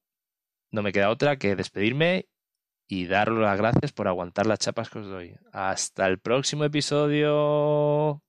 no 0.71 0.83
me 0.83 0.93
queda 0.93 1.11
otra 1.11 1.37
que 1.37 1.57
despedirme 1.57 2.29
y 2.87 3.07
daros 3.07 3.39
las 3.39 3.57
gracias 3.59 3.93
por 3.93 4.09
aguantar 4.09 4.47
las 4.47 4.59
chapas 4.59 4.91
que 4.91 4.99
os 5.01 5.07
doy. 5.07 5.37
Hasta 5.53 6.07
el 6.07 6.19
próximo 6.19 6.65
episodio. 6.65 8.23